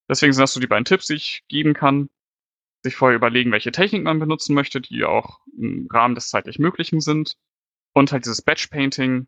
Deswegen 0.09 0.33
sind 0.33 0.41
das 0.41 0.55
so 0.55 0.61
die 0.61 0.67
beiden 0.67 0.87
Tipps, 0.87 1.09
die 1.09 1.15
ich 1.17 1.45
geben 1.49 1.75
kann. 1.75 2.09
Sich 2.83 2.97
vorher 2.97 3.17
überlegen, 3.17 3.53
welche 3.53 3.71
Technik 3.71 4.03
man 4.03 4.19
benutzen 4.19 4.55
möchte, 4.55 4.81
die 4.81 5.05
auch 5.05 5.41
im 5.59 5.89
Rahmen 5.93 6.15
des 6.15 6.31
zeitlich 6.31 6.59
Möglichen 6.59 7.03
sind. 7.03 7.37
Und 7.93 8.11
halt 8.11 8.25
dieses 8.25 8.41
Batch 8.41 8.69
Painting, 8.69 9.27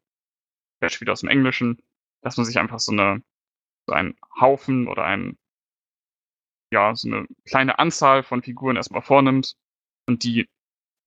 Batch 0.81 1.03
wieder 1.03 1.13
aus 1.13 1.21
dem 1.21 1.29
Englischen, 1.29 1.83
dass 2.23 2.39
man 2.39 2.47
sich 2.47 2.59
einfach 2.59 2.81
so 2.81 2.93
eine, 2.93 3.23
so 3.87 3.93
einen 3.93 4.17
Haufen 4.41 4.89
oder 4.89 5.05
ein, 5.05 5.37
ja, 6.73 6.95
so 6.95 7.07
eine 7.07 7.27
kleine 7.45 7.79
Anzahl 7.79 8.23
von 8.23 8.43
Figuren 8.43 8.77
erstmal 8.77 9.03
vornimmt 9.03 9.59
und 10.07 10.25
die 10.25 10.49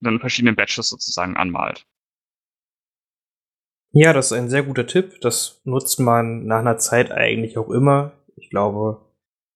dann 0.00 0.14
in 0.14 0.20
verschiedenen 0.20 0.56
Batches 0.56 0.88
sozusagen 0.88 1.36
anmalt. 1.36 1.86
Ja, 3.92 4.12
das 4.12 4.26
ist 4.26 4.32
ein 4.32 4.48
sehr 4.48 4.62
guter 4.62 4.86
Tipp. 4.86 5.20
Das 5.20 5.60
nutzt 5.64 5.98
man 5.98 6.46
nach 6.46 6.60
einer 6.60 6.78
Zeit 6.78 7.10
eigentlich 7.10 7.58
auch 7.58 7.70
immer. 7.70 8.12
Ich 8.36 8.50
glaube, 8.50 9.04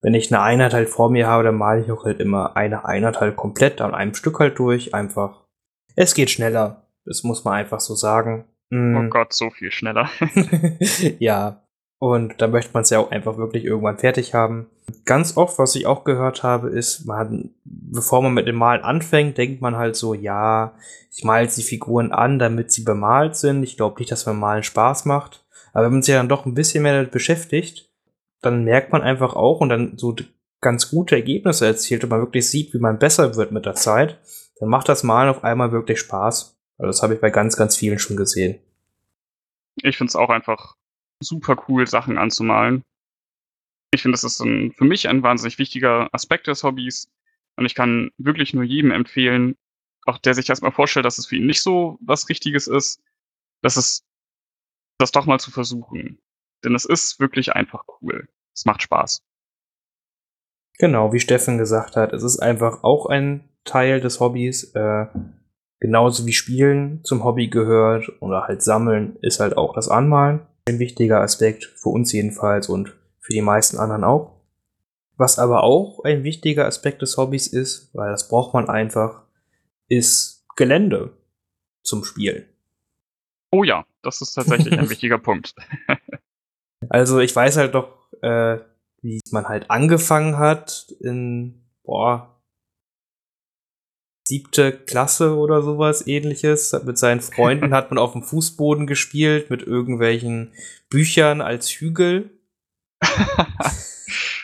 wenn 0.02 0.14
ich 0.14 0.32
eine 0.32 0.42
Einheit 0.42 0.74
halt 0.74 0.88
vor 0.88 1.10
mir 1.10 1.26
habe, 1.26 1.44
dann 1.44 1.54
male 1.54 1.82
ich 1.82 1.90
auch 1.90 2.04
halt 2.04 2.20
immer 2.20 2.56
eine 2.56 2.84
Einheit 2.84 3.20
halt 3.20 3.36
komplett 3.36 3.80
an 3.80 3.94
einem 3.94 4.14
Stück 4.14 4.40
halt 4.40 4.58
durch. 4.58 4.92
Einfach. 4.92 5.44
Es 5.94 6.14
geht 6.14 6.30
schneller. 6.30 6.88
Das 7.04 7.22
muss 7.22 7.44
man 7.44 7.54
einfach 7.54 7.80
so 7.80 7.94
sagen. 7.94 8.46
Mm. 8.70 8.96
Oh 8.96 9.08
Gott, 9.08 9.32
so 9.32 9.50
viel 9.50 9.70
schneller. 9.70 10.10
ja. 11.18 11.63
Und 12.04 12.34
da 12.36 12.48
möchte 12.48 12.72
man 12.74 12.82
es 12.82 12.90
ja 12.90 12.98
auch 12.98 13.10
einfach 13.10 13.38
wirklich 13.38 13.64
irgendwann 13.64 13.96
fertig 13.96 14.34
haben. 14.34 14.66
Ganz 15.06 15.38
oft, 15.38 15.58
was 15.58 15.74
ich 15.74 15.86
auch 15.86 16.04
gehört 16.04 16.42
habe, 16.42 16.68
ist, 16.68 17.06
man, 17.06 17.54
bevor 17.64 18.20
man 18.20 18.34
mit 18.34 18.46
dem 18.46 18.56
Malen 18.56 18.84
anfängt, 18.84 19.38
denkt 19.38 19.62
man 19.62 19.76
halt 19.76 19.96
so, 19.96 20.12
ja, 20.12 20.74
ich 21.10 21.24
male 21.24 21.46
die 21.48 21.62
Figuren 21.62 22.12
an, 22.12 22.38
damit 22.38 22.72
sie 22.72 22.84
bemalt 22.84 23.36
sind. 23.36 23.62
Ich 23.62 23.78
glaube 23.78 23.98
nicht, 24.00 24.12
dass 24.12 24.26
man 24.26 24.38
Malen 24.38 24.64
Spaß 24.64 25.06
macht. 25.06 25.46
Aber 25.72 25.86
wenn 25.86 25.92
man 25.92 26.02
sich 26.02 26.14
dann 26.14 26.28
doch 26.28 26.44
ein 26.44 26.52
bisschen 26.52 26.82
mehr 26.82 26.92
damit 26.92 27.10
beschäftigt, 27.10 27.90
dann 28.42 28.64
merkt 28.64 28.92
man 28.92 29.00
einfach 29.00 29.34
auch 29.34 29.62
und 29.62 29.70
dann 29.70 29.96
so 29.96 30.14
ganz 30.60 30.90
gute 30.90 31.16
Ergebnisse 31.16 31.64
erzielt 31.64 32.04
und 32.04 32.10
man 32.10 32.20
wirklich 32.20 32.50
sieht, 32.50 32.74
wie 32.74 32.80
man 32.80 32.98
besser 32.98 33.34
wird 33.34 33.50
mit 33.50 33.64
der 33.64 33.76
Zeit, 33.76 34.18
dann 34.60 34.68
macht 34.68 34.90
das 34.90 35.04
Malen 35.04 35.30
auf 35.30 35.42
einmal 35.42 35.72
wirklich 35.72 36.00
Spaß. 36.00 36.54
Also 36.76 36.86
das 36.86 37.02
habe 37.02 37.14
ich 37.14 37.20
bei 37.22 37.30
ganz, 37.30 37.56
ganz 37.56 37.78
vielen 37.78 37.98
schon 37.98 38.18
gesehen. 38.18 38.58
Ich 39.76 39.96
finde 39.96 40.10
es 40.10 40.16
auch 40.16 40.28
einfach 40.28 40.76
super 41.20 41.64
cool, 41.68 41.86
Sachen 41.86 42.18
anzumalen. 42.18 42.82
Ich 43.92 44.02
finde, 44.02 44.14
das 44.14 44.24
ist 44.24 44.40
ein, 44.40 44.72
für 44.72 44.84
mich 44.84 45.08
ein 45.08 45.22
wahnsinnig 45.22 45.58
wichtiger 45.58 46.08
Aspekt 46.12 46.46
des 46.46 46.64
Hobbys. 46.64 47.08
Und 47.56 47.66
ich 47.66 47.74
kann 47.74 48.10
wirklich 48.18 48.52
nur 48.52 48.64
jedem 48.64 48.90
empfehlen, 48.90 49.56
auch 50.06 50.18
der 50.18 50.34
sich 50.34 50.48
erstmal 50.48 50.72
vorstellt, 50.72 51.06
dass 51.06 51.18
es 51.18 51.26
für 51.26 51.36
ihn 51.36 51.46
nicht 51.46 51.62
so 51.62 51.98
was 52.00 52.28
Richtiges 52.28 52.66
ist, 52.66 53.00
dass 53.62 53.76
es 53.76 54.04
das 54.98 55.12
doch 55.12 55.26
mal 55.26 55.38
zu 55.38 55.50
versuchen. 55.50 56.18
Denn 56.64 56.74
es 56.74 56.84
ist 56.84 57.20
wirklich 57.20 57.52
einfach 57.52 57.84
cool. 58.00 58.28
Es 58.54 58.64
macht 58.64 58.82
Spaß. 58.82 59.22
Genau, 60.78 61.12
wie 61.12 61.20
Steffen 61.20 61.58
gesagt 61.58 61.96
hat, 61.96 62.12
es 62.12 62.22
ist 62.22 62.38
einfach 62.40 62.82
auch 62.82 63.06
ein 63.06 63.48
Teil 63.64 64.00
des 64.00 64.20
Hobbys. 64.20 64.74
Äh, 64.74 65.06
genauso 65.80 66.26
wie 66.26 66.32
Spielen 66.32 67.04
zum 67.04 67.24
Hobby 67.24 67.48
gehört 67.48 68.10
oder 68.20 68.46
halt 68.46 68.62
Sammeln 68.62 69.16
ist 69.22 69.40
halt 69.40 69.56
auch 69.56 69.74
das 69.74 69.88
Anmalen. 69.88 70.46
Ein 70.66 70.78
wichtiger 70.78 71.20
Aspekt, 71.20 71.64
für 71.76 71.90
uns 71.90 72.12
jedenfalls 72.12 72.68
und 72.68 72.96
für 73.20 73.32
die 73.32 73.42
meisten 73.42 73.78
anderen 73.78 74.04
auch. 74.04 74.40
Was 75.16 75.38
aber 75.38 75.62
auch 75.62 76.02
ein 76.04 76.24
wichtiger 76.24 76.66
Aspekt 76.66 77.02
des 77.02 77.16
Hobbys 77.16 77.46
ist, 77.46 77.94
weil 77.94 78.10
das 78.10 78.28
braucht 78.28 78.54
man 78.54 78.68
einfach, 78.68 79.22
ist 79.88 80.46
Gelände 80.56 81.16
zum 81.82 82.04
Spielen. 82.04 82.46
Oh 83.50 83.62
ja, 83.62 83.84
das 84.02 84.20
ist 84.20 84.34
tatsächlich 84.34 84.76
ein 84.78 84.90
wichtiger 84.90 85.18
Punkt. 85.18 85.54
also 86.88 87.20
ich 87.20 87.36
weiß 87.36 87.58
halt 87.58 87.74
doch, 87.74 88.10
äh, 88.22 88.58
wie 89.02 89.20
man 89.30 89.46
halt 89.46 89.70
angefangen 89.70 90.38
hat 90.38 90.92
in, 91.00 91.62
boah, 91.84 92.33
siebte 94.26 94.72
Klasse 94.72 95.36
oder 95.36 95.62
sowas 95.62 96.06
ähnliches. 96.06 96.72
Mit 96.84 96.98
seinen 96.98 97.20
Freunden 97.20 97.74
hat 97.74 97.90
man 97.90 97.98
auf 97.98 98.12
dem 98.12 98.22
Fußboden 98.22 98.86
gespielt 98.86 99.50
mit 99.50 99.62
irgendwelchen 99.62 100.52
Büchern 100.88 101.40
als 101.40 101.68
Hügel. 101.70 102.30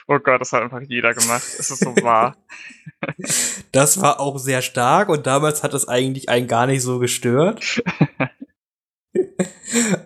oh 0.07 0.18
Gott, 0.18 0.41
das 0.41 0.53
hat 0.53 0.62
einfach 0.62 0.83
jeder 0.83 1.14
gemacht. 1.14 1.43
Es 1.59 1.70
ist 1.70 1.83
so 1.83 1.97
wahr. 1.97 2.37
das 3.72 4.01
war 4.01 4.20
auch 4.20 4.39
sehr 4.39 4.62
stark 4.62 5.09
und 5.09 5.26
damals 5.26 5.62
hat 5.62 5.74
es 5.74 5.89
eigentlich 5.89 6.28
einen 6.28 6.47
gar 6.47 6.66
nicht 6.66 6.83
so 6.83 6.99
gestört. 6.99 7.83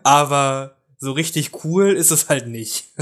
Aber 0.02 0.76
so 0.98 1.12
richtig 1.12 1.64
cool 1.64 1.92
ist 1.92 2.10
es 2.10 2.28
halt 2.28 2.46
nicht. 2.46 2.92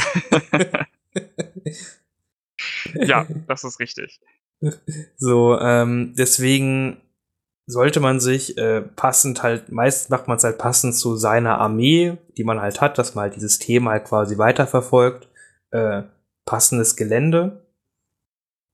ja, 2.95 3.27
das 3.47 3.65
ist 3.65 3.79
richtig. 3.79 4.21
So, 5.17 5.59
ähm, 5.59 6.15
deswegen 6.17 6.99
sollte 7.67 8.01
man 8.01 8.21
sich 8.21 8.59
äh, 8.59 8.83
passend 8.83 9.43
halt, 9.43 9.71
meist 9.71 10.11
macht 10.11 10.29
man 10.29 10.37
es 10.37 10.45
halt 10.45 10.59
passend 10.59 10.95
zu 10.95 11.17
seiner 11.17 11.59
Armee, 11.59 12.19
die 12.37 12.45
man 12.45 12.61
halt 12.61 12.81
hat, 12.81 12.99
dass 12.99 13.15
man 13.15 13.25
halt 13.25 13.37
dieses 13.37 13.59
Thema 13.59 13.93
halt 13.93 14.05
quasi 14.05 14.39
weiterverfolgt, 14.39 15.29
äh, 15.71 16.03
passendes 16.45 16.97
Gelände. 16.97 17.67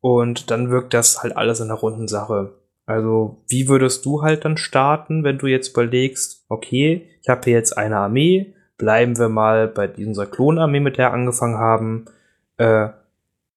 Und 0.01 0.51
dann 0.51 0.71
wirkt 0.71 0.95
das 0.95 1.23
halt 1.23 1.37
alles 1.37 1.61
in 1.61 1.71
einer 1.71 1.79
runden 1.79 2.09
Sache. 2.09 2.55
Also, 2.87 3.43
wie 3.49 3.69
würdest 3.69 4.07
du 4.07 4.23
halt 4.23 4.45
dann 4.45 4.57
starten, 4.57 5.23
wenn 5.23 5.39
du 5.39 5.47
jetzt 5.47 5.73
überlegst, 5.73 6.47
okay, 6.49 7.07
ich 7.21 7.29
habe 7.29 7.43
hier 7.45 7.55
jetzt 7.55 7.77
eine 7.77 7.99
Armee, 7.99 8.55
bleiben 8.79 9.19
wir 9.19 9.29
mal 9.29 9.69
bei 9.69 9.87
dieser 9.87 10.25
Klonarmee, 10.25 10.81
mit 10.81 10.97
der 10.97 11.09
wir 11.09 11.13
angefangen 11.13 11.59
haben. 11.59 12.05
Äh, 12.57 12.89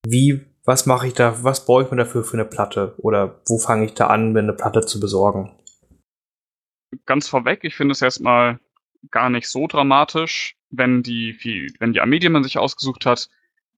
wie 0.05 0.41
was 0.63 0.85
mache 0.85 1.07
ich 1.07 1.13
da, 1.13 1.43
was 1.43 1.65
brauche 1.65 1.83
ich 1.83 1.91
mir 1.91 1.97
dafür 1.97 2.23
für 2.23 2.37
eine 2.37 2.45
Platte? 2.45 2.95
Oder 2.97 3.41
wo 3.47 3.57
fange 3.57 3.85
ich 3.85 3.93
da 3.93 4.07
an, 4.07 4.33
mir 4.33 4.39
eine 4.39 4.53
Platte 4.53 4.81
zu 4.85 4.99
besorgen? 4.99 5.51
Ganz 7.05 7.27
vorweg, 7.27 7.63
ich 7.63 7.75
finde 7.75 7.93
es 7.93 8.01
erstmal 8.01 8.59
gar 9.09 9.29
nicht 9.29 9.47
so 9.47 9.67
dramatisch, 9.67 10.55
wenn 10.69 11.01
die, 11.03 11.37
wenn 11.79 11.93
die 11.93 12.01
Armee, 12.01 12.19
die 12.19 12.29
man 12.29 12.43
sich 12.43 12.57
ausgesucht 12.57 13.05
hat, 13.05 13.29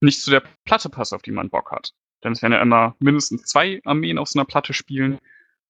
nicht 0.01 0.21
zu 0.21 0.31
der 0.31 0.43
Platte 0.65 0.89
passt, 0.89 1.13
auf 1.13 1.21
die 1.21 1.31
man 1.31 1.49
Bock 1.49 1.71
hat. 1.71 1.93
Denn 2.23 2.33
es 2.33 2.41
werden 2.41 2.53
ja 2.53 2.61
immer 2.61 2.95
mindestens 2.99 3.43
zwei 3.43 3.81
Armeen 3.85 4.17
auf 4.17 4.27
so 4.27 4.39
einer 4.39 4.45
Platte 4.45 4.73
spielen. 4.73 5.19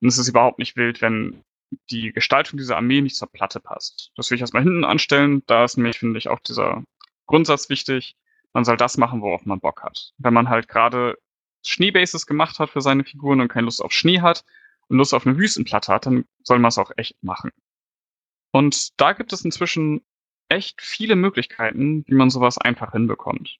Und 0.01 0.07
es 0.07 0.17
ist 0.17 0.27
überhaupt 0.27 0.59
nicht 0.59 0.75
wild, 0.75 1.01
wenn 1.01 1.43
die 1.89 2.11
Gestaltung 2.11 2.57
dieser 2.57 2.77
Armee 2.77 3.01
nicht 3.01 3.15
zur 3.15 3.31
Platte 3.31 3.59
passt. 3.59 4.11
Das 4.15 4.29
will 4.29 4.35
ich 4.35 4.41
erstmal 4.41 4.63
hinten 4.63 4.83
anstellen. 4.83 5.43
Da 5.47 5.63
ist 5.63 5.77
nämlich, 5.77 5.97
finde 5.97 6.17
ich, 6.17 6.29
auch 6.29 6.39
dieser 6.39 6.83
Grundsatz 7.25 7.69
wichtig 7.69 8.15
man 8.53 8.65
soll 8.65 8.77
das 8.77 8.97
machen, 8.97 9.21
worauf 9.21 9.45
man 9.45 9.59
Bock 9.59 9.83
hat. 9.83 10.13
Wenn 10.17 10.33
man 10.33 10.49
halt 10.49 10.67
gerade 10.67 11.17
Schneebases 11.65 12.25
gemacht 12.27 12.59
hat 12.59 12.69
für 12.69 12.81
seine 12.81 13.03
Figuren 13.03 13.41
und 13.41 13.47
keine 13.47 13.65
Lust 13.65 13.81
auf 13.81 13.91
Schnee 13.91 14.21
hat 14.21 14.45
und 14.87 14.97
Lust 14.97 15.13
auf 15.13 15.25
eine 15.25 15.37
Wüstenplatte 15.37 15.91
hat, 15.91 16.05
dann 16.05 16.25
soll 16.43 16.59
man 16.59 16.69
es 16.69 16.77
auch 16.77 16.91
echt 16.97 17.21
machen. 17.23 17.51
Und 18.51 18.99
da 19.01 19.13
gibt 19.13 19.33
es 19.33 19.43
inzwischen 19.43 20.05
echt 20.49 20.81
viele 20.81 21.15
Möglichkeiten, 21.15 22.03
wie 22.07 22.13
man 22.13 22.29
sowas 22.29 22.57
einfach 22.57 22.91
hinbekommt. 22.91 23.57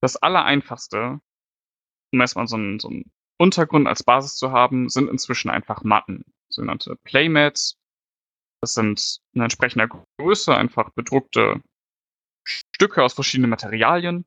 Das 0.00 0.16
Allereinfachste, 0.16 1.20
um 2.12 2.20
erstmal 2.20 2.46
so 2.46 2.56
einen, 2.56 2.78
so 2.78 2.88
einen 2.88 3.10
Untergrund 3.38 3.88
als 3.88 4.04
Basis 4.04 4.36
zu 4.36 4.52
haben, 4.52 4.88
sind 4.88 5.10
inzwischen 5.10 5.50
einfach 5.50 5.82
Matten, 5.82 6.24
sogenannte 6.48 6.96
Playmats. 7.02 7.76
Das 8.60 8.74
sind 8.74 9.18
in 9.32 9.40
entsprechender 9.42 9.88
Größe 10.18 10.54
einfach 10.54 10.90
bedruckte 10.90 11.60
Stücke 12.44 13.02
aus 13.02 13.14
verschiedenen 13.14 13.50
Materialien, 13.50 14.24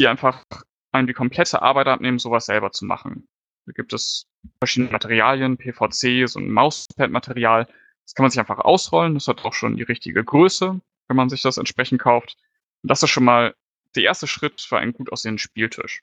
die 0.00 0.08
einfach 0.08 0.44
einem 0.92 1.06
die 1.06 1.12
komplette 1.12 1.62
Arbeit 1.62 1.86
abnehmen, 1.86 2.18
sowas 2.18 2.46
selber 2.46 2.72
zu 2.72 2.84
machen. 2.84 3.28
Da 3.66 3.72
gibt 3.72 3.92
es 3.92 4.26
verschiedene 4.58 4.92
Materialien, 4.92 5.56
PVC, 5.56 6.28
so 6.28 6.38
ein 6.38 6.50
Mauspad-Material. 6.50 7.66
Das 8.04 8.14
kann 8.14 8.24
man 8.24 8.30
sich 8.30 8.40
einfach 8.40 8.58
ausrollen. 8.58 9.14
Das 9.14 9.28
hat 9.28 9.44
auch 9.44 9.52
schon 9.52 9.76
die 9.76 9.82
richtige 9.82 10.24
Größe, 10.24 10.80
wenn 11.08 11.16
man 11.16 11.28
sich 11.28 11.42
das 11.42 11.56
entsprechend 11.56 12.00
kauft. 12.00 12.36
Und 12.82 12.90
das 12.90 13.02
ist 13.02 13.10
schon 13.10 13.24
mal 13.24 13.54
der 13.96 14.04
erste 14.04 14.26
Schritt 14.26 14.60
für 14.60 14.78
einen 14.78 14.92
gut 14.92 15.10
aussehenden 15.10 15.38
Spieltisch. 15.38 16.02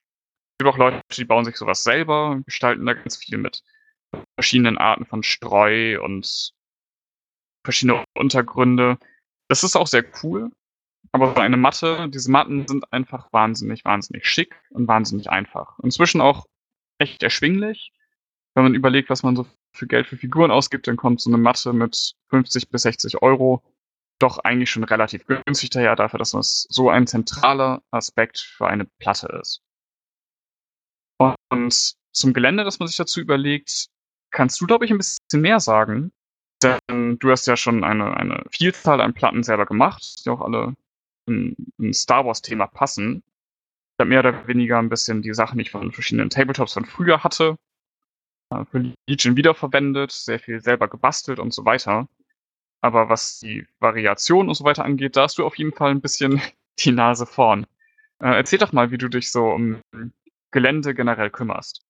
Es 0.53 0.57
gibt 0.59 0.69
auch 0.69 0.77
Leute, 0.77 1.01
die 1.15 1.25
bauen 1.25 1.45
sich 1.45 1.55
sowas 1.55 1.83
selber, 1.83 2.41
gestalten 2.45 2.85
da 2.85 2.93
ganz 2.93 3.17
viel 3.17 3.37
mit 3.37 3.63
verschiedenen 4.35 4.77
Arten 4.77 5.05
von 5.05 5.23
Streu 5.23 6.01
und 6.03 6.53
verschiedene 7.65 8.03
Untergründe. 8.13 8.97
Das 9.47 9.63
ist 9.63 9.75
auch 9.75 9.87
sehr 9.87 10.05
cool. 10.23 10.51
Aber 11.13 11.33
so 11.35 11.41
eine 11.41 11.57
Matte, 11.57 12.09
diese 12.09 12.31
Matten 12.31 12.67
sind 12.67 12.91
einfach 12.91 13.31
wahnsinnig, 13.31 13.85
wahnsinnig 13.85 14.25
schick 14.25 14.59
und 14.71 14.87
wahnsinnig 14.87 15.29
einfach. 15.29 15.77
Inzwischen 15.83 16.21
auch 16.21 16.47
echt 16.97 17.21
erschwinglich. 17.21 17.93
Wenn 18.55 18.63
man 18.63 18.73
überlegt, 18.75 19.11
was 19.11 19.21
man 19.21 19.35
so 19.35 19.45
für 19.73 19.87
Geld 19.87 20.07
für 20.07 20.17
Figuren 20.17 20.49
ausgibt, 20.51 20.87
dann 20.87 20.97
kommt 20.97 21.21
so 21.21 21.29
eine 21.29 21.37
Matte 21.37 21.71
mit 21.71 22.15
50 22.29 22.69
bis 22.69 22.81
60 22.81 23.21
Euro 23.21 23.63
doch 24.19 24.39
eigentlich 24.39 24.71
schon 24.71 24.83
relativ 24.83 25.25
günstig 25.25 25.69
daher, 25.69 25.95
dafür, 25.95 26.17
dass 26.17 26.31
das 26.31 26.65
so 26.69 26.89
ein 26.89 27.07
zentraler 27.07 27.83
Aspekt 27.91 28.39
für 28.39 28.67
eine 28.67 28.85
Platte 28.85 29.27
ist. 29.41 29.61
Und 31.49 31.93
zum 32.11 32.33
Gelände, 32.33 32.63
das 32.63 32.79
man 32.79 32.87
sich 32.87 32.97
dazu 32.97 33.21
überlegt, 33.21 33.87
kannst 34.31 34.59
du, 34.59 34.65
glaube 34.65 34.85
ich, 34.85 34.91
ein 34.91 34.97
bisschen 34.97 35.41
mehr 35.41 35.59
sagen. 35.59 36.11
Denn 36.63 37.19
du 37.19 37.29
hast 37.29 37.45
ja 37.45 37.57
schon 37.57 37.83
eine, 37.83 38.15
eine 38.15 38.45
Vielzahl 38.49 39.01
an 39.01 39.13
Platten 39.13 39.43
selber 39.43 39.65
gemacht, 39.65 40.25
die 40.25 40.29
auch 40.29 40.41
alle 40.41 40.73
ein, 41.27 41.55
ein 41.79 41.93
Star 41.93 42.25
Wars-Thema 42.25 42.67
passen. 42.67 43.23
Ich 43.93 43.99
habe 43.99 44.09
mehr 44.09 44.19
oder 44.19 44.47
weniger 44.47 44.79
ein 44.79 44.89
bisschen 44.89 45.21
die 45.21 45.33
Sachen, 45.33 45.57
die 45.57 45.63
ich 45.63 45.71
von 45.71 45.91
verschiedenen 45.91 46.29
Tabletops 46.29 46.73
von 46.73 46.85
früher 46.85 47.23
hatte, 47.23 47.57
äh, 48.49 48.65
für 48.65 48.93
Legion 49.07 49.35
wiederverwendet, 49.35 50.11
sehr 50.11 50.39
viel 50.39 50.61
selber 50.61 50.87
gebastelt 50.87 51.39
und 51.39 51.53
so 51.53 51.65
weiter. 51.65 52.07
Aber 52.81 53.09
was 53.09 53.39
die 53.39 53.65
Variation 53.79 54.49
und 54.49 54.55
so 54.55 54.65
weiter 54.65 54.83
angeht, 54.83 55.15
da 55.15 55.23
hast 55.23 55.37
du 55.37 55.45
auf 55.45 55.57
jeden 55.57 55.73
Fall 55.73 55.91
ein 55.91 56.01
bisschen 56.01 56.41
die 56.79 56.91
Nase 56.91 57.25
vorn. 57.25 57.65
Äh, 58.19 58.35
erzähl 58.35 58.59
doch 58.59 58.73
mal, 58.73 58.91
wie 58.91 58.97
du 58.97 59.07
dich 59.07 59.31
so 59.31 59.45
um 59.45 59.81
Gelände 60.51 60.93
generell 60.93 61.29
kümmerst. 61.29 61.81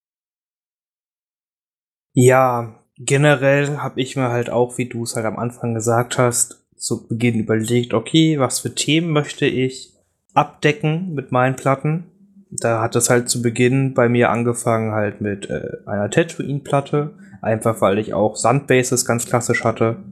Ja, 2.14 2.80
generell 2.98 3.80
habe 3.80 4.00
ich 4.02 4.16
mir 4.16 4.30
halt 4.30 4.50
auch, 4.50 4.78
wie 4.78 4.88
du 4.88 5.04
es 5.04 5.16
halt 5.16 5.26
am 5.26 5.38
Anfang 5.38 5.74
gesagt 5.74 6.18
hast, 6.18 6.63
zu 6.84 7.08
Beginn 7.08 7.40
überlegt, 7.40 7.94
okay, 7.94 8.40
was 8.40 8.60
für 8.60 8.76
Themen 8.76 9.12
möchte 9.12 9.46
ich 9.46 9.94
abdecken 10.34 11.14
mit 11.14 11.32
meinen 11.32 11.56
Platten. 11.56 12.04
Da 12.52 12.82
hat 12.82 12.98
es 12.98 13.10
halt 13.10 13.30
zu 13.30 13.42
Beginn 13.42 13.94
bei 13.94 14.10
mir 14.10 14.30
angefangen 14.30 14.92
halt 14.92 15.22
mit 15.22 15.50
äh, 15.50 15.78
einer 15.86 16.10
Tatooine-Platte, 16.10 17.12
einfach 17.42 17.80
weil 17.80 18.00
ich 18.00 18.14
auch 18.14 18.36
Sandbases 18.36 19.06
ganz 19.06 19.26
klassisch 19.26 19.64
hatte 19.64 20.04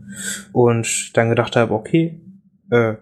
und 0.53 1.11
dann 1.17 1.27
gedacht 1.27 1.57
habe, 1.57 1.73
okay, 1.73 2.21
äh, 2.69 2.93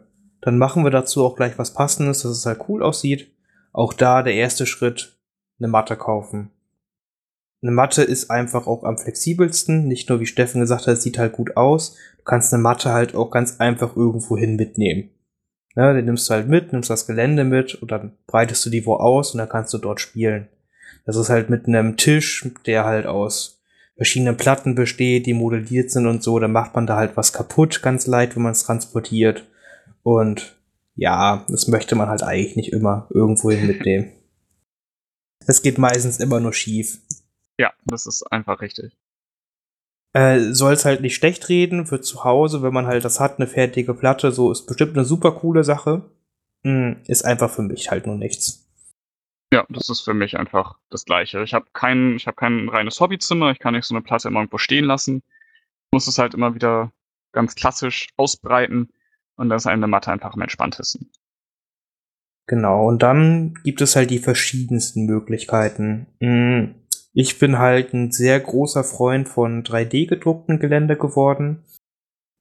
dann 0.41 0.57
machen 0.57 0.83
wir 0.83 0.91
dazu 0.91 1.23
auch 1.23 1.35
gleich 1.35 1.59
was 1.59 1.75
Passendes, 1.75 2.23
dass 2.23 2.31
es 2.31 2.45
halt 2.47 2.61
cool 2.69 2.81
aussieht. 2.81 3.31
Auch 3.71 3.93
da 3.93 4.23
der 4.23 4.33
erste 4.33 4.65
Schritt, 4.65 5.15
eine 5.59 5.67
Matte 5.67 5.95
kaufen. 5.95 6.49
Eine 7.61 7.71
Matte 7.71 8.03
ist 8.03 8.31
einfach 8.31 8.67
auch 8.67 8.83
am 8.83 8.97
flexibelsten. 8.97 9.87
Nicht 9.87 10.09
nur, 10.09 10.19
wie 10.19 10.25
Steffen 10.25 10.61
gesagt 10.61 10.87
hat, 10.87 10.93
es 10.95 11.03
sieht 11.03 11.17
halt 11.17 11.33
gut 11.33 11.57
aus. 11.57 11.95
Du 12.17 12.23
kannst 12.23 12.53
eine 12.53 12.63
Matte 12.63 12.91
halt 12.91 13.15
auch 13.15 13.31
ganz 13.31 13.59
einfach 13.59 13.95
irgendwohin 13.95 14.55
mitnehmen. 14.55 15.09
Ja, 15.75 15.93
den 15.93 16.05
nimmst 16.05 16.29
du 16.29 16.33
halt 16.33 16.47
mit, 16.47 16.73
nimmst 16.73 16.89
das 16.89 17.05
Gelände 17.05 17.43
mit 17.43 17.75
und 17.75 17.91
dann 17.91 18.17
breitest 18.27 18.65
du 18.65 18.69
die 18.69 18.85
wo 18.85 18.95
aus 18.95 19.33
und 19.33 19.37
dann 19.37 19.49
kannst 19.49 19.73
du 19.73 19.77
dort 19.77 20.01
spielen. 20.01 20.47
Das 21.05 21.15
ist 21.15 21.29
halt 21.29 21.49
mit 21.49 21.67
einem 21.67 21.97
Tisch, 21.97 22.49
der 22.65 22.85
halt 22.85 23.05
aus 23.05 23.61
verschiedenen 23.95 24.37
Platten 24.37 24.75
besteht, 24.75 25.25
die 25.25 25.33
modelliert 25.33 25.91
sind 25.91 26.07
und 26.07 26.23
so. 26.23 26.39
Dann 26.39 26.51
macht 26.51 26.75
man 26.75 26.87
da 26.87 26.95
halt 26.95 27.17
was 27.17 27.33
kaputt, 27.33 27.81
ganz 27.81 28.07
leicht, 28.07 28.35
wenn 28.35 28.43
man 28.43 28.53
es 28.53 28.63
transportiert. 28.63 29.45
Und 30.03 30.57
ja, 30.95 31.45
das 31.49 31.67
möchte 31.67 31.95
man 31.95 32.09
halt 32.09 32.23
eigentlich 32.23 32.55
nicht 32.55 32.73
immer 32.73 33.07
irgendwohin 33.13 33.67
mitnehmen. 33.67 34.11
Es 35.47 35.61
geht 35.61 35.77
meistens 35.77 36.19
immer 36.19 36.39
nur 36.39 36.53
schief. 36.53 36.99
Ja, 37.59 37.73
das 37.83 38.05
ist 38.05 38.23
einfach 38.31 38.61
richtig. 38.61 38.95
Äh, 40.13 40.53
Soll 40.53 40.73
es 40.73 40.85
halt 40.85 41.01
nicht 41.01 41.15
schlecht 41.15 41.49
reden 41.49 41.85
für 41.85 41.99
zu 41.99 42.23
Hause, 42.23 42.63
wenn 42.63 42.73
man 42.73 42.87
halt 42.87 43.03
das 43.03 43.19
hat, 43.19 43.37
eine 43.37 43.47
fertige 43.47 43.93
Platte, 43.93 44.31
so 44.31 44.49
ist 44.49 44.65
bestimmt 44.65 44.95
eine 44.97 45.05
super 45.05 45.33
coole 45.33 45.65
Sache. 45.65 46.09
Hm, 46.63 47.01
ist 47.05 47.25
einfach 47.25 47.49
für 47.51 47.61
mich 47.61 47.91
halt 47.91 48.07
nur 48.07 48.15
nichts. 48.15 48.65
Ja, 49.51 49.65
das 49.67 49.89
ist 49.89 50.01
für 50.01 50.13
mich 50.13 50.37
einfach 50.37 50.77
das 50.89 51.03
Gleiche. 51.03 51.43
Ich 51.43 51.53
habe 51.53 51.65
kein, 51.73 52.15
ich 52.15 52.27
hab 52.27 52.37
kein 52.37 52.69
reines 52.69 53.01
Hobbyzimmer, 53.01 53.51
ich 53.51 53.59
kann 53.59 53.73
nicht 53.73 53.85
so 53.85 53.93
eine 53.93 54.03
Platte 54.03 54.29
immer 54.29 54.39
irgendwo 54.39 54.57
stehen 54.57 54.85
lassen. 54.85 55.17
Ich 55.17 55.91
muss 55.91 56.07
es 56.07 56.17
halt 56.17 56.33
immer 56.33 56.55
wieder 56.55 56.93
ganz 57.33 57.55
klassisch 57.55 58.07
ausbreiten 58.15 58.89
und 59.35 59.49
das 59.49 59.63
ist 59.63 59.67
eine 59.67 59.87
Matte 59.87 60.11
einfach 60.11 60.33
am 60.33 60.41
entspanntesten. 60.41 61.11
Genau, 62.47 62.87
und 62.87 63.03
dann 63.03 63.53
gibt 63.63 63.81
es 63.81 63.95
halt 63.95 64.11
die 64.11 64.19
verschiedensten 64.19 65.05
Möglichkeiten. 65.05 66.07
Hm, 66.21 66.75
ich 67.19 67.37
bin 67.37 67.59
halt 67.59 67.93
ein 67.93 68.11
sehr 68.11 68.39
großer 68.39 68.85
Freund 68.85 69.27
von 69.27 69.63
3D-gedruckten 69.65 70.57
Gelände 70.57 70.95
geworden. 70.95 71.65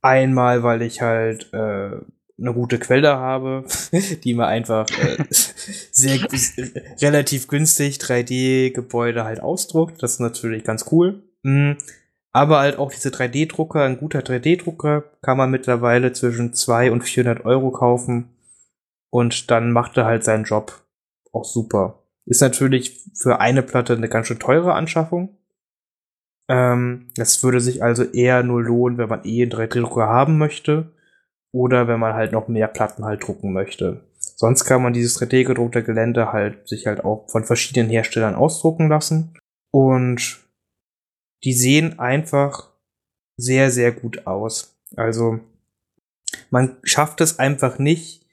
Einmal, 0.03 0.63
weil 0.63 0.83
ich 0.83 1.03
halt 1.03 1.53
äh, 1.53 1.97
eine 2.39 2.55
gute 2.55 2.79
Quelle 2.79 3.17
habe, 3.17 3.65
die 4.23 4.35
mir 4.35 4.47
einfach 4.47 4.87
äh, 4.91 5.25
sehr 5.31 6.21
relativ 7.03 7.49
günstig 7.49 7.97
3D-Gebäude 7.97 9.25
halt 9.25 9.41
ausdruckt. 9.41 10.01
Das 10.01 10.13
ist 10.13 10.21
natürlich 10.21 10.63
ganz 10.63 10.87
cool. 10.93 11.25
Mhm. 11.43 11.79
Aber 12.31 12.61
halt 12.61 12.79
auch 12.79 12.93
diese 12.93 13.09
3D-Drucker, 13.09 13.83
ein 13.83 13.99
guter 13.99 14.21
3D-Drucker 14.21 15.03
kann 15.23 15.39
man 15.39 15.51
mittlerweile 15.51 16.13
zwischen 16.13 16.55
200 16.55 16.93
und 16.93 17.03
400 17.03 17.45
Euro 17.45 17.73
kaufen. 17.73 18.29
Und 19.11 19.51
dann 19.51 19.73
macht 19.73 19.97
er 19.97 20.05
halt 20.05 20.23
seinen 20.23 20.45
Job 20.45 20.85
auch 21.33 21.45
super. 21.45 22.05
Ist 22.29 22.43
natürlich 22.43 23.01
für 23.15 23.41
eine 23.41 23.63
Platte 23.63 23.95
eine 23.95 24.09
ganz 24.09 24.27
schön 24.27 24.39
teure 24.39 24.75
Anschaffung. 24.75 25.39
Ähm, 26.49 27.09
das 27.17 27.43
würde 27.43 27.61
sich 27.61 27.83
also 27.83 28.05
eher 28.05 28.43
nur 28.43 28.63
lohnen, 28.63 28.99
wenn 28.99 29.09
man 29.09 29.25
eh 29.25 29.43
einen 29.43 29.51
3D-Drucker 29.51 30.09
haben 30.09 30.37
möchte 30.37 30.93
oder 31.53 31.89
wenn 31.89 31.99
man 31.99 32.13
halt 32.13 32.33
noch 32.33 32.49
mehr 32.49 32.69
Platten 32.69 33.07
halt 33.07 33.27
drucken 33.27 33.55
möchte. 33.55 34.05
Sonst 34.19 34.65
kann 34.65 34.83
man 34.83 34.93
dieses 34.93 35.19
3D-gedruckte 35.19 35.83
Gelände 35.83 36.31
halt 36.31 36.69
sich 36.69 36.87
halt 36.87 37.03
auch 37.03 37.31
von 37.31 37.45
verschiedenen 37.45 37.89
Herstellern 37.89 38.35
ausdrucken 38.35 38.89
lassen. 38.89 39.35
Und 39.71 40.39
die 41.45 41.55
sehen 41.55 41.99
einfach 41.99 42.71
sehr, 43.39 43.71
sehr 43.71 43.93
gut 43.93 44.27
aus. 44.27 44.77
Also 44.97 45.41
man 46.51 46.77
schafft 46.83 47.23
es 47.23 47.39
einfach 47.39 47.79
nicht, 47.79 48.27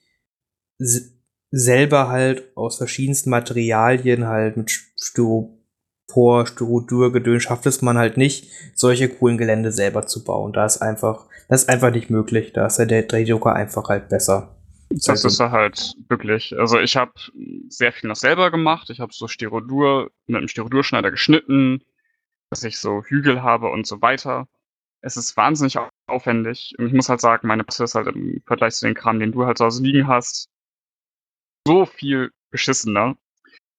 selber 1.58 2.10
halt 2.10 2.44
aus 2.56 2.78
verschiedensten 2.78 3.30
Materialien 3.30 4.28
halt 4.28 4.58
mit 4.58 4.72
Styropor, 5.00 6.48
Styrodur, 6.48 7.12
Gedöns 7.12 7.44
schafft 7.44 7.66
es 7.66 7.82
man 7.82 7.98
halt 7.98 8.18
nicht, 8.18 8.50
solche 8.74 9.10
coolen 9.10 9.38
Gelände 9.38 9.72
selber 9.72 10.06
zu 10.08 10.24
bauen. 10.24 10.54
Da 10.54 10.66
ist 10.66 10.82
einfach 10.82 11.28
das 11.48 11.64
ist 11.64 11.70
einfach 11.70 11.92
nicht 11.92 12.10
möglich. 12.10 12.54
Da 12.54 12.66
ist 12.66 12.80
ja 12.80 12.86
der 12.86 13.08
3D-Drucker 13.08 13.54
einfach 13.54 13.88
halt 13.90 14.10
besser. 14.10 14.56
Das 14.90 15.26
ist 15.26 15.40
er 15.40 15.52
halt 15.52 15.94
wirklich. 16.10 16.58
Also 16.58 16.80
ich 16.80 16.96
habe 16.96 17.12
sehr 17.70 17.92
viel 17.92 18.08
noch 18.08 18.16
selber 18.16 18.52
gemacht. 18.52 18.90
Ich 18.90 19.00
habe 19.00 19.14
so 19.14 19.28
Styrodur 19.28 20.12
mit 20.28 20.38
einem 20.38 20.48
Styrodurschneider 20.48 21.12
geschnitten, 21.12 21.84
dass 22.50 22.64
ich 22.64 22.80
so 22.80 23.04
Hügel 23.04 23.44
habe 23.44 23.70
und 23.70 23.86
so 23.86 24.02
weiter. 24.02 24.48
Es 25.02 25.18
ist 25.18 25.38
wahnsinnig 25.38 25.78
aufwendig. 26.08 26.74
Und 26.78 26.88
ich 26.88 26.94
muss 26.94 27.10
halt 27.10 27.22
sagen, 27.22 27.48
meine 27.48 27.64
Passe 27.64 27.84
ist 27.84 27.96
halt 27.96 28.08
im 28.08 28.42
Vergleich 28.46 28.76
zu 28.76 28.86
den 28.86 28.96
Kram, 28.96 29.20
den 29.20 29.32
du 29.32 29.46
halt 29.46 29.58
zu 29.58 29.66
Hause 29.66 29.84
liegen 29.84 30.08
hast, 30.08 30.50
so 31.68 31.86
viel 31.86 32.32
beschissener. 32.52 33.18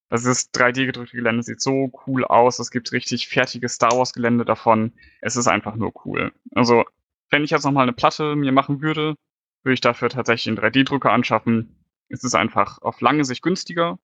Also 0.08 0.28
das 0.28 0.52
3D-gedrückte 0.52 1.16
Gelände 1.16 1.42
sieht 1.42 1.60
so 1.60 1.90
cool 2.06 2.24
aus. 2.24 2.58
Es 2.58 2.70
gibt 2.70 2.92
richtig 2.92 3.28
fertige 3.28 3.68
Star 3.68 3.96
Wars-Gelände 3.96 4.44
davon. 4.44 4.92
Es 5.20 5.36
ist 5.36 5.48
einfach 5.48 5.74
nur 5.74 5.92
cool. 6.04 6.32
Also 6.52 6.84
wenn 7.30 7.42
ich 7.42 7.50
jetzt 7.50 7.64
nochmal 7.64 7.84
eine 7.84 7.92
Platte 7.92 8.36
mir 8.36 8.52
machen 8.52 8.80
würde, 8.82 9.16
würde 9.64 9.74
ich 9.74 9.80
dafür 9.80 10.08
tatsächlich 10.08 10.48
einen 10.48 10.58
3D-Drucker 10.58 11.10
anschaffen. 11.10 11.84
Es 12.08 12.22
ist 12.22 12.34
einfach 12.34 12.80
auf 12.82 13.00
lange 13.00 13.24
Sicht 13.24 13.42
günstiger 13.42 13.98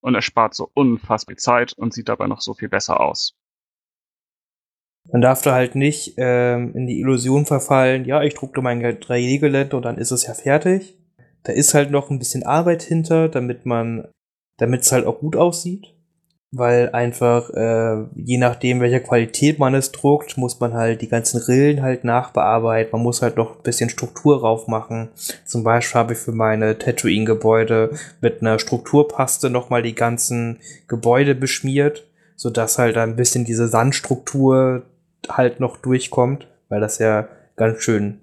und 0.00 0.14
er 0.14 0.20
spart 0.20 0.54
so 0.54 0.70
unfassbar 0.74 1.36
Zeit 1.36 1.72
und 1.72 1.94
sieht 1.94 2.10
dabei 2.10 2.26
noch 2.26 2.42
so 2.42 2.52
viel 2.52 2.68
besser 2.68 3.00
aus. 3.00 3.34
Man 5.10 5.22
darf 5.22 5.42
da 5.42 5.52
halt 5.52 5.74
nicht 5.74 6.14
ähm, 6.16 6.74
in 6.74 6.86
die 6.86 7.00
Illusion 7.00 7.46
verfallen, 7.46 8.04
ja, 8.04 8.22
ich 8.22 8.34
druckte 8.34 8.62
mein 8.62 8.82
3D-Gelände 8.82 9.76
und 9.76 9.82
dann 9.82 9.98
ist 9.98 10.10
es 10.10 10.26
ja 10.26 10.34
fertig. 10.34 10.98
Da 11.44 11.52
ist 11.52 11.74
halt 11.74 11.90
noch 11.90 12.10
ein 12.10 12.18
bisschen 12.18 12.42
Arbeit 12.42 12.82
hinter, 12.82 13.28
damit 13.28 13.64
man, 13.64 14.08
damit 14.58 14.82
es 14.82 14.92
halt 14.92 15.06
auch 15.06 15.20
gut 15.20 15.36
aussieht 15.36 15.94
weil 16.56 16.90
einfach 16.90 17.50
äh, 17.50 18.04
je 18.14 18.38
nachdem, 18.38 18.80
welcher 18.80 19.00
Qualität 19.00 19.58
man 19.58 19.74
es 19.74 19.92
druckt, 19.92 20.36
muss 20.36 20.60
man 20.60 20.74
halt 20.74 21.02
die 21.02 21.08
ganzen 21.08 21.40
Rillen 21.40 21.82
halt 21.82 22.04
nachbearbeiten. 22.04 22.92
Man 22.92 23.02
muss 23.02 23.22
halt 23.22 23.36
noch 23.36 23.56
ein 23.56 23.62
bisschen 23.62 23.90
Struktur 23.90 24.38
drauf 24.38 24.68
machen. 24.68 25.08
Zum 25.44 25.64
Beispiel 25.64 25.98
habe 25.98 26.12
ich 26.12 26.18
für 26.18 26.32
meine 26.32 26.78
Tatooine-Gebäude 26.78 27.90
mit 28.20 28.40
einer 28.40 28.58
Strukturpaste 28.58 29.50
nochmal 29.50 29.82
die 29.82 29.94
ganzen 29.94 30.60
Gebäude 30.86 31.34
beschmiert, 31.34 32.06
sodass 32.36 32.78
halt 32.78 32.96
ein 32.96 33.16
bisschen 33.16 33.44
diese 33.44 33.68
Sandstruktur 33.68 34.82
halt 35.28 35.58
noch 35.58 35.76
durchkommt, 35.78 36.46
weil 36.68 36.80
das 36.80 36.98
ja 36.98 37.28
ganz 37.56 37.82
schön 37.82 38.20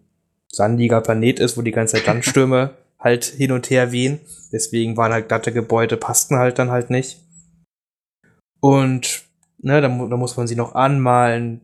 sandiger 0.48 1.02
Planet 1.02 1.40
ist, 1.40 1.58
wo 1.58 1.62
die 1.62 1.72
ganze 1.72 1.98
Zeit 1.98 2.06
Sandstürme 2.06 2.72
halt 3.02 3.26
hin 3.26 3.52
und 3.52 3.70
her 3.70 3.92
wehen. 3.92 4.22
Deswegen 4.52 4.96
waren 4.98 5.12
halt 5.12 5.28
glatte 5.28 5.52
Gebäude, 5.52 5.98
passten 5.98 6.38
halt 6.38 6.60
dann 6.60 6.72
halt 6.72 6.90
nicht. 6.90 7.20
Und 8.60 9.24
ne, 9.58 9.82
da, 9.82 9.88
da 9.88 10.18
muss 10.18 10.38
man 10.38 10.48
sie 10.48 10.56
noch 10.56 10.76
anmalen, 10.76 11.62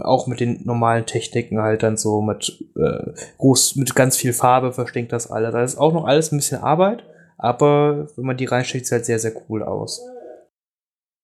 auch 0.00 0.26
mit 0.26 0.40
den 0.40 0.64
normalen 0.64 1.06
Techniken 1.06 1.60
halt 1.60 1.82
dann 1.82 1.96
so 1.96 2.20
mit 2.20 2.64
äh, 2.76 3.12
groß, 3.38 3.76
mit 3.76 3.94
ganz 3.94 4.16
viel 4.16 4.32
Farbe 4.32 4.72
verstinkt 4.72 5.12
das 5.12 5.30
alles. 5.30 5.52
Das 5.52 5.72
ist 5.74 5.78
auch 5.78 5.92
noch 5.92 6.04
alles 6.04 6.32
ein 6.32 6.38
bisschen 6.38 6.62
Arbeit, 6.62 7.04
aber 7.38 8.08
wenn 8.16 8.26
man 8.26 8.36
die 8.36 8.44
reinsteckt, 8.44 8.84
sieht 8.84 8.86
es 8.86 8.92
halt 8.92 9.06
sehr, 9.06 9.18
sehr 9.18 9.32
cool 9.48 9.62
aus. 9.62 10.00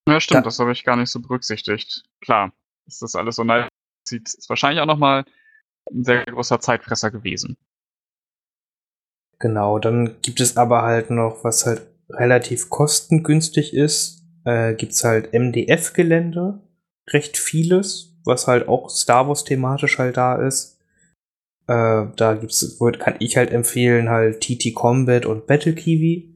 Ja, 0.08 0.20
stimmt, 0.20 0.38
da 0.38 0.42
das 0.42 0.58
habe 0.58 0.72
ich 0.72 0.84
gar 0.84 0.96
nicht 0.96 1.10
so 1.10 1.20
berücksichtigt. 1.20 2.04
Klar, 2.20 2.52
ist 2.86 3.02
das 3.02 3.14
alles 3.14 3.36
so 3.36 3.44
nice 3.44 3.68
sieht, 4.08 4.34
ist 4.34 4.48
wahrscheinlich 4.48 4.80
auch 4.80 4.86
nochmal 4.86 5.24
ein 5.92 6.04
sehr 6.04 6.24
großer 6.24 6.60
Zeitfresser 6.60 7.10
gewesen. 7.10 7.56
Genau, 9.40 9.78
dann 9.78 10.20
gibt 10.20 10.40
es 10.40 10.56
aber 10.58 10.82
halt 10.82 11.10
noch, 11.10 11.44
was 11.44 11.64
halt 11.64 11.82
relativ 12.10 12.68
kostengünstig 12.68 13.72
ist, 13.72 14.22
äh, 14.44 14.74
gibt's 14.74 15.02
halt 15.02 15.32
MDF-Gelände, 15.32 16.60
recht 17.08 17.38
vieles, 17.38 18.20
was 18.24 18.46
halt 18.46 18.68
auch 18.68 18.90
Star 18.90 19.26
Wars 19.28 19.44
thematisch 19.44 19.98
halt 19.98 20.18
da 20.18 20.36
ist. 20.46 20.78
Äh, 21.66 22.06
da 22.16 22.34
gibt's, 22.34 22.78
kann 22.98 23.16
ich 23.18 23.38
halt 23.38 23.50
empfehlen, 23.50 24.10
halt 24.10 24.42
TT 24.42 24.74
Combat 24.74 25.24
und 25.24 25.46
Battle 25.46 25.74
Kiwi. 25.74 26.26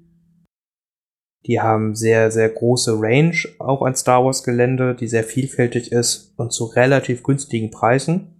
Die 1.47 1.61
haben 1.61 1.95
sehr, 1.95 2.31
sehr 2.31 2.49
große 2.49 2.95
Range 2.99 3.37
auch 3.59 3.83
an 3.83 3.95
Star 3.95 4.25
Wars 4.25 4.45
Gelände, 4.45 4.95
die 4.95 5.09
sehr 5.09 5.25
vielfältig 5.25 5.93
ist 5.93 6.33
und 6.39 6.55
zu 6.55 6.65
relativ 6.65 7.23
günstigen 7.23 7.71
Preisen. 7.71 8.31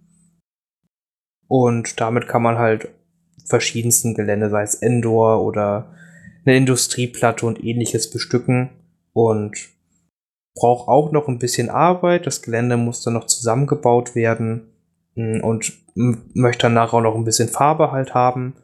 Und 1.47 2.01
damit 2.01 2.27
kann 2.27 2.41
man 2.41 2.57
halt 2.57 2.89
verschiedensten 3.45 4.13
Gelände, 4.13 4.49
sei 4.49 4.63
es 4.63 4.75
Endor 4.75 5.43
oder 5.43 5.93
eine 6.45 6.57
Industrieplatte 6.57 7.45
und 7.45 7.63
ähnliches 7.63 8.09
bestücken 8.09 8.69
und 9.13 9.69
braucht 10.55 10.87
auch 10.87 11.11
noch 11.11 11.27
ein 11.27 11.39
bisschen 11.39 11.69
Arbeit. 11.69 12.25
Das 12.25 12.41
Gelände 12.41 12.77
muss 12.77 13.01
dann 13.01 13.13
noch 13.13 13.25
zusammengebaut 13.25 14.15
werden 14.15 14.71
mm, 15.15 15.41
und 15.41 15.73
möchte 15.95 16.63
danach 16.63 16.93
auch 16.93 17.01
noch 17.01 17.15
ein 17.15 17.25
bisschen 17.25 17.49
Farbe 17.49 17.91
halt 17.91 18.13
haben. 18.13 18.55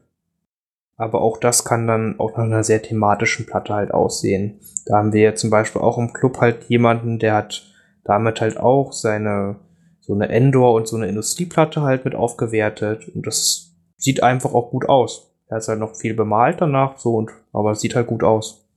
Aber 0.98 1.22
auch 1.22 1.38
das 1.38 1.66
kann 1.66 1.88
dann 1.88 2.20
auch 2.20 2.38
nach 2.38 2.44
einer 2.44 2.64
sehr 2.64 2.82
thematischen 2.82 3.46
Platte 3.46 3.74
halt 3.74 3.92
aussehen. 3.92 4.60
Da 4.86 4.98
haben 4.98 5.14
wir 5.14 5.36
zum 5.36 5.50
Beispiel 5.50 5.82
auch 5.82 5.98
im 5.98 6.14
Club 6.14 6.40
halt 6.40 6.66
jemanden, 6.66 7.18
der 7.18 7.34
hat 7.34 7.64
damit 8.04 8.42
halt 8.42 8.58
auch 8.58 8.94
seine 8.94 9.58
so 10.00 10.14
eine 10.14 10.30
Endor 10.30 10.74
und 10.74 10.88
so 10.88 10.98
eine 10.98 11.08
Industrieplatte 11.08 11.82
halt 11.82 12.06
mit 12.06 12.16
aufgewertet 12.16 13.08
und 13.14 13.26
das 13.26 13.70
sieht 14.02 14.24
einfach 14.24 14.54
auch 14.54 14.72
gut 14.72 14.89
aus. 14.89 15.32
Er 15.47 15.58
ist 15.58 15.68
halt 15.68 15.80
noch 15.80 15.95
viel 15.95 16.14
bemalt 16.14 16.62
danach 16.62 16.97
so 16.97 17.16
und 17.16 17.32
aber 17.54 17.72
es 17.72 17.82
sieht 17.82 17.95
halt 17.95 18.08
gut 18.08 18.24
aus. 18.24 18.68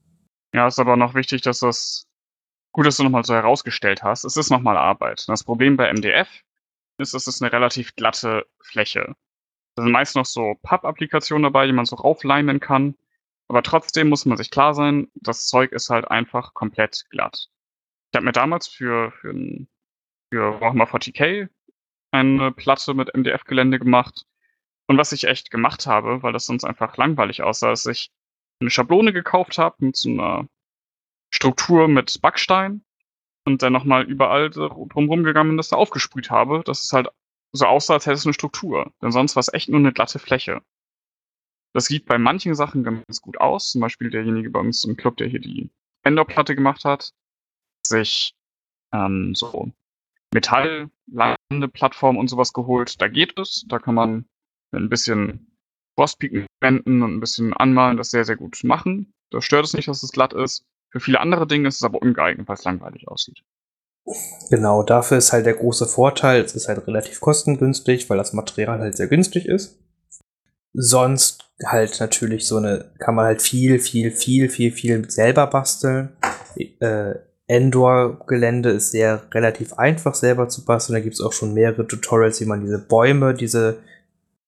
Ja, 0.53 0.67
ist 0.67 0.79
aber 0.79 0.95
noch 0.97 1.15
wichtig, 1.15 1.41
dass 1.41 1.59
das 1.59 2.07
gut, 2.71 2.85
dass 2.85 2.97
du 2.97 3.03
nochmal 3.03 3.23
so 3.23 3.33
herausgestellt 3.33 4.03
hast. 4.03 4.25
Es 4.25 4.37
ist 4.37 4.49
nochmal 4.49 4.77
Arbeit. 4.77 5.27
Das 5.27 5.43
Problem 5.43 5.77
bei 5.77 5.91
MDF 5.91 6.29
ist, 6.97 7.13
es 7.13 7.27
ist 7.27 7.41
eine 7.41 7.51
relativ 7.51 7.95
glatte 7.95 8.45
Fläche. 8.61 9.15
Da 9.75 9.83
sind 9.83 9.91
meist 9.91 10.15
noch 10.15 10.25
so 10.25 10.55
Papp-Applikationen 10.61 11.43
dabei, 11.43 11.67
die 11.67 11.73
man 11.73 11.85
so 11.85 11.95
raufleimen 11.95 12.59
kann. 12.59 12.95
Aber 13.47 13.63
trotzdem 13.63 14.09
muss 14.09 14.25
man 14.25 14.37
sich 14.37 14.49
klar 14.49 14.73
sein, 14.73 15.09
das 15.15 15.47
Zeug 15.47 15.71
ist 15.71 15.89
halt 15.89 16.09
einfach 16.09 16.53
komplett 16.53 17.05
glatt. 17.09 17.49
Ich 18.11 18.17
habe 18.17 18.25
mir 18.25 18.31
damals 18.31 18.67
für, 18.67 19.11
für, 19.11 19.33
für 20.31 20.61
Warhammer 20.61 20.85
40k 20.85 21.49
eine 22.11 22.51
Platte 22.51 22.93
mit 22.93 23.13
MDF-Gelände 23.13 23.79
gemacht. 23.79 24.25
Und 24.87 24.97
was 24.97 25.11
ich 25.11 25.25
echt 25.25 25.51
gemacht 25.51 25.87
habe, 25.87 26.21
weil 26.23 26.33
das 26.33 26.45
sonst 26.45 26.63
einfach 26.63 26.97
langweilig 26.97 27.41
aussah, 27.41 27.71
ist, 27.71 27.87
ich 27.87 28.11
eine 28.59 28.69
Schablone 28.69 29.13
gekauft 29.13 29.57
habe 29.57 29.75
mit 29.79 29.95
so 29.95 30.09
einer 30.09 30.47
Struktur 31.33 31.87
mit 31.87 32.21
Backstein 32.21 32.83
und 33.45 33.61
dann 33.61 33.73
nochmal 33.73 34.03
überall 34.03 34.49
drumherum 34.49 35.23
gegangen 35.23 35.51
bin, 35.51 35.57
das 35.57 35.69
da 35.69 35.75
aufgesprüht 35.75 36.29
habe, 36.29 36.63
dass 36.65 36.83
es 36.83 36.93
halt 36.93 37.09
so 37.51 37.65
aussah, 37.65 37.95
als 37.95 38.05
hätte 38.05 38.15
es 38.15 38.25
eine 38.25 38.33
Struktur. 38.33 38.91
Denn 39.01 39.11
sonst 39.11 39.35
war 39.35 39.41
es 39.41 39.53
echt 39.53 39.69
nur 39.69 39.79
eine 39.79 39.93
glatte 39.93 40.19
Fläche. 40.19 40.61
Das 41.73 41.85
sieht 41.85 42.05
bei 42.05 42.17
manchen 42.17 42.55
Sachen 42.55 42.83
ganz 42.83 43.21
gut 43.21 43.37
aus. 43.37 43.71
Zum 43.71 43.81
Beispiel 43.81 44.09
derjenige 44.09 44.49
bei 44.49 44.59
uns 44.59 44.83
im 44.85 44.95
Club, 44.95 45.17
der 45.17 45.27
hier 45.27 45.41
die 45.41 45.69
Endor-Platte 46.03 46.55
gemacht 46.55 46.85
hat, 46.85 47.11
sich 47.85 48.33
ähm, 48.93 49.35
so 49.35 49.71
Metalllandeplattform 50.33 52.17
und 52.17 52.29
sowas 52.29 52.53
geholt. 52.53 53.01
Da 53.01 53.07
geht 53.07 53.37
es. 53.37 53.65
Da 53.67 53.79
kann 53.79 53.95
man 53.95 54.25
mit 54.71 54.81
ein 54.81 54.89
bisschen 54.89 55.51
Frostpigmenten 55.95 57.01
und 57.01 57.15
ein 57.15 57.19
bisschen 57.19 57.53
Anmalen 57.53 57.97
das 57.97 58.11
sehr, 58.11 58.25
sehr 58.25 58.35
gut 58.35 58.61
machen. 58.63 59.13
Da 59.31 59.41
stört 59.41 59.65
es 59.65 59.73
nicht, 59.73 59.87
dass 59.87 60.03
es 60.03 60.11
glatt 60.11 60.33
ist. 60.33 60.65
Für 60.91 60.99
viele 60.99 61.19
andere 61.19 61.47
Dinge 61.47 61.67
ist 61.67 61.75
es 61.75 61.83
aber 61.83 62.01
ungeeignet, 62.01 62.47
weil 62.47 62.55
es 62.55 62.63
langweilig 62.63 63.07
aussieht. 63.07 63.43
Genau, 64.49 64.83
dafür 64.83 65.17
ist 65.17 65.33
halt 65.33 65.45
der 65.45 65.55
große 65.55 65.87
Vorteil, 65.87 66.41
es 66.43 66.55
ist 66.55 66.67
halt 66.67 66.85
relativ 66.85 67.19
kostengünstig, 67.19 68.09
weil 68.09 68.17
das 68.17 68.33
Material 68.33 68.79
halt 68.79 68.95
sehr 68.95 69.07
günstig 69.07 69.47
ist. 69.47 69.79
Sonst 70.73 71.49
halt 71.65 71.99
natürlich 71.99 72.47
so 72.47 72.57
eine, 72.57 72.91
kann 72.99 73.15
man 73.15 73.25
halt 73.25 73.41
viel, 73.41 73.79
viel, 73.79 74.11
viel, 74.11 74.49
viel, 74.49 74.71
viel 74.71 75.09
selber 75.09 75.47
basteln. 75.47 76.15
Äh, 76.79 77.15
Endor-Gelände 77.47 78.69
ist 78.69 78.91
sehr 78.91 79.23
relativ 79.33 79.73
einfach 79.73 80.15
selber 80.15 80.49
zu 80.49 80.65
basteln. 80.65 80.95
Da 80.95 80.99
gibt 80.99 81.15
es 81.15 81.21
auch 81.21 81.33
schon 81.33 81.53
mehrere 81.53 81.87
Tutorials, 81.87 82.41
wie 82.41 82.45
man 82.45 82.61
diese 82.61 82.79
Bäume, 82.79 83.33
diese 83.33 83.79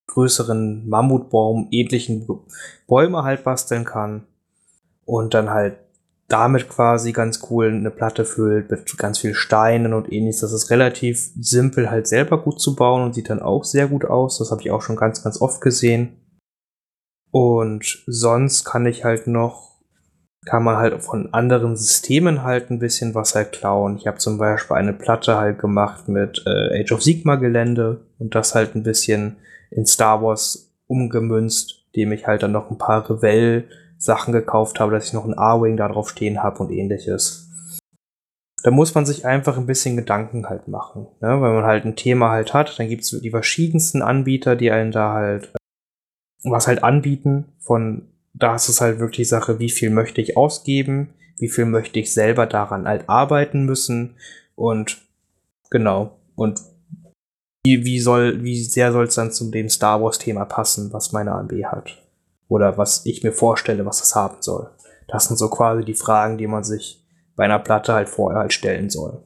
größeren 0.08 0.88
Mammutbaum 0.88 1.68
ähnlichen 1.72 2.28
Bäume 2.88 3.24
halt 3.24 3.44
basteln 3.44 3.86
kann. 3.86 4.26
Und 5.06 5.34
dann 5.34 5.50
halt 5.50 5.78
damit 6.28 6.68
quasi 6.68 7.14
ganz 7.14 7.40
cool 7.50 7.70
eine 7.70 7.92
Platte 7.92 8.26
füllt 8.26 8.70
mit 8.70 8.98
ganz 8.98 9.20
viel 9.20 9.34
Steinen 9.34 9.94
und 9.94 10.12
ähnliches. 10.12 10.42
Das 10.42 10.52
ist 10.52 10.70
relativ 10.70 11.30
simpel 11.40 11.90
halt 11.90 12.08
selber 12.08 12.42
gut 12.42 12.60
zu 12.60 12.76
bauen 12.76 13.04
und 13.04 13.16
sieht 13.16 13.30
dann 13.30 13.42
auch 13.42 13.64
sehr 13.64 13.88
gut 13.88 14.06
aus. 14.06 14.38
Das 14.38 14.52
habe 14.52 14.62
ich 14.62 14.72
auch 14.72 14.82
schon 14.82 14.98
ganz, 14.98 15.24
ganz 15.24 15.40
oft 15.40 15.62
gesehen. 15.62 16.18
Und 17.32 18.04
sonst 18.08 18.66
kann 18.66 18.86
ich 18.86 19.06
halt 19.06 19.28
noch, 19.28 19.80
kann 20.46 20.64
man 20.64 20.78
halt 20.78 21.02
von 21.02 21.34
anderen 21.34 21.78
Systemen 21.78 22.44
halt 22.44 22.72
ein 22.72 22.80
bisschen 22.80 23.16
was 23.16 23.36
halt 23.36 23.54
klauen. 23.54 23.98
Ich 23.98 24.08
habe 24.08 24.18
zum 24.18 24.38
Beispiel 24.38 24.76
eine 24.76 24.94
Platte 24.94 25.38
halt 25.38 25.60
gemacht 25.60 26.10
mit 26.10 26.44
äh, 26.46 26.82
Age 26.82 26.92
of 26.92 27.04
Sigma 27.04 27.36
Gelände 27.36 28.02
und 28.18 28.36
das 28.36 28.54
halt 28.54 28.76
ein 28.76 28.84
bisschen 28.84 29.38
in 29.72 29.86
Star 29.86 30.22
Wars 30.22 30.72
umgemünzt, 30.88 31.86
dem 31.96 32.12
ich 32.12 32.28
halt 32.28 32.44
dann 32.44 32.52
noch 32.52 32.70
ein 32.72 32.78
paar 32.78 33.10
Revell 33.10 33.68
Sachen 33.98 34.32
gekauft 34.32 34.80
habe, 34.80 34.92
dass 34.92 35.06
ich 35.06 35.14
noch 35.14 35.26
ein 35.26 35.38
A-Wing 35.38 35.78
da 35.78 35.88
drauf 35.88 36.10
stehen 36.10 36.44
habe 36.44 36.60
und 36.60 36.72
ähnliches. 36.72 37.50
Da 38.64 38.72
muss 38.72 38.96
man 38.96 39.06
sich 39.06 39.26
einfach 39.26 39.58
ein 39.58 39.66
bisschen 39.66 39.96
Gedanken 39.96 40.50
halt 40.50 40.68
machen. 40.68 41.08
Ne? 41.22 41.30
Wenn 41.30 41.54
man 41.54 41.64
halt 41.64 41.86
ein 41.86 41.96
Thema 41.96 42.32
halt 42.32 42.54
hat, 42.54 42.78
dann 42.80 42.90
gibt 42.90 43.04
es 43.04 43.10
die 43.10 43.30
verschiedensten 43.30 44.02
Anbieter, 44.02 44.56
die 44.56 44.72
einen 44.72 44.92
da 44.92 45.14
halt 45.14 45.52
was 46.44 46.68
halt 46.68 46.84
anbieten. 46.84 47.46
Von 47.60 48.08
da 48.34 48.56
ist 48.56 48.70
es 48.70 48.82
halt 48.82 49.00
wirklich 49.00 49.30
Sache, 49.30 49.60
wie 49.60 49.70
viel 49.70 49.90
möchte 49.90 50.22
ich 50.22 50.38
ausgeben, 50.38 51.14
wie 51.38 51.50
viel 51.50 51.66
möchte 51.66 52.00
ich 52.00 52.14
selber 52.14 52.46
daran 52.46 52.88
halt 52.88 53.10
arbeiten 53.10 53.66
müssen 53.66 54.16
und 54.56 55.02
genau. 55.70 56.18
Und 56.36 56.62
wie, 57.68 57.84
wie 57.84 58.00
soll, 58.00 58.44
wie 58.44 58.64
sehr 58.64 58.94
soll 58.94 59.06
es 59.06 59.16
dann 59.16 59.32
zu 59.32 59.52
dem 59.52 59.68
Star 59.68 60.02
Wars 60.02 60.20
Thema 60.20 60.46
passen, 60.46 60.94
was 60.94 61.12
meine 61.12 61.34
AMB 61.34 61.52
hat? 61.66 62.02
Oder 62.48 62.78
was 62.78 63.06
ich 63.06 63.24
mir 63.24 63.34
vorstelle, 63.34 63.86
was 63.86 64.00
das 64.00 64.16
haben 64.16 64.42
soll. 64.42 64.72
Das 65.10 65.28
sind 65.28 65.38
so 65.38 65.50
quasi 65.50 65.84
die 65.84 65.94
Fragen, 65.94 66.38
die 66.38 66.48
man 66.48 66.64
sich 66.64 67.04
bei 67.36 67.44
einer 67.44 67.60
Platte 67.60 67.94
halt 67.94 68.08
vorher 68.08 68.40
halt 68.40 68.54
stellen 68.54 68.90
soll. 68.90 69.22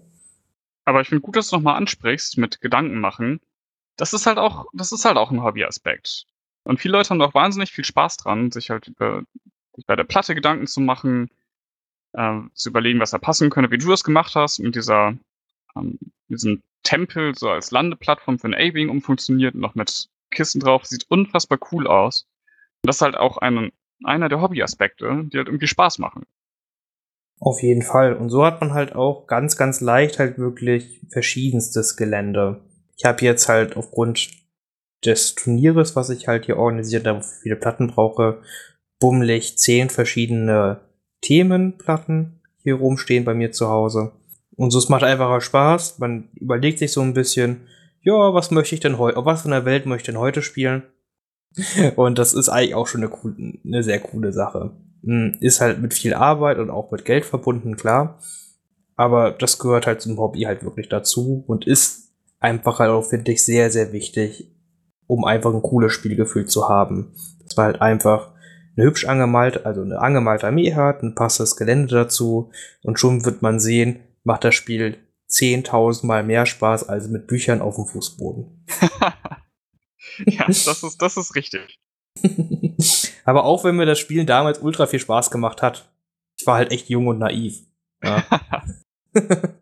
Aber 0.85 1.01
ich 1.01 1.09
finde 1.09 1.21
gut, 1.21 1.35
dass 1.35 1.49
du 1.49 1.57
nochmal 1.57 1.77
ansprichst 1.77 2.37
mit 2.39 2.61
Gedanken 2.61 2.99
machen. 2.99 3.39
Das 3.95 4.13
ist 4.13 4.25
halt 4.25 4.39
auch, 4.39 4.65
das 4.73 4.91
ist 4.91 5.05
halt 5.05 5.17
auch 5.17 5.29
ein 5.29 5.43
Hobbyaspekt. 5.43 6.25
Und 6.63 6.79
viele 6.79 6.93
Leute 6.93 7.11
haben 7.11 7.21
auch 7.21 7.35
wahnsinnig 7.35 7.71
viel 7.71 7.85
Spaß 7.85 8.17
dran, 8.17 8.51
sich 8.51 8.71
halt 8.71 8.87
über, 8.87 9.21
sich 9.75 9.85
bei 9.85 9.95
der 9.95 10.03
Platte 10.03 10.33
Gedanken 10.33 10.65
zu 10.65 10.81
machen, 10.81 11.29
äh, 12.13 12.39
zu 12.53 12.69
überlegen, 12.69 12.99
was 12.99 13.11
da 13.11 13.19
passen 13.19 13.51
könnte, 13.51 13.69
wie 13.69 13.77
du 13.77 13.89
das 13.89 14.03
gemacht 14.03 14.35
hast, 14.35 14.59
mit 14.59 14.75
dieser, 14.75 15.15
ähm, 15.75 15.99
diesem 16.27 16.63
Tempel 16.83 17.35
so 17.35 17.49
als 17.49 17.71
Landeplattform 17.71 18.39
für 18.39 18.47
ein 18.47 18.55
A-Wing 18.55 18.89
umfunktioniert, 18.89 19.55
noch 19.55 19.75
mit 19.75 20.09
Kissen 20.31 20.59
drauf, 20.59 20.85
sieht 20.85 21.05
unfassbar 21.09 21.59
cool 21.71 21.87
aus. 21.87 22.27
Und 22.83 22.87
das 22.87 22.97
ist 22.97 23.01
halt 23.01 23.17
auch 23.17 23.37
ein, 23.37 23.71
einer 24.03 24.29
der 24.29 24.41
Hobbyaspekte, 24.41 25.05
die 25.25 25.37
halt 25.37 25.47
irgendwie 25.47 25.67
Spaß 25.67 25.99
machen. 25.99 26.25
Auf 27.39 27.61
jeden 27.63 27.81
Fall. 27.81 28.13
Und 28.13 28.29
so 28.29 28.45
hat 28.45 28.61
man 28.61 28.73
halt 28.73 28.95
auch 28.95 29.25
ganz, 29.25 29.57
ganz 29.57 29.81
leicht 29.81 30.19
halt 30.19 30.37
wirklich 30.37 31.01
verschiedenstes 31.09 31.97
Gelände. 31.97 32.61
Ich 32.97 33.05
habe 33.05 33.25
jetzt 33.25 33.49
halt 33.49 33.75
aufgrund 33.75 34.29
des 35.03 35.33
Turnieres, 35.33 35.95
was 35.95 36.11
ich 36.11 36.27
halt 36.27 36.45
hier 36.45 36.57
organisiert 36.57 37.07
habe, 37.07 37.23
viele 37.23 37.55
Platten 37.55 37.87
brauche, 37.87 38.41
bummelig 38.99 39.57
zehn 39.57 39.89
verschiedene 39.89 40.81
Themenplatten 41.21 42.41
hier 42.61 42.75
rumstehen 42.75 43.25
bei 43.25 43.33
mir 43.33 43.51
zu 43.51 43.69
Hause. 43.69 44.11
Und 44.61 44.69
so 44.69 44.77
es 44.77 44.89
macht 44.89 45.01
einfacher 45.01 45.41
Spaß. 45.41 45.97
Man 45.97 46.29
überlegt 46.35 46.77
sich 46.77 46.91
so 46.91 47.01
ein 47.01 47.15
bisschen, 47.15 47.61
ja, 48.03 48.31
was 48.31 48.51
möchte 48.51 48.75
ich 48.75 48.81
denn 48.81 48.99
heute, 48.99 49.25
was 49.25 49.43
in 49.43 49.49
der 49.49 49.65
Welt 49.65 49.87
möchte 49.87 50.11
ich 50.11 50.13
denn 50.13 50.21
heute 50.21 50.43
spielen? 50.43 50.83
Und 51.95 52.19
das 52.19 52.35
ist 52.35 52.47
eigentlich 52.47 52.75
auch 52.75 52.85
schon 52.85 53.03
eine, 53.03 53.11
eine 53.65 53.81
sehr 53.81 53.99
coole 53.99 54.31
Sache. 54.31 54.69
Hm, 55.03 55.39
ist 55.41 55.61
halt 55.61 55.81
mit 55.81 55.95
viel 55.95 56.13
Arbeit 56.13 56.59
und 56.59 56.69
auch 56.69 56.91
mit 56.91 57.05
Geld 57.05 57.25
verbunden, 57.25 57.75
klar. 57.75 58.19
Aber 58.95 59.31
das 59.31 59.57
gehört 59.57 59.87
halt 59.87 59.99
zum 59.99 60.19
Hobby 60.19 60.41
halt 60.41 60.63
wirklich 60.63 60.89
dazu 60.89 61.43
und 61.47 61.65
ist 61.65 62.11
einfach 62.39 62.77
halt 62.77 62.91
auch, 62.91 63.01
finde 63.01 63.31
ich, 63.31 63.43
sehr, 63.43 63.71
sehr 63.71 63.91
wichtig, 63.93 64.47
um 65.07 65.25
einfach 65.25 65.55
ein 65.55 65.63
cooles 65.63 65.91
Spielgefühl 65.91 66.45
zu 66.45 66.69
haben. 66.69 67.15
Das 67.43 67.57
war 67.57 67.65
halt 67.65 67.81
einfach 67.81 68.29
eine 68.77 68.85
hübsch 68.85 69.05
angemalte, 69.05 69.65
also 69.65 69.81
eine 69.81 69.99
angemalte 69.99 70.45
Armee 70.45 70.75
hat, 70.75 71.01
ein 71.01 71.15
passendes 71.15 71.55
Gelände 71.55 71.95
dazu 71.95 72.51
und 72.83 72.99
schon 72.99 73.25
wird 73.25 73.41
man 73.41 73.59
sehen, 73.59 74.01
macht 74.23 74.43
das 74.43 74.55
Spiel 74.55 74.97
10.000 75.29 76.05
Mal 76.05 76.23
mehr 76.23 76.45
Spaß 76.45 76.89
als 76.89 77.07
mit 77.07 77.27
Büchern 77.27 77.61
auf 77.61 77.75
dem 77.75 77.85
Fußboden. 77.85 78.65
ja, 80.25 80.45
das 80.47 80.83
ist, 80.83 81.01
das 81.01 81.17
ist 81.17 81.35
richtig. 81.35 81.79
Aber 83.23 83.45
auch 83.45 83.63
wenn 83.63 83.75
mir 83.75 83.85
das 83.85 83.99
Spiel 83.99 84.25
damals 84.25 84.59
ultra 84.59 84.85
viel 84.85 84.99
Spaß 84.99 85.31
gemacht 85.31 85.61
hat, 85.61 85.89
ich 86.37 86.45
war 86.45 86.57
halt 86.57 86.71
echt 86.71 86.89
jung 86.89 87.07
und 87.07 87.19
naiv. 87.19 87.61
Ja. 88.03 88.25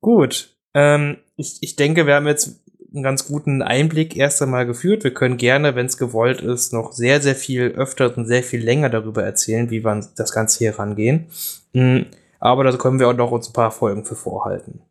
Gut. 0.00 0.56
Ähm, 0.74 1.18
ich, 1.36 1.58
ich 1.60 1.76
denke, 1.76 2.06
wir 2.06 2.14
haben 2.14 2.26
jetzt 2.26 2.60
einen 2.92 3.02
ganz 3.02 3.26
guten 3.26 3.62
Einblick 3.62 4.16
erst 4.16 4.40
einmal 4.40 4.66
geführt. 4.66 5.04
Wir 5.04 5.12
können 5.12 5.36
gerne, 5.36 5.74
wenn 5.74 5.86
es 5.86 5.98
gewollt 5.98 6.40
ist, 6.40 6.72
noch 6.72 6.92
sehr, 6.92 7.20
sehr 7.20 7.34
viel 7.34 7.72
öfter 7.72 8.16
und 8.16 8.26
sehr 8.26 8.42
viel 8.42 8.62
länger 8.62 8.88
darüber 8.88 9.22
erzählen, 9.22 9.70
wie 9.70 9.84
wir 9.84 10.08
das 10.16 10.32
Ganze 10.32 10.58
hier 10.58 10.78
rangehen. 10.78 11.26
Mhm. 11.72 12.06
Aber 12.44 12.62
da 12.62 12.76
können 12.76 13.00
wir 13.00 13.08
auch 13.08 13.14
noch 13.14 13.30
uns 13.30 13.48
ein 13.48 13.54
paar 13.54 13.70
Folgen 13.70 14.04
für 14.04 14.16
vorhalten. 14.16 14.82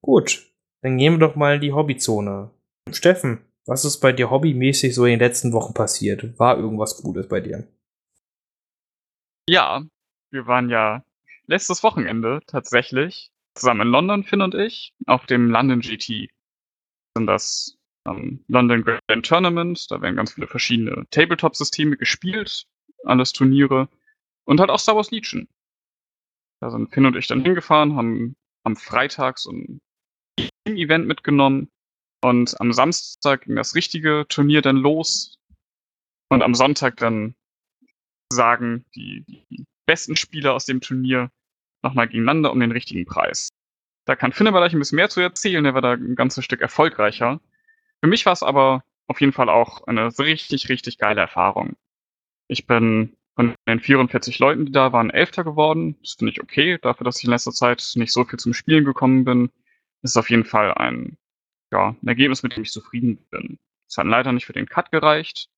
Gut, 0.00 0.48
dann 0.80 0.96
gehen 0.96 1.14
wir 1.14 1.26
doch 1.26 1.34
mal 1.34 1.56
in 1.56 1.60
die 1.60 1.72
Hobbyzone. 1.72 2.52
Steffen, 2.92 3.44
was 3.66 3.84
ist 3.84 3.98
bei 3.98 4.12
dir 4.12 4.30
hobbymäßig 4.30 4.94
so 4.94 5.06
in 5.06 5.10
den 5.10 5.18
letzten 5.18 5.52
Wochen 5.52 5.74
passiert? 5.74 6.38
War 6.38 6.56
irgendwas 6.56 7.02
Gutes 7.02 7.26
bei 7.26 7.40
dir? 7.40 7.66
Ja, 9.48 9.82
wir 10.30 10.46
waren 10.46 10.70
ja 10.70 11.04
letztes 11.46 11.82
Wochenende 11.82 12.38
tatsächlich 12.46 13.32
zusammen 13.56 13.80
in 13.80 13.88
London, 13.88 14.22
Finn 14.22 14.40
und 14.40 14.54
ich, 14.54 14.94
auf 15.06 15.26
dem 15.26 15.50
London 15.50 15.80
GT. 15.80 16.30
Das 17.14 17.26
das 17.26 17.76
ähm, 18.06 18.44
London 18.46 18.84
Grand 18.84 19.26
Tournament. 19.26 19.90
Da 19.90 20.00
werden 20.00 20.14
ganz 20.14 20.34
viele 20.34 20.46
verschiedene 20.46 21.06
Tabletop-Systeme 21.10 21.96
gespielt, 21.96 22.68
alles 23.04 23.32
Turniere 23.32 23.88
und 24.44 24.60
halt 24.60 24.70
auch 24.70 24.78
Star 24.78 24.94
Wars 24.94 25.10
Legion. 25.10 25.48
Da 26.60 26.70
sind 26.70 26.92
Finn 26.92 27.06
und 27.06 27.16
ich 27.16 27.26
dann 27.26 27.42
hingefahren, 27.42 27.96
haben 27.96 28.36
am 28.64 28.76
Freitag 28.76 29.38
so 29.38 29.50
ein 29.50 29.80
Team-Event 30.36 31.06
mitgenommen 31.06 31.70
und 32.22 32.60
am 32.60 32.72
Samstag 32.72 33.42
ging 33.42 33.56
das 33.56 33.74
richtige 33.74 34.26
Turnier 34.28 34.62
dann 34.62 34.76
los. 34.76 35.36
Und 36.28 36.42
am 36.42 36.54
Sonntag 36.54 36.96
dann 36.98 37.34
sagen 38.32 38.84
die, 38.94 39.24
die 39.26 39.64
besten 39.86 40.16
Spieler 40.16 40.54
aus 40.54 40.66
dem 40.66 40.80
Turnier 40.80 41.30
nochmal 41.82 42.08
gegeneinander 42.08 42.52
um 42.52 42.60
den 42.60 42.70
richtigen 42.70 43.06
Preis. 43.06 43.48
Da 44.04 44.14
kann 44.14 44.32
Finn 44.32 44.46
aber 44.46 44.60
gleich 44.60 44.72
ein 44.72 44.78
bisschen 44.78 44.96
mehr 44.96 45.08
zu 45.08 45.20
erzählen, 45.20 45.64
der 45.64 45.74
war 45.74 45.82
da 45.82 45.92
ein 45.92 46.14
ganzes 46.14 46.44
Stück 46.44 46.60
erfolgreicher. 46.60 47.40
Für 48.00 48.08
mich 48.08 48.26
war 48.26 48.32
es 48.32 48.42
aber 48.42 48.84
auf 49.06 49.20
jeden 49.20 49.32
Fall 49.32 49.48
auch 49.48 49.86
eine 49.86 50.16
richtig, 50.18 50.68
richtig 50.68 50.98
geile 50.98 51.20
Erfahrung. 51.20 51.76
Ich 52.48 52.66
bin 52.66 53.16
von 53.40 53.54
den 53.66 53.80
44 53.80 54.38
Leuten, 54.38 54.66
die 54.66 54.72
da 54.72 54.92
waren, 54.92 55.08
Elfter 55.08 55.44
geworden. 55.44 55.96
Das 56.02 56.12
finde 56.18 56.32
ich 56.32 56.42
okay, 56.42 56.78
dafür, 56.82 57.06
dass 57.06 57.18
ich 57.18 57.24
in 57.24 57.30
letzter 57.30 57.52
Zeit 57.52 57.92
nicht 57.94 58.12
so 58.12 58.24
viel 58.24 58.38
zum 58.38 58.52
Spielen 58.52 58.84
gekommen 58.84 59.24
bin. 59.24 59.50
Ist 60.02 60.18
auf 60.18 60.28
jeden 60.28 60.44
Fall 60.44 60.74
ein 60.74 61.16
ja, 61.72 61.96
ein 62.02 62.06
Ergebnis, 62.06 62.42
mit 62.42 62.56
dem 62.56 62.64
ich 62.64 62.70
zufrieden 62.70 63.16
bin. 63.30 63.58
Es 63.88 63.96
hat 63.96 64.06
leider 64.06 64.32
nicht 64.32 64.44
für 64.44 64.52
den 64.52 64.66
Cut 64.66 64.90
gereicht. 64.90 65.48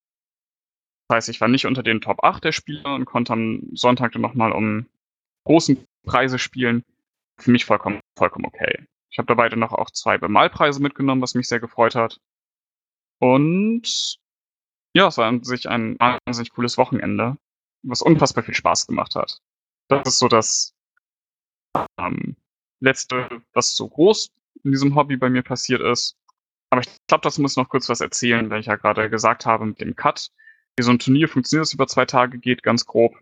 Das 1.08 1.16
heißt, 1.16 1.28
ich 1.30 1.40
war 1.40 1.48
nicht 1.48 1.66
unter 1.66 1.82
den 1.82 2.00
Top 2.00 2.22
8 2.22 2.44
der 2.44 2.52
Spieler 2.52 2.94
und 2.94 3.04
konnte 3.04 3.32
am 3.32 3.62
Sonntag 3.72 4.12
dann 4.12 4.22
nochmal 4.22 4.52
um 4.52 4.86
großen 5.44 5.84
Preise 6.04 6.38
spielen. 6.38 6.84
Für 7.38 7.50
mich 7.50 7.64
vollkommen, 7.64 8.00
vollkommen 8.16 8.46
okay. 8.46 8.86
Ich 9.10 9.18
habe 9.18 9.26
dabei 9.26 9.48
dann 9.48 9.58
noch 9.58 9.72
auch 9.72 9.90
zwei 9.90 10.18
Bemalpreise 10.18 10.80
mitgenommen, 10.80 11.20
was 11.20 11.34
mich 11.34 11.48
sehr 11.48 11.60
gefreut 11.60 11.96
hat. 11.96 12.20
Und 13.18 14.18
ja, 14.94 15.08
es 15.08 15.18
war 15.18 15.26
an 15.26 15.42
sich 15.42 15.68
ein 15.68 15.98
wahnsinnig 15.98 16.52
cooles 16.52 16.78
Wochenende, 16.78 17.38
was 17.82 18.02
unfassbar 18.02 18.44
viel 18.44 18.54
Spaß 18.54 18.86
gemacht 18.86 19.14
hat. 19.14 19.40
Das 19.88 20.06
ist 20.06 20.18
so 20.18 20.28
das 20.28 20.74
ähm, 21.98 22.36
letzte, 22.80 23.42
was 23.52 23.74
so 23.74 23.88
groß 23.88 24.30
in 24.64 24.70
diesem 24.72 24.94
Hobby 24.94 25.16
bei 25.16 25.30
mir 25.30 25.42
passiert 25.42 25.80
ist. 25.80 26.16
Aber 26.70 26.80
ich 26.80 26.88
glaube, 27.06 27.22
das 27.22 27.38
muss 27.38 27.56
noch 27.56 27.68
kurz 27.68 27.88
was 27.88 28.00
erzählen, 28.00 28.48
weil 28.48 28.60
ich 28.60 28.66
ja 28.66 28.76
gerade 28.76 29.10
gesagt 29.10 29.44
habe 29.46 29.66
mit 29.66 29.80
dem 29.80 29.94
Cut. 29.94 30.30
Wie 30.76 30.82
so 30.82 30.90
ein 30.90 30.98
Turnier 30.98 31.28
funktioniert, 31.28 31.66
das 31.66 31.74
über 31.74 31.86
zwei 31.86 32.06
Tage 32.06 32.38
geht, 32.38 32.62
ganz 32.62 32.86
grob. 32.86 33.20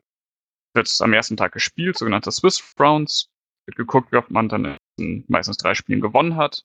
Wird 0.75 0.89
am 1.01 1.13
ersten 1.13 1.37
Tag 1.37 1.53
gespielt, 1.53 1.99
sogenannte 1.99 2.31
Swiss 2.31 2.63
Rounds. 2.79 3.29
Wird 3.67 3.77
geguckt, 3.77 4.13
wie 4.13 4.17
oft 4.17 4.31
man 4.31 4.49
dann 4.49 4.77
in 4.99 5.25
meistens 5.27 5.57
drei 5.57 5.75
Spielen 5.75 6.01
gewonnen 6.01 6.37
hat. 6.37 6.65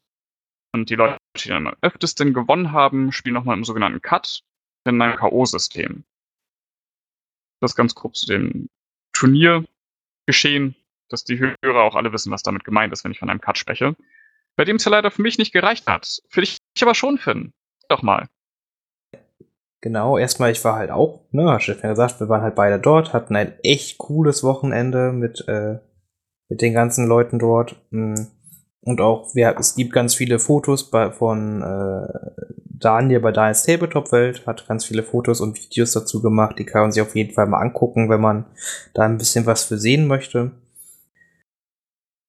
Und 0.73 0.89
die 0.89 0.95
Leute, 0.95 1.17
die 1.37 1.49
dann 1.49 1.67
am 1.67 1.75
öftesten 1.81 2.33
gewonnen 2.33 2.71
haben, 2.71 3.11
spielen 3.11 3.33
nochmal 3.33 3.57
im 3.57 3.63
sogenannten 3.63 4.01
Cut, 4.01 4.41
in 4.85 5.01
einem 5.01 5.17
K.O.-System. 5.17 6.03
Das 7.61 7.75
ganz 7.75 7.95
grob 7.95 8.15
zu 8.15 8.27
dem 8.27 8.69
Turniergeschehen, 9.13 10.75
dass 11.09 11.23
die 11.23 11.39
Hörer 11.39 11.83
auch 11.83 11.95
alle 11.95 12.11
wissen, 12.13 12.31
was 12.31 12.43
damit 12.43 12.63
gemeint 12.63 12.93
ist, 12.93 13.03
wenn 13.03 13.11
ich 13.11 13.19
von 13.19 13.29
einem 13.29 13.41
Cut 13.41 13.57
spreche. 13.57 13.95
Bei 14.55 14.65
dem 14.65 14.77
es 14.77 14.85
ja 14.85 14.91
leider 14.91 15.11
für 15.11 15.21
mich 15.21 15.37
nicht 15.37 15.53
gereicht 15.53 15.87
hat. 15.87 16.21
Für 16.29 16.41
dich 16.41 16.57
aber 16.81 16.95
schon, 16.95 17.17
Finn. 17.17 17.53
Doch 17.89 18.01
mal. 18.01 18.27
Genau, 19.81 20.17
erstmal, 20.17 20.51
ich 20.51 20.63
war 20.63 20.77
halt 20.77 20.89
auch, 20.89 21.21
ne, 21.31 21.43
du 21.43 21.71
ja 21.71 21.89
gesagt, 21.89 22.19
wir 22.19 22.27
waren 22.27 22.41
halt 22.41 22.55
beide 22.55 22.79
dort, 22.79 23.13
hatten 23.13 23.35
ein 23.35 23.53
echt 23.61 23.99
cooles 23.99 24.43
Wochenende 24.43 25.11
mit, 25.11 25.47
äh, 25.47 25.77
mit 26.49 26.61
den 26.61 26.73
ganzen 26.73 27.07
Leuten 27.07 27.37
dort. 27.37 27.75
Mm. 27.91 28.15
Und 28.81 29.01
auch, 29.01 29.35
wir, 29.35 29.55
es 29.59 29.75
gibt 29.75 29.93
ganz 29.93 30.15
viele 30.15 30.39
Fotos 30.39 30.89
bei, 30.89 31.11
von 31.11 31.61
äh, 31.61 32.07
Daniel 32.79 33.19
bei 33.19 33.31
Daniels 33.31 33.63
Tabletop 33.63 34.11
Welt, 34.11 34.45
hat 34.45 34.67
ganz 34.67 34.85
viele 34.85 35.03
Fotos 35.03 35.41
und 35.41 35.55
Videos 35.55 35.93
dazu 35.93 36.21
gemacht. 36.21 36.57
Die 36.59 36.65
kann 36.65 36.81
man 36.81 36.91
sich 36.91 37.01
auf 37.01 37.15
jeden 37.15 37.33
Fall 37.33 37.47
mal 37.47 37.59
angucken, 37.59 38.09
wenn 38.09 38.21
man 38.21 38.45
da 38.93 39.03
ein 39.03 39.17
bisschen 39.17 39.45
was 39.45 39.63
für 39.63 39.77
sehen 39.77 40.07
möchte. 40.07 40.51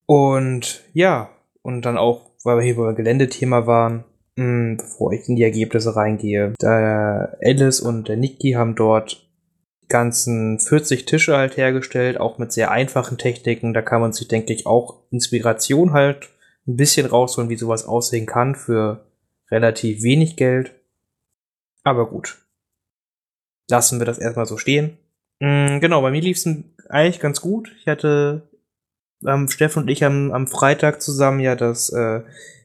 Und 0.05 0.83
ja, 0.93 1.29
und 1.61 1.81
dann 1.83 1.97
auch, 1.97 2.31
weil 2.43 2.57
wir 2.57 2.63
hier 2.63 2.77
beim 2.77 2.95
Geländethema 2.95 3.67
waren, 3.67 4.05
mh, 4.37 4.45
hm, 4.45 4.77
bevor 4.77 5.11
ich 5.13 5.27
in 5.27 5.35
die 5.35 5.43
Ergebnisse 5.43 5.95
reingehe, 5.95 6.53
der 6.61 7.37
Alice 7.43 7.81
und 7.81 8.07
der 8.07 8.17
Niki 8.17 8.51
haben 8.51 8.75
dort 8.75 9.27
ganzen 9.89 10.59
40 10.59 11.05
Tische 11.05 11.37
halt 11.37 11.57
hergestellt, 11.57 12.19
auch 12.19 12.37
mit 12.37 12.51
sehr 12.51 12.71
einfachen 12.71 13.17
Techniken. 13.17 13.73
Da 13.73 13.81
kann 13.81 14.01
man 14.01 14.13
sich, 14.13 14.27
denke 14.27 14.53
ich, 14.53 14.65
auch 14.65 15.01
Inspiration 15.11 15.93
halt 15.93 16.29
ein 16.67 16.75
bisschen 16.75 17.05
rausholen, 17.05 17.49
wie 17.49 17.55
sowas 17.55 17.85
aussehen 17.85 18.25
kann 18.25 18.55
für 18.55 19.06
relativ 19.51 20.03
wenig 20.03 20.35
Geld. 20.35 20.73
Aber 21.83 22.09
gut. 22.09 22.37
Lassen 23.69 23.99
wir 23.99 24.05
das 24.05 24.19
erstmal 24.19 24.45
so 24.45 24.57
stehen. 24.57 24.97
Mhm, 25.39 25.79
genau, 25.79 26.01
bei 26.01 26.11
mir 26.11 26.21
lief 26.21 26.37
es 26.37 26.47
eigentlich 26.89 27.19
ganz 27.19 27.41
gut. 27.41 27.73
Ich 27.79 27.87
hatte 27.87 28.49
ähm, 29.25 29.49
Steffen 29.49 29.83
und 29.83 29.89
ich 29.89 30.03
am, 30.03 30.31
am 30.31 30.47
Freitag 30.47 31.01
zusammen 31.01 31.39
ja 31.39 31.55
das 31.55 31.89
äh, 31.89 32.21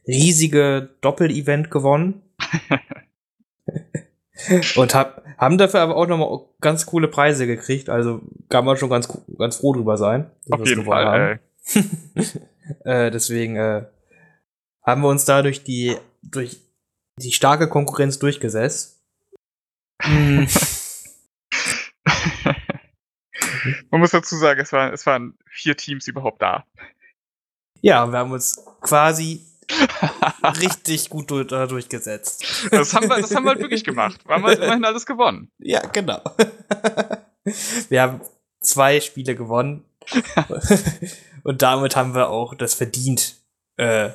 riesige 0.07 0.89
Doppel-Event 1.01 1.71
gewonnen. 1.71 2.21
und 4.75 4.95
hab, 4.95 5.23
haben 5.37 5.57
dafür 5.57 5.81
aber 5.81 5.95
auch 5.95 6.07
nochmal 6.07 6.39
ganz 6.61 6.85
coole 6.85 7.07
Preise 7.07 7.47
gekriegt. 7.47 7.89
Also 7.89 8.21
kann 8.49 8.65
man 8.65 8.77
schon 8.77 8.89
ganz, 8.89 9.07
ganz 9.37 9.57
froh 9.57 9.73
drüber 9.73 9.97
sein. 9.97 10.29
Auf 10.49 10.67
jeden 10.67 10.85
Fall. 10.85 11.39
äh, 12.85 13.11
deswegen 13.11 13.55
äh, 13.55 13.85
haben 14.85 15.01
wir 15.01 15.09
uns 15.09 15.25
da 15.25 15.41
durch 15.41 15.63
die, 15.63 15.95
durch 16.21 16.61
die 17.19 17.31
starke 17.31 17.69
Konkurrenz 17.69 18.19
durchgesetzt. 18.19 19.01
Hm. 20.01 20.47
Man 23.91 24.01
muss 24.01 24.11
dazu 24.11 24.35
sagen, 24.35 24.59
es, 24.59 24.73
war, 24.73 24.91
es 24.91 25.05
waren 25.05 25.37
vier 25.49 25.77
Teams 25.77 26.07
überhaupt 26.07 26.41
da. 26.41 26.65
Ja, 27.81 28.11
wir 28.11 28.19
haben 28.19 28.31
uns 28.31 28.65
quasi 28.81 29.45
richtig 30.59 31.09
gut 31.09 31.29
durch, 31.31 31.47
durchgesetzt. 31.47 32.69
Das 32.71 32.93
haben, 32.93 33.09
wir, 33.09 33.21
das 33.21 33.33
haben 33.33 33.43
wir 33.45 33.51
halt 33.51 33.61
wirklich 33.61 33.83
gemacht. 33.83 34.25
Wir 34.25 34.35
haben 34.35 34.43
halt 34.43 34.59
immerhin 34.59 34.85
alles 34.85 35.05
gewonnen. 35.05 35.51
Ja, 35.59 35.81
genau. 35.87 36.21
Wir 37.89 38.01
haben 38.01 38.21
zwei 38.61 39.01
Spiele 39.01 39.35
gewonnen. 39.35 39.83
Und 41.43 41.61
damit 41.61 41.97
haben 41.97 42.15
wir 42.15 42.29
auch 42.29 42.55
das 42.55 42.73
verdient, 42.73 43.35
äh, 43.77 44.11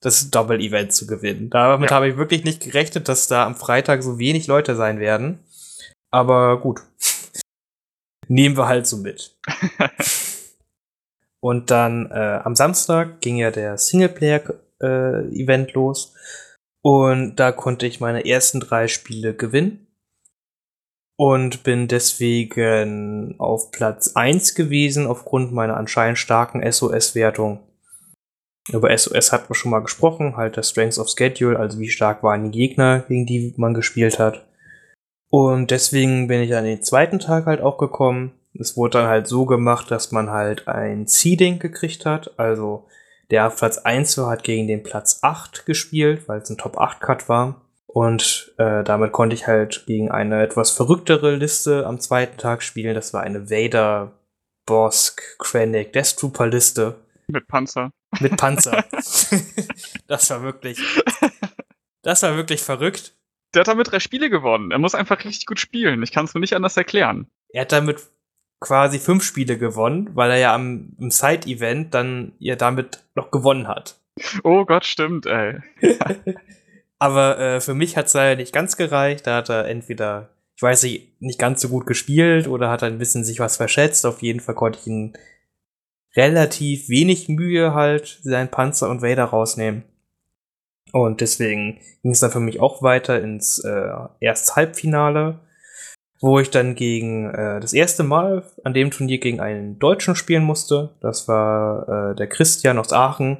das 0.00 0.30
Doppel-Event 0.30 0.92
zu 0.92 1.06
gewinnen. 1.06 1.50
Damit 1.50 1.90
ja. 1.90 1.96
habe 1.96 2.08
ich 2.08 2.16
wirklich 2.16 2.44
nicht 2.44 2.62
gerechnet, 2.62 3.08
dass 3.08 3.28
da 3.28 3.44
am 3.46 3.54
Freitag 3.54 4.02
so 4.02 4.18
wenig 4.18 4.46
Leute 4.46 4.74
sein 4.74 4.98
werden. 4.98 5.40
Aber 6.10 6.60
gut. 6.60 6.80
Nehmen 8.28 8.56
wir 8.56 8.66
halt 8.66 8.86
so 8.86 8.96
mit. 8.96 9.36
Und 11.42 11.70
dann 11.70 12.10
äh, 12.10 12.40
am 12.44 12.54
Samstag 12.54 13.20
ging 13.20 13.36
ja 13.36 13.50
der 13.50 13.78
Singleplayer-Event 13.78 15.70
äh, 15.70 15.72
los. 15.72 16.14
Und 16.82 17.36
da 17.36 17.52
konnte 17.52 17.86
ich 17.86 18.00
meine 18.00 18.26
ersten 18.26 18.60
drei 18.60 18.88
Spiele 18.88 19.34
gewinnen. 19.34 19.86
Und 21.18 21.64
bin 21.64 21.88
deswegen 21.88 23.34
auf 23.38 23.72
Platz 23.72 24.12
1 24.14 24.54
gewesen, 24.54 25.06
aufgrund 25.06 25.52
meiner 25.52 25.76
anscheinend 25.76 26.18
starken 26.18 26.62
SOS-Wertung. 26.70 27.60
Über 28.72 28.96
SOS 28.96 29.32
hat 29.32 29.48
man 29.48 29.54
schon 29.54 29.70
mal 29.70 29.80
gesprochen, 29.80 30.36
halt 30.36 30.56
der 30.56 30.62
Strengths 30.62 30.98
of 30.98 31.08
Schedule, 31.08 31.58
also 31.58 31.78
wie 31.78 31.88
stark 31.88 32.22
waren 32.22 32.50
die 32.50 32.58
Gegner, 32.58 33.00
gegen 33.08 33.26
die 33.26 33.54
man 33.56 33.74
gespielt 33.74 34.18
hat. 34.18 34.46
Und 35.30 35.70
deswegen 35.70 36.26
bin 36.28 36.40
ich 36.40 36.54
an 36.54 36.64
den 36.64 36.82
zweiten 36.82 37.18
Tag 37.18 37.46
halt 37.46 37.60
auch 37.60 37.78
gekommen. 37.78 38.32
Es 38.58 38.76
wurde 38.76 38.98
dann 38.98 39.08
halt 39.08 39.28
so 39.28 39.46
gemacht, 39.46 39.90
dass 39.90 40.10
man 40.10 40.30
halt 40.30 40.66
ein 40.66 41.06
Seeding 41.06 41.60
gekriegt 41.60 42.04
hat. 42.04 42.38
Also 42.38 42.86
der 43.30 43.48
Platz 43.50 43.78
1 43.78 44.18
war, 44.18 44.30
hat 44.30 44.42
gegen 44.42 44.66
den 44.66 44.82
Platz 44.82 45.20
8 45.22 45.66
gespielt, 45.66 46.28
weil 46.28 46.40
es 46.40 46.50
ein 46.50 46.58
Top 46.58 46.78
8 46.78 47.00
Cut 47.00 47.28
war. 47.28 47.60
Und 47.86 48.52
äh, 48.58 48.84
damit 48.84 49.12
konnte 49.12 49.34
ich 49.34 49.46
halt 49.46 49.84
gegen 49.86 50.10
eine 50.10 50.42
etwas 50.42 50.70
verrücktere 50.70 51.34
Liste 51.34 51.86
am 51.86 52.00
zweiten 52.00 52.36
Tag 52.36 52.62
spielen. 52.62 52.94
Das 52.94 53.14
war 53.14 53.22
eine 53.22 53.50
Vader, 53.50 54.12
Bosk, 54.66 55.22
Krennic, 55.38 55.92
Death 55.92 56.16
Trooper 56.16 56.46
Liste. 56.46 56.96
Mit 57.28 57.46
Panzer. 57.46 57.90
Mit 58.18 58.36
Panzer. 58.36 58.84
das 60.06 60.30
war 60.30 60.42
wirklich. 60.42 60.80
Das 62.02 62.22
war 62.22 62.36
wirklich 62.36 62.62
verrückt. 62.62 63.14
Der 63.54 63.60
hat 63.60 63.68
damit 63.68 63.90
drei 63.90 64.00
Spiele 64.00 64.30
gewonnen. 64.30 64.70
Er 64.70 64.78
muss 64.78 64.94
einfach 64.94 65.24
richtig 65.24 65.46
gut 65.46 65.60
spielen. 65.60 66.02
Ich 66.02 66.12
kann 66.12 66.24
es 66.24 66.34
mir 66.34 66.40
nicht 66.40 66.54
anders 66.54 66.76
erklären. 66.76 67.26
Er 67.50 67.62
hat 67.62 67.72
damit 67.72 68.00
quasi 68.60 68.98
fünf 68.98 69.24
Spiele 69.24 69.58
gewonnen, 69.58 70.10
weil 70.14 70.30
er 70.30 70.38
ja 70.38 70.54
am, 70.54 70.92
im 70.98 71.10
Side-Event 71.10 71.94
dann 71.94 72.32
ja 72.38 72.56
damit 72.56 73.02
noch 73.14 73.30
gewonnen 73.30 73.68
hat. 73.68 73.98
Oh 74.44 74.64
Gott, 74.64 74.84
stimmt, 74.84 75.26
ey. 75.26 75.58
Aber 76.98 77.38
äh, 77.38 77.60
für 77.60 77.74
mich 77.74 77.96
hat 77.96 78.06
es 78.06 78.14
leider 78.14 78.36
nicht 78.36 78.52
ganz 78.52 78.76
gereicht. 78.76 79.26
Da 79.26 79.36
hat 79.36 79.48
er 79.48 79.66
entweder, 79.66 80.30
ich 80.56 80.62
weiß 80.62 80.82
nicht, 80.82 81.20
nicht 81.20 81.38
ganz 81.38 81.62
so 81.62 81.68
gut 81.68 81.86
gespielt 81.86 82.46
oder 82.46 82.70
hat 82.70 82.82
er 82.82 82.88
ein 82.88 82.98
bisschen 82.98 83.24
sich 83.24 83.40
was 83.40 83.56
verschätzt. 83.56 84.04
Auf 84.04 84.20
jeden 84.22 84.40
Fall 84.40 84.54
konnte 84.54 84.78
ich 84.78 84.86
ihn 84.86 85.14
relativ 86.16 86.88
wenig 86.88 87.28
Mühe 87.28 87.74
halt 87.74 88.20
seinen 88.22 88.50
Panzer 88.50 88.88
und 88.88 89.02
Vader 89.02 89.24
rausnehmen. 89.24 89.84
Und 90.92 91.20
deswegen 91.20 91.78
ging 92.02 92.12
es 92.12 92.20
dann 92.20 92.32
für 92.32 92.40
mich 92.40 92.60
auch 92.60 92.82
weiter 92.82 93.20
ins 93.20 93.58
äh, 93.60 93.90
erste 94.20 94.56
Halbfinale, 94.56 95.38
wo 96.20 96.40
ich 96.40 96.50
dann 96.50 96.74
gegen 96.74 97.30
äh, 97.30 97.60
das 97.60 97.72
erste 97.72 98.02
Mal 98.02 98.44
an 98.64 98.74
dem 98.74 98.90
Turnier 98.90 99.18
gegen 99.18 99.40
einen 99.40 99.78
Deutschen 99.78 100.16
spielen 100.16 100.42
musste. 100.42 100.96
Das 101.00 101.28
war 101.28 102.12
äh, 102.12 102.16
der 102.16 102.26
Christian 102.26 102.78
aus 102.78 102.92
Aachen. 102.92 103.38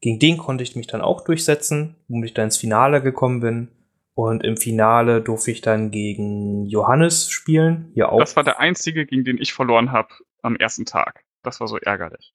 Gegen 0.00 0.18
den 0.18 0.36
konnte 0.36 0.64
ich 0.64 0.76
mich 0.76 0.86
dann 0.86 1.00
auch 1.00 1.22
durchsetzen, 1.22 1.94
womit 2.08 2.30
ich 2.30 2.34
dann 2.34 2.46
ins 2.46 2.58
Finale 2.58 3.02
gekommen 3.02 3.40
bin. 3.40 3.68
Und 4.16 4.44
im 4.44 4.56
Finale 4.56 5.22
durfte 5.22 5.50
ich 5.50 5.60
dann 5.60 5.90
gegen 5.90 6.66
Johannes 6.66 7.30
spielen. 7.30 7.90
Hier 7.94 8.12
auch. 8.12 8.20
Das 8.20 8.36
war 8.36 8.44
der 8.44 8.60
einzige, 8.60 9.06
gegen 9.06 9.24
den 9.24 9.38
ich 9.38 9.52
verloren 9.52 9.90
habe 9.90 10.08
am 10.42 10.56
ersten 10.56 10.84
Tag. 10.84 11.23
Das 11.44 11.60
war 11.60 11.68
so 11.68 11.78
ärgerlich. 11.78 12.34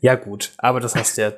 Ja, 0.00 0.14
gut, 0.14 0.52
aber 0.58 0.78
das 0.78 0.94
hast 0.94 1.18
du 1.18 1.22
ja 1.22 1.32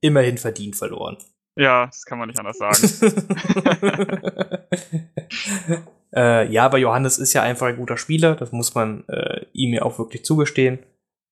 immerhin 0.00 0.38
verdient 0.38 0.76
verloren. 0.76 1.18
Ja, 1.58 1.86
das 1.86 2.04
kann 2.04 2.18
man 2.18 2.28
nicht 2.28 2.38
anders 2.38 2.58
sagen. 2.58 2.76
äh, 6.14 6.46
ja, 6.50 6.64
aber 6.64 6.78
Johannes 6.78 7.18
ist 7.18 7.32
ja 7.32 7.42
einfach 7.42 7.66
ein 7.66 7.76
guter 7.76 7.96
Spieler, 7.96 8.36
das 8.36 8.52
muss 8.52 8.74
man 8.74 9.04
äh, 9.08 9.46
ihm 9.52 9.74
ja 9.74 9.82
auch 9.82 9.98
wirklich 9.98 10.24
zugestehen. 10.24 10.78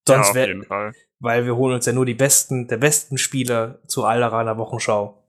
Sonst 0.07 0.35
ja, 0.35 0.43
auf 0.43 0.49
jeden 0.49 0.65
Fall. 0.65 0.93
Weil 1.21 1.47
wir 1.47 1.57
holen 1.57 1.75
uns 1.75 1.87
ja 1.87 1.93
nur 1.93 2.05
die 2.05 2.15
besten, 2.15 2.67
der 2.69 2.79
besten 2.79 3.17
Spieler 3.17 3.79
zur 3.87 4.09
Alderaner 4.09 4.59
Wochenschau. 4.59 5.23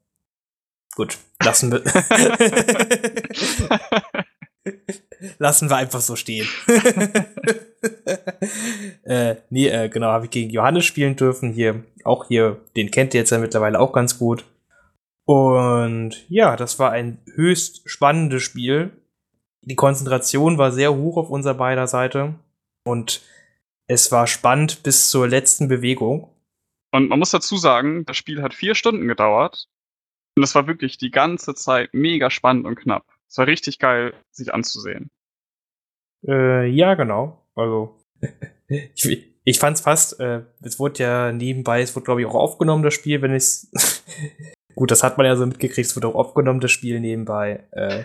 Gut, 0.95 1.17
lassen 1.41 1.71
wir. 1.71 1.83
Lassen 5.38 5.69
wir 5.69 5.77
einfach 5.77 6.01
so 6.01 6.15
stehen. 6.15 6.47
äh, 9.03 9.36
nee, 9.49 9.67
äh, 9.67 9.89
genau, 9.89 10.07
habe 10.07 10.25
ich 10.25 10.31
gegen 10.31 10.49
Johannes 10.49 10.86
spielen 10.86 11.15
dürfen. 11.15 11.53
Hier, 11.53 11.83
auch 12.03 12.27
hier, 12.27 12.61
den 12.75 12.91
kennt 12.91 13.13
ihr 13.13 13.21
jetzt 13.21 13.31
ja 13.31 13.38
mittlerweile 13.38 13.79
auch 13.79 13.93
ganz 13.93 14.17
gut. 14.17 14.45
Und 15.25 16.25
ja, 16.29 16.55
das 16.55 16.77
war 16.79 16.91
ein 16.91 17.19
höchst 17.33 17.89
spannendes 17.89 18.43
Spiel. 18.43 18.91
Die 19.61 19.75
Konzentration 19.75 20.57
war 20.57 20.71
sehr 20.71 20.95
hoch 20.95 21.17
auf 21.17 21.29
unserer 21.29 21.55
beider 21.55 21.88
Seite. 21.88 22.36
Und 22.86 23.23
Es 23.88 24.11
war 24.11 24.25
spannend 24.25 24.81
bis 24.83 25.09
zur 25.09 25.27
letzten 25.27 25.67
Bewegung. 25.67 26.31
Und 26.91 27.09
man 27.09 27.19
muss 27.19 27.31
dazu 27.31 27.57
sagen, 27.57 28.05
das 28.05 28.17
Spiel 28.17 28.41
hat 28.41 28.53
vier 28.53 28.73
Stunden 28.73 29.07
gedauert. 29.07 29.67
Und 30.36 30.43
es 30.43 30.55
war 30.55 30.67
wirklich 30.67 30.97
die 30.97 31.11
ganze 31.11 31.53
Zeit 31.53 31.93
mega 31.93 32.29
spannend 32.29 32.65
und 32.65 32.75
knapp. 32.75 33.05
Es 33.29 33.38
war 33.38 33.47
richtig 33.47 33.79
geil, 33.79 34.13
sich 34.31 34.53
anzusehen. 34.53 35.11
Äh, 36.27 36.67
ja, 36.67 36.95
genau. 36.95 37.45
Also, 37.56 37.97
ich, 38.68 39.36
ich 39.43 39.60
fand's 39.60 39.82
fast, 39.82 40.20
äh, 40.20 40.41
es 40.62 40.80
wurde 40.80 41.03
ja 41.03 41.32
nebenbei, 41.32 41.82
es 41.82 41.95
wurde 41.95 42.06
glaube 42.06 42.22
ich 42.22 42.28
auch 42.28 42.36
aufgenommen, 42.36 42.84
das 42.84 42.93
Spiel, 42.93 43.22
wenn 43.22 43.34
es 43.34 43.72
Gut, 44.76 44.91
das 44.91 45.03
hat 45.03 45.18
man 45.18 45.26
ja 45.26 45.36
so 45.36 45.45
mitgekriegt, 45.45 45.88
es 45.88 45.95
wurde 45.95 46.10
auch 46.10 46.16
aufgenommen, 46.16 46.60
das 46.60 46.72
Spiel 46.72 46.99
nebenbei. 46.99 47.64
Äh, 47.72 48.03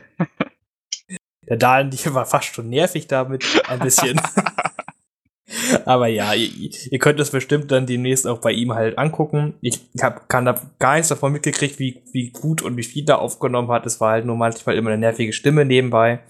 der 1.49 1.57
Dahlen, 1.57 1.91
die 1.91 2.15
war 2.15 2.27
fast 2.27 2.55
schon 2.55 2.69
nervig 2.69 3.09
damit, 3.09 3.45
ein 3.69 3.81
bisschen. 3.81 4.21
Aber 5.85 6.07
ja, 6.07 6.33
ihr, 6.33 6.49
ihr, 6.91 6.99
könnt 7.01 7.19
das 7.19 7.31
bestimmt 7.31 7.73
dann 7.73 7.87
demnächst 7.87 8.27
auch 8.27 8.39
bei 8.39 8.53
ihm 8.53 8.73
halt 8.73 8.99
angucken. 8.99 9.55
Ich 9.61 9.81
hab, 10.01 10.29
kann 10.29 10.45
da 10.45 10.61
gar 10.79 10.95
nichts 10.95 11.09
davon 11.09 11.33
mitgekriegt, 11.33 11.81
wie, 11.81 12.05
wie 12.13 12.31
gut 12.31 12.63
und 12.63 12.77
wie 12.77 12.85
viel 12.85 13.09
er 13.09 13.21
aufgenommen 13.21 13.71
hat. 13.71 13.85
Es 13.85 14.01
war 14.01 14.13
halt 14.13 14.27
nur 14.27 14.37
manchmal 14.37 14.77
immer 14.77 14.91
eine 14.91 15.01
nervige 15.01 15.33
Stimme 15.33 15.65
nebenbei. 15.65 16.21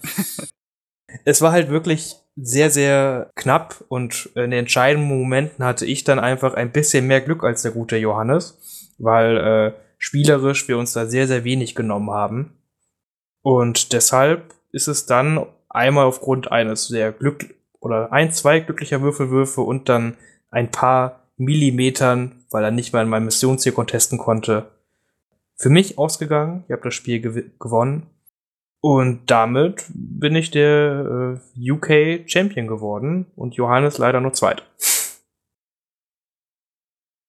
es 1.25 1.41
war 1.41 1.51
halt 1.51 1.69
wirklich 1.69 2.15
sehr, 2.35 2.69
sehr 2.69 3.31
knapp 3.35 3.83
und 3.87 4.29
in 4.35 4.51
den 4.51 4.59
entscheidenden 4.61 5.09
Momenten 5.09 5.65
hatte 5.65 5.85
ich 5.85 6.03
dann 6.03 6.19
einfach 6.19 6.53
ein 6.53 6.71
bisschen 6.71 7.07
mehr 7.07 7.21
Glück 7.21 7.43
als 7.43 7.61
der 7.61 7.71
gute 7.71 7.97
Johannes, 7.97 8.93
weil 8.97 9.37
äh, 9.37 9.73
spielerisch 9.97 10.67
wir 10.67 10.77
uns 10.77 10.93
da 10.93 11.05
sehr, 11.05 11.27
sehr 11.27 11.43
wenig 11.43 11.75
genommen 11.75 12.09
haben. 12.11 12.57
Und 13.41 13.93
deshalb 13.93 14.53
ist 14.71 14.87
es 14.87 15.05
dann 15.05 15.45
einmal 15.69 16.05
aufgrund 16.05 16.51
eines 16.51 16.87
sehr 16.87 17.11
glück 17.11 17.53
oder 17.79 18.11
ein, 18.13 18.31
zwei 18.31 18.59
glücklicher 18.59 19.01
Würfelwürfe 19.01 19.61
und 19.61 19.89
dann 19.89 20.17
ein 20.49 20.71
paar 20.71 21.27
Millimetern, 21.37 22.43
weil 22.51 22.63
er 22.63 22.71
nicht 22.71 22.93
mal 22.93 23.03
in 23.03 23.09
meinem 23.09 23.25
Missionsziel 23.25 23.71
contesten 23.71 24.17
konnte, 24.17 24.71
für 25.55 25.69
mich 25.69 25.97
ausgegangen. 25.97 26.63
Ich 26.67 26.71
habe 26.71 26.83
das 26.83 26.93
Spiel 26.93 27.19
gew 27.21 27.41
gewonnen. 27.59 28.07
Und 28.81 29.29
damit 29.29 29.85
bin 29.93 30.35
ich 30.35 30.49
der 30.49 31.39
äh, 31.55 31.71
UK 31.71 32.27
Champion 32.27 32.67
geworden 32.67 33.27
und 33.35 33.53
Johannes 33.53 33.99
leider 33.99 34.19
nur 34.19 34.33
Zweiter. 34.33 34.63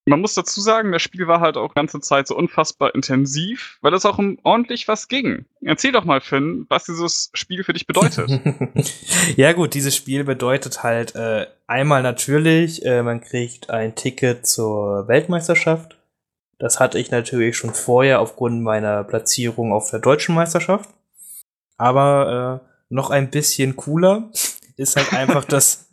Man 0.04 0.20
muss 0.20 0.34
dazu 0.34 0.60
sagen, 0.60 0.90
das 0.90 1.02
Spiel 1.02 1.28
war 1.28 1.40
halt 1.40 1.56
auch 1.56 1.74
ganze 1.74 2.00
Zeit 2.00 2.26
so 2.26 2.36
unfassbar 2.36 2.94
intensiv, 2.94 3.78
weil 3.82 3.94
es 3.94 4.04
auch 4.04 4.18
um 4.18 4.36
ordentlich 4.42 4.88
was 4.88 5.06
ging. 5.06 5.44
Erzähl 5.60 5.92
doch 5.92 6.04
mal, 6.04 6.20
Finn, 6.20 6.66
was 6.68 6.86
dieses 6.86 7.30
Spiel 7.34 7.62
für 7.62 7.72
dich 7.72 7.86
bedeutet. 7.86 8.28
ja 9.36 9.52
gut, 9.52 9.74
dieses 9.74 9.94
Spiel 9.94 10.24
bedeutet 10.24 10.82
halt 10.82 11.14
äh, 11.14 11.46
einmal 11.68 12.02
natürlich, 12.02 12.84
äh, 12.84 13.04
man 13.04 13.20
kriegt 13.20 13.70
ein 13.70 13.94
Ticket 13.94 14.44
zur 14.44 15.06
Weltmeisterschaft. 15.06 15.96
Das 16.58 16.80
hatte 16.80 16.98
ich 16.98 17.12
natürlich 17.12 17.56
schon 17.56 17.72
vorher 17.72 18.20
aufgrund 18.20 18.62
meiner 18.62 19.04
Platzierung 19.04 19.72
auf 19.72 19.90
der 19.90 20.00
deutschen 20.00 20.34
Meisterschaft. 20.34 20.90
Aber 21.76 22.62
äh, 22.62 22.68
noch 22.88 23.10
ein 23.10 23.30
bisschen 23.30 23.76
cooler 23.76 24.30
ist 24.76 24.96
halt 24.96 25.12
einfach 25.12 25.44
das 25.44 25.88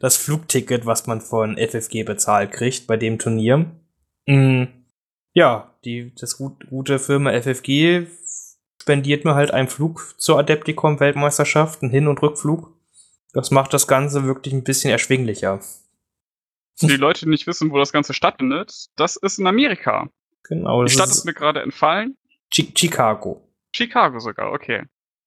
das 0.00 0.16
Flugticket, 0.16 0.86
was 0.86 1.06
man 1.06 1.20
von 1.20 1.56
FFG 1.56 2.04
bezahlt 2.04 2.52
kriegt 2.52 2.86
bei 2.86 2.96
dem 2.96 3.18
Turnier. 3.18 3.66
Mhm. 4.26 4.68
Ja, 5.32 5.74
die, 5.84 6.14
das 6.14 6.38
gut, 6.38 6.68
gute 6.68 6.98
Firma 6.98 7.30
FFG 7.30 8.06
spendiert 8.80 9.24
mir 9.24 9.34
halt 9.34 9.50
einen 9.50 9.68
Flug 9.68 10.14
zur 10.18 10.38
Adepticon 10.38 11.00
Weltmeisterschaft, 11.00 11.82
einen 11.82 11.90
Hin- 11.90 12.08
und 12.08 12.22
Rückflug. 12.22 12.72
Das 13.32 13.50
macht 13.50 13.74
das 13.74 13.86
Ganze 13.86 14.24
wirklich 14.24 14.54
ein 14.54 14.64
bisschen 14.64 14.90
erschwinglicher. 14.90 15.60
Die 16.80 16.96
Leute, 16.96 17.24
die 17.24 17.30
nicht 17.30 17.46
wissen, 17.46 17.70
wo 17.70 17.78
das 17.78 17.92
Ganze 17.92 18.14
stattfindet, 18.14 18.86
das 18.96 19.16
ist 19.16 19.38
in 19.38 19.46
Amerika. 19.46 20.08
Genau. 20.44 20.84
Die 20.84 20.92
Stadt 20.92 21.08
ist, 21.08 21.18
ist 21.18 21.24
mir 21.24 21.34
gerade 21.34 21.62
entfallen. 21.62 22.16
Ch 22.52 22.72
Chicago. 22.74 23.42
Chicago 23.74 24.18
sogar, 24.20 24.52
okay. 24.52 24.84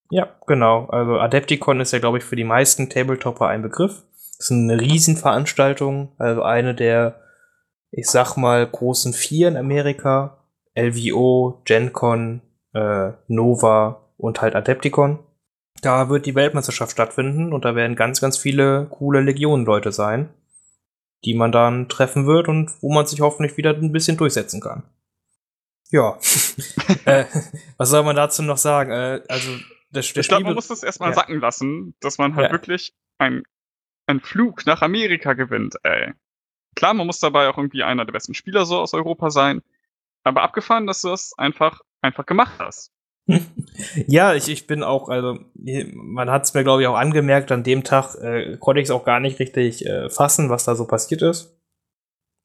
Ja, 0.10 0.36
genau. 0.48 0.88
Also 0.88 1.20
Adepticon 1.20 1.80
ist 1.82 1.94
ja, 1.94 2.00
glaube 2.00 2.18
ich, 2.18 2.24
für 2.24 2.36
die 2.36 2.44
meisten 2.44 2.90
Tabletopper 2.90 3.48
ein 3.48 3.62
Begriff. 3.62 4.04
Das 4.38 4.46
ist 4.46 4.52
eine 4.52 4.80
Riesenveranstaltung, 4.80 6.14
also 6.18 6.44
eine 6.44 6.74
der, 6.74 7.22
ich 7.92 8.10
sag 8.10 8.38
mal, 8.38 8.66
großen 8.66 9.14
vier 9.14 9.48
in 9.48 9.58
Amerika. 9.58 10.38
LVO, 10.76 11.62
GenCon, 11.66 12.42
äh, 12.74 13.12
Nova 13.28 14.10
und 14.18 14.42
halt 14.42 14.56
Adepticon. 14.56 15.20
Da 15.82 16.10
wird 16.10 16.26
die 16.26 16.36
Weltmeisterschaft 16.36 16.92
stattfinden 16.92 17.54
und 17.54 17.66
da 17.66 17.76
werden 17.76 17.96
ganz, 17.96 18.22
ganz 18.22 18.38
viele 18.38 18.88
coole 18.90 19.22
Legionenleute 19.22 19.92
sein, 19.92 20.30
die 21.26 21.34
man 21.34 21.52
dann 21.52 21.90
treffen 21.90 22.26
wird 22.28 22.48
und 22.48 22.72
wo 22.82 22.94
man 22.94 23.06
sich 23.06 23.22
hoffentlich 23.22 23.58
wieder 23.58 23.74
ein 23.74 23.92
bisschen 23.92 24.18
durchsetzen 24.18 24.62
kann. 24.62 24.84
Ja. 25.92 26.18
äh, 27.06 27.26
was 27.78 27.90
soll 27.90 28.04
man 28.04 28.16
dazu 28.16 28.44
noch 28.44 28.58
sagen? 28.58 28.92
Äh, 28.92 29.22
also, 29.28 29.50
das, 29.92 30.14
das 30.14 30.26
ich 30.26 30.28
glaube, 30.28 30.46
man 30.46 30.56
muss 30.56 30.68
das 30.68 30.84
erstmal 30.84 31.10
ja. 31.10 31.16
sacken 31.16 31.40
lassen, 31.40 31.96
dass 32.00 32.18
man 32.18 32.36
halt 32.36 32.48
ja. 32.48 32.52
wirklich 32.52 32.94
ein 33.18 33.44
einen 34.10 34.20
Flug 34.20 34.66
nach 34.66 34.82
Amerika 34.82 35.34
gewinnt, 35.34 35.76
ey. 35.84 36.14
Klar, 36.76 36.94
man 36.94 37.08
muss 37.08 37.20
dabei 37.20 37.48
auch 37.48 37.58
irgendwie 37.58 37.84
einer 37.84 38.06
der 38.06 38.14
besten 38.14 38.34
Spieler 38.34 38.66
so 38.66 38.80
aus 38.80 38.94
Europa 38.94 39.30
sein, 39.30 39.62
aber 40.24 40.42
abgefahren, 40.42 40.88
dass 40.88 41.02
du 41.02 41.10
das 41.10 41.34
einfach, 41.38 41.82
einfach 42.02 42.26
gemacht 42.26 42.56
hast. 42.60 42.92
ja, 44.08 44.34
ich, 44.34 44.50
ich 44.50 44.66
bin 44.66 44.82
auch, 44.82 45.10
also 45.10 45.40
man 45.94 46.32
hat 46.32 46.46
es 46.46 46.54
mir, 46.54 46.64
glaube 46.64 46.82
ich, 46.82 46.88
auch 46.88 46.98
angemerkt, 46.98 47.52
an 47.52 47.64
dem 47.64 47.84
Tag 47.84 48.16
äh, 48.16 48.58
konnte 48.58 48.82
ich 48.82 48.88
es 48.88 48.92
auch 48.92 49.06
gar 49.06 49.20
nicht 49.20 49.40
richtig 49.40 49.86
äh, 49.86 50.10
fassen, 50.10 50.50
was 50.50 50.66
da 50.66 50.76
so 50.76 50.86
passiert 50.86 51.22
ist. 51.22 51.56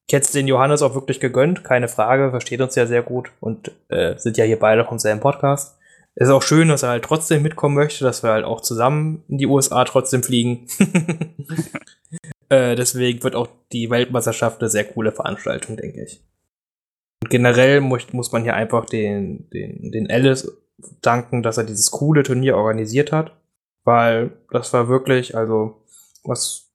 Ich 0.06 0.14
hätte 0.14 0.32
den 0.32 0.46
Johannes 0.46 0.82
auch 0.82 0.94
wirklich 0.94 1.18
gegönnt, 1.18 1.64
keine 1.64 1.88
Frage, 1.88 2.30
versteht 2.30 2.60
uns 2.60 2.74
ja 2.74 2.84
sehr 2.84 3.02
gut 3.02 3.32
und 3.40 3.72
äh, 3.88 4.18
sind 4.18 4.36
ja 4.36 4.44
hier 4.44 4.58
beide 4.58 4.84
vom 4.84 4.98
selben 4.98 5.20
Podcast. 5.20 5.78
Ist 6.16 6.28
auch 6.28 6.42
schön, 6.42 6.68
dass 6.68 6.84
er 6.84 6.90
halt 6.90 7.04
trotzdem 7.04 7.42
mitkommen 7.42 7.74
möchte, 7.74 8.04
dass 8.04 8.22
wir 8.22 8.30
halt 8.30 8.44
auch 8.44 8.60
zusammen 8.60 9.24
in 9.28 9.38
die 9.38 9.46
USA 9.46 9.84
trotzdem 9.84 10.22
fliegen. 10.22 10.68
äh, 12.48 12.76
deswegen 12.76 13.22
wird 13.24 13.34
auch 13.34 13.48
die 13.72 13.90
Weltmeisterschaft 13.90 14.60
eine 14.60 14.70
sehr 14.70 14.84
coole 14.84 15.10
Veranstaltung, 15.10 15.76
denke 15.76 16.04
ich. 16.04 16.22
Und 17.22 17.30
generell 17.30 17.80
muss, 17.80 18.12
muss 18.12 18.30
man 18.30 18.44
hier 18.44 18.54
einfach 18.54 18.84
den, 18.84 19.50
den, 19.50 19.90
den 19.90 20.08
Alice 20.08 20.52
danken, 21.02 21.42
dass 21.42 21.58
er 21.58 21.64
dieses 21.64 21.90
coole 21.90 22.22
Turnier 22.22 22.56
organisiert 22.56 23.10
hat. 23.10 23.32
Weil 23.82 24.32
das 24.50 24.72
war 24.72 24.88
wirklich, 24.88 25.36
also, 25.36 25.82
was. 26.22 26.70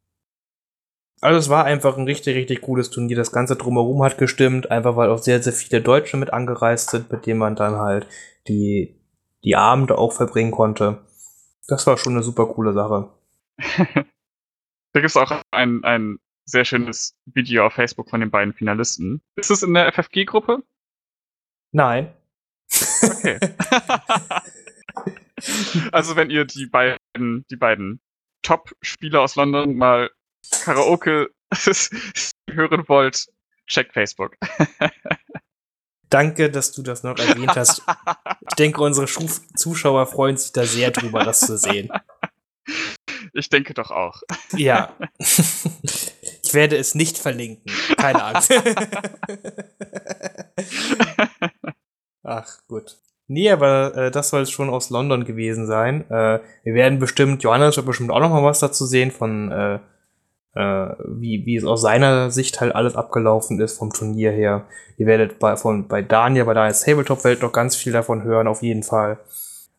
Also 1.22 1.38
es 1.38 1.50
war 1.50 1.66
einfach 1.66 1.98
ein 1.98 2.06
richtig, 2.06 2.36
richtig 2.36 2.62
cooles 2.62 2.90
Turnier. 2.90 3.16
Das 3.16 3.32
Ganze 3.32 3.56
drumherum 3.56 4.04
hat 4.04 4.18
gestimmt, 4.18 4.72
einfach 4.72 4.96
weil 4.96 5.10
auch 5.10 5.18
sehr, 5.18 5.42
sehr 5.42 5.54
viele 5.54 5.82
Deutsche 5.82 6.18
mit 6.18 6.32
angereist 6.32 6.92
sind, 6.92 7.12
mit 7.12 7.26
denen 7.26 7.40
man 7.40 7.56
dann 7.56 7.76
halt 7.76 8.08
die, 8.48 8.99
die 9.44 9.56
Abende 9.56 9.98
auch 9.98 10.14
verbringen 10.14 10.52
konnte. 10.52 11.06
Das 11.68 11.88
war 11.88 11.98
schon 11.98 12.14
eine 12.14 12.24
super 12.24 12.48
coole 12.48 12.74
Sache. 12.74 13.10
da 13.58 14.06
gibt 14.94 15.06
es 15.06 15.18
auch 15.18 15.42
ein, 15.52 15.84
ein 15.84 16.20
sehr 16.46 16.66
schönes 16.66 17.16
Video 17.26 17.66
auf 17.66 17.74
Facebook 17.74 18.10
von 18.10 18.22
den 18.22 18.32
beiden 18.32 18.54
Finalisten. 18.54 19.22
Ist 19.36 19.52
es 19.52 19.64
in 19.64 19.74
der 19.74 19.92
FFG-Gruppe? 19.94 20.64
Nein. 21.72 22.14
Okay. 23.04 23.40
also 25.92 26.16
wenn 26.16 26.30
ihr 26.30 26.46
die 26.46 26.66
beiden, 26.66 27.46
die 27.50 27.56
beiden 27.56 28.02
Top-Spieler 28.42 29.22
aus 29.22 29.36
London 29.36 29.76
mal 29.76 30.10
Karaoke 30.64 31.30
hören 32.50 32.88
wollt, 32.88 33.28
checkt 33.68 33.94
Facebook. 33.94 34.36
Danke, 36.10 36.50
dass 36.50 36.72
du 36.72 36.82
das 36.82 37.04
noch 37.04 37.18
erwähnt 37.18 37.56
hast. 37.56 37.84
Ich 38.50 38.56
denke, 38.58 38.82
unsere 38.82 39.08
Zuschauer 39.08 40.08
freuen 40.08 40.38
sich 40.38 40.52
da 40.52 40.66
sehr 40.66 40.92
drüber, 40.92 41.24
das 41.24 41.42
zu 41.42 41.58
sehen. 41.58 41.90
Ich 43.34 43.50
denke 43.50 43.74
doch 43.74 43.92
auch. 43.92 44.22
Ja. 44.56 44.94
Ich 46.42 46.56
werde 46.56 46.78
es 46.78 46.96
nicht 46.96 47.20
verlinken. 47.20 47.72
Keine 47.96 48.24
Angst. 48.24 48.52
Ach, 52.24 52.58
gut. 52.68 52.98
Nee, 53.28 53.52
aber 53.52 53.96
äh, 53.96 54.10
das 54.10 54.30
soll 54.30 54.42
es 54.42 54.50
schon 54.50 54.72
aus 54.72 54.90
London 54.90 55.26
gewesen 55.26 55.68
sein. 55.68 56.10
Äh, 56.10 56.40
wir 56.64 56.74
werden 56.74 56.98
bestimmt, 56.98 57.44
Johannes 57.44 57.76
wird 57.76 57.86
bestimmt 57.86 58.10
auch 58.10 58.20
noch 58.20 58.32
mal 58.32 58.44
was 58.44 58.58
dazu 58.58 58.88
sehen 58.88 59.12
von 59.12 59.52
äh, 59.52 59.80
äh, 60.56 60.88
wie, 61.06 61.46
wie 61.46 61.56
es 61.56 61.66
aus 61.66 61.82
seiner 61.82 62.32
Sicht 62.32 62.60
halt 62.62 62.76
alles 62.76 62.96
abgelaufen 62.96 63.60
ist 63.60 63.78
vom 63.78 63.92
Turnier 63.92 64.32
her. 64.32 64.66
Ihr 64.98 65.06
werdet 65.06 65.40
bei, 65.40 65.56
von, 65.56 65.88
bei 65.88 66.02
Daniel, 66.02 66.46
bei 66.46 66.54
Daniels 66.54 66.82
Tabletop-Welt 66.82 67.42
noch 67.42 67.52
ganz 67.52 67.76
viel 67.76 67.94
davon 67.94 68.24
hören, 68.24 68.48
auf 68.48 68.62
jeden 68.62 68.84
Fall. 68.84 69.20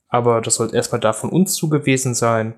Aber 0.09 0.41
das 0.41 0.57
soll 0.57 0.75
erstmal 0.75 1.01
da 1.01 1.13
von 1.13 1.31
uns 1.31 1.55
zu 1.55 1.69
gewesen 1.69 2.15
sein. 2.15 2.55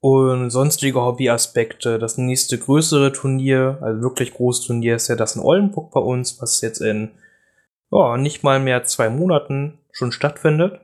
Und 0.00 0.50
sonstige 0.50 1.00
Hobbyaspekte, 1.00 1.98
das 1.98 2.18
nächste 2.18 2.58
größere 2.58 3.12
Turnier, 3.12 3.78
also 3.80 4.02
wirklich 4.02 4.34
großes 4.34 4.66
Turnier, 4.66 4.96
ist 4.96 5.08
ja 5.08 5.16
das 5.16 5.36
in 5.36 5.42
Oldenburg 5.42 5.90
bei 5.90 6.00
uns, 6.00 6.40
was 6.40 6.60
jetzt 6.60 6.80
in 6.80 7.10
oh, 7.90 8.16
nicht 8.16 8.42
mal 8.42 8.60
mehr 8.60 8.84
zwei 8.84 9.08
Monaten 9.08 9.78
schon 9.90 10.12
stattfindet. 10.12 10.80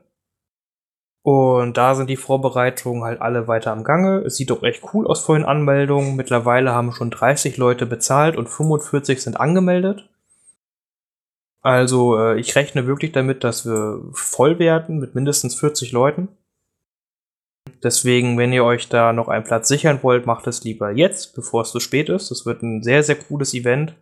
Und 1.23 1.77
da 1.77 1.95
sind 1.95 2.09
die 2.09 2.17
Vorbereitungen 2.17 3.03
halt 3.03 3.21
alle 3.21 3.47
weiter 3.47 3.71
am 3.71 3.85
Gange. 3.85 4.19
Es 4.25 4.35
sieht 4.35 4.49
doch 4.49 4.61
echt 4.61 4.83
cool 4.93 5.07
aus 5.07 5.21
vor 5.21 5.35
den 5.35 5.45
Anmeldungen. 5.45 6.17
Mittlerweile 6.17 6.73
haben 6.73 6.91
schon 6.91 7.11
30 7.11 7.55
Leute 7.55 7.85
bezahlt 7.85 8.35
und 8.35 8.49
45 8.49 9.21
sind 9.23 9.39
angemeldet. 9.39 10.09
Also 11.61 12.19
äh, 12.19 12.37
ich 12.39 12.55
rechne 12.57 12.87
wirklich 12.87 13.13
damit, 13.13 13.45
dass 13.45 13.65
wir 13.65 14.01
voll 14.11 14.59
werden 14.59 14.99
mit 14.99 15.15
mindestens 15.15 15.55
40 15.55 15.93
Leuten. 15.93 16.27
Deswegen, 17.81 18.37
wenn 18.37 18.51
ihr 18.51 18.65
euch 18.65 18.89
da 18.89 19.13
noch 19.13 19.29
einen 19.29 19.45
Platz 19.45 19.69
sichern 19.69 19.99
wollt, 20.03 20.25
macht 20.25 20.45
es 20.47 20.65
lieber 20.65 20.91
jetzt, 20.91 21.35
bevor 21.35 21.61
es 21.61 21.71
zu 21.71 21.79
spät 21.79 22.09
ist. 22.09 22.31
Das 22.31 22.45
wird 22.45 22.61
ein 22.63 22.83
sehr, 22.83 23.01
sehr 23.01 23.15
cooles 23.15 23.53
Event. 23.53 23.95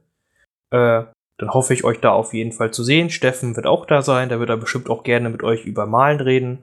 Äh, 0.72 1.04
dann 1.38 1.54
hoffe 1.54 1.76
ich, 1.76 1.84
euch 1.84 2.00
da 2.00 2.12
auf 2.12 2.34
jeden 2.34 2.52
Fall 2.52 2.72
zu 2.72 2.84
sehen. 2.84 3.12
Steffen 3.12 3.56
wird 3.56 3.68
auch 3.68 3.86
da 3.86 4.02
sein. 4.02 4.30
Der 4.30 4.40
wird 4.40 4.50
da 4.50 4.56
bestimmt 4.56 4.90
auch 4.90 5.04
gerne 5.04 5.30
mit 5.30 5.44
euch 5.44 5.66
über 5.66 5.86
Malen 5.86 6.20
reden. 6.20 6.60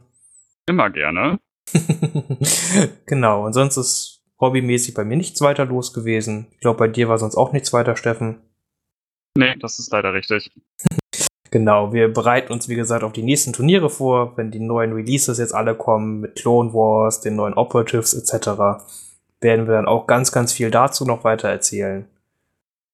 Immer 0.69 0.91
gerne. 0.91 1.39
genau, 3.07 3.47
und 3.47 3.53
sonst 3.53 3.77
ist 3.77 4.23
hobbymäßig 4.41 4.95
bei 4.95 5.05
mir 5.05 5.17
nichts 5.17 5.41
weiter 5.41 5.65
los 5.65 5.93
gewesen. 5.93 6.47
Ich 6.53 6.61
glaube, 6.61 6.79
bei 6.79 6.89
dir 6.89 7.09
war 7.09 7.19
sonst 7.19 7.37
auch 7.37 7.53
nichts 7.53 7.73
weiter, 7.73 7.97
Steffen. 7.97 8.41
Nee, 9.37 9.57
das 9.57 9.79
ist 9.79 9.91
leider 9.93 10.13
richtig. 10.13 10.51
Genau, 11.51 11.95
wir 11.95 12.13
bereiten 12.13 12.53
uns, 12.53 12.69
wie 12.69 12.75
gesagt, 12.75 13.03
auf 13.03 13.15
die 13.15 13.23
nächsten 13.23 13.55
Turniere 13.55 13.89
vor, 13.89 14.37
wenn 14.37 14.51
die 14.51 14.61
neuen 14.61 14.93
Releases 14.93 15.39
jetzt 15.39 15.55
alle 15.55 15.75
kommen, 15.75 16.21
mit 16.21 16.35
Clone 16.37 16.75
Wars, 16.75 17.23
den 17.23 17.37
neuen 17.37 17.55
Operatives 17.55 18.13
etc., 18.13 18.85
werden 19.41 19.67
wir 19.67 19.73
dann 19.73 19.89
auch 19.89 20.07
ganz, 20.07 20.31
ganz 20.31 20.53
viel 20.53 20.71
dazu 20.71 21.07
noch 21.07 21.25
weiter 21.25 21.49
erzählen. 21.49 22.07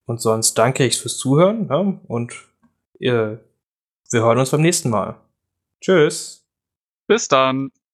Und 0.06 0.20
sonst 0.20 0.54
danke 0.54 0.84
ich 0.84 1.00
fürs 1.00 1.18
Zuhören 1.18 1.66
ja, 1.68 1.98
und 2.06 2.32
ihr, 3.00 3.40
wir 4.12 4.22
hören 4.22 4.38
uns 4.38 4.52
beim 4.52 4.62
nächsten 4.62 4.88
Mal. 4.88 5.16
Tschüss. 5.80 6.43
Bis 7.10 7.28
dann. 7.28 7.70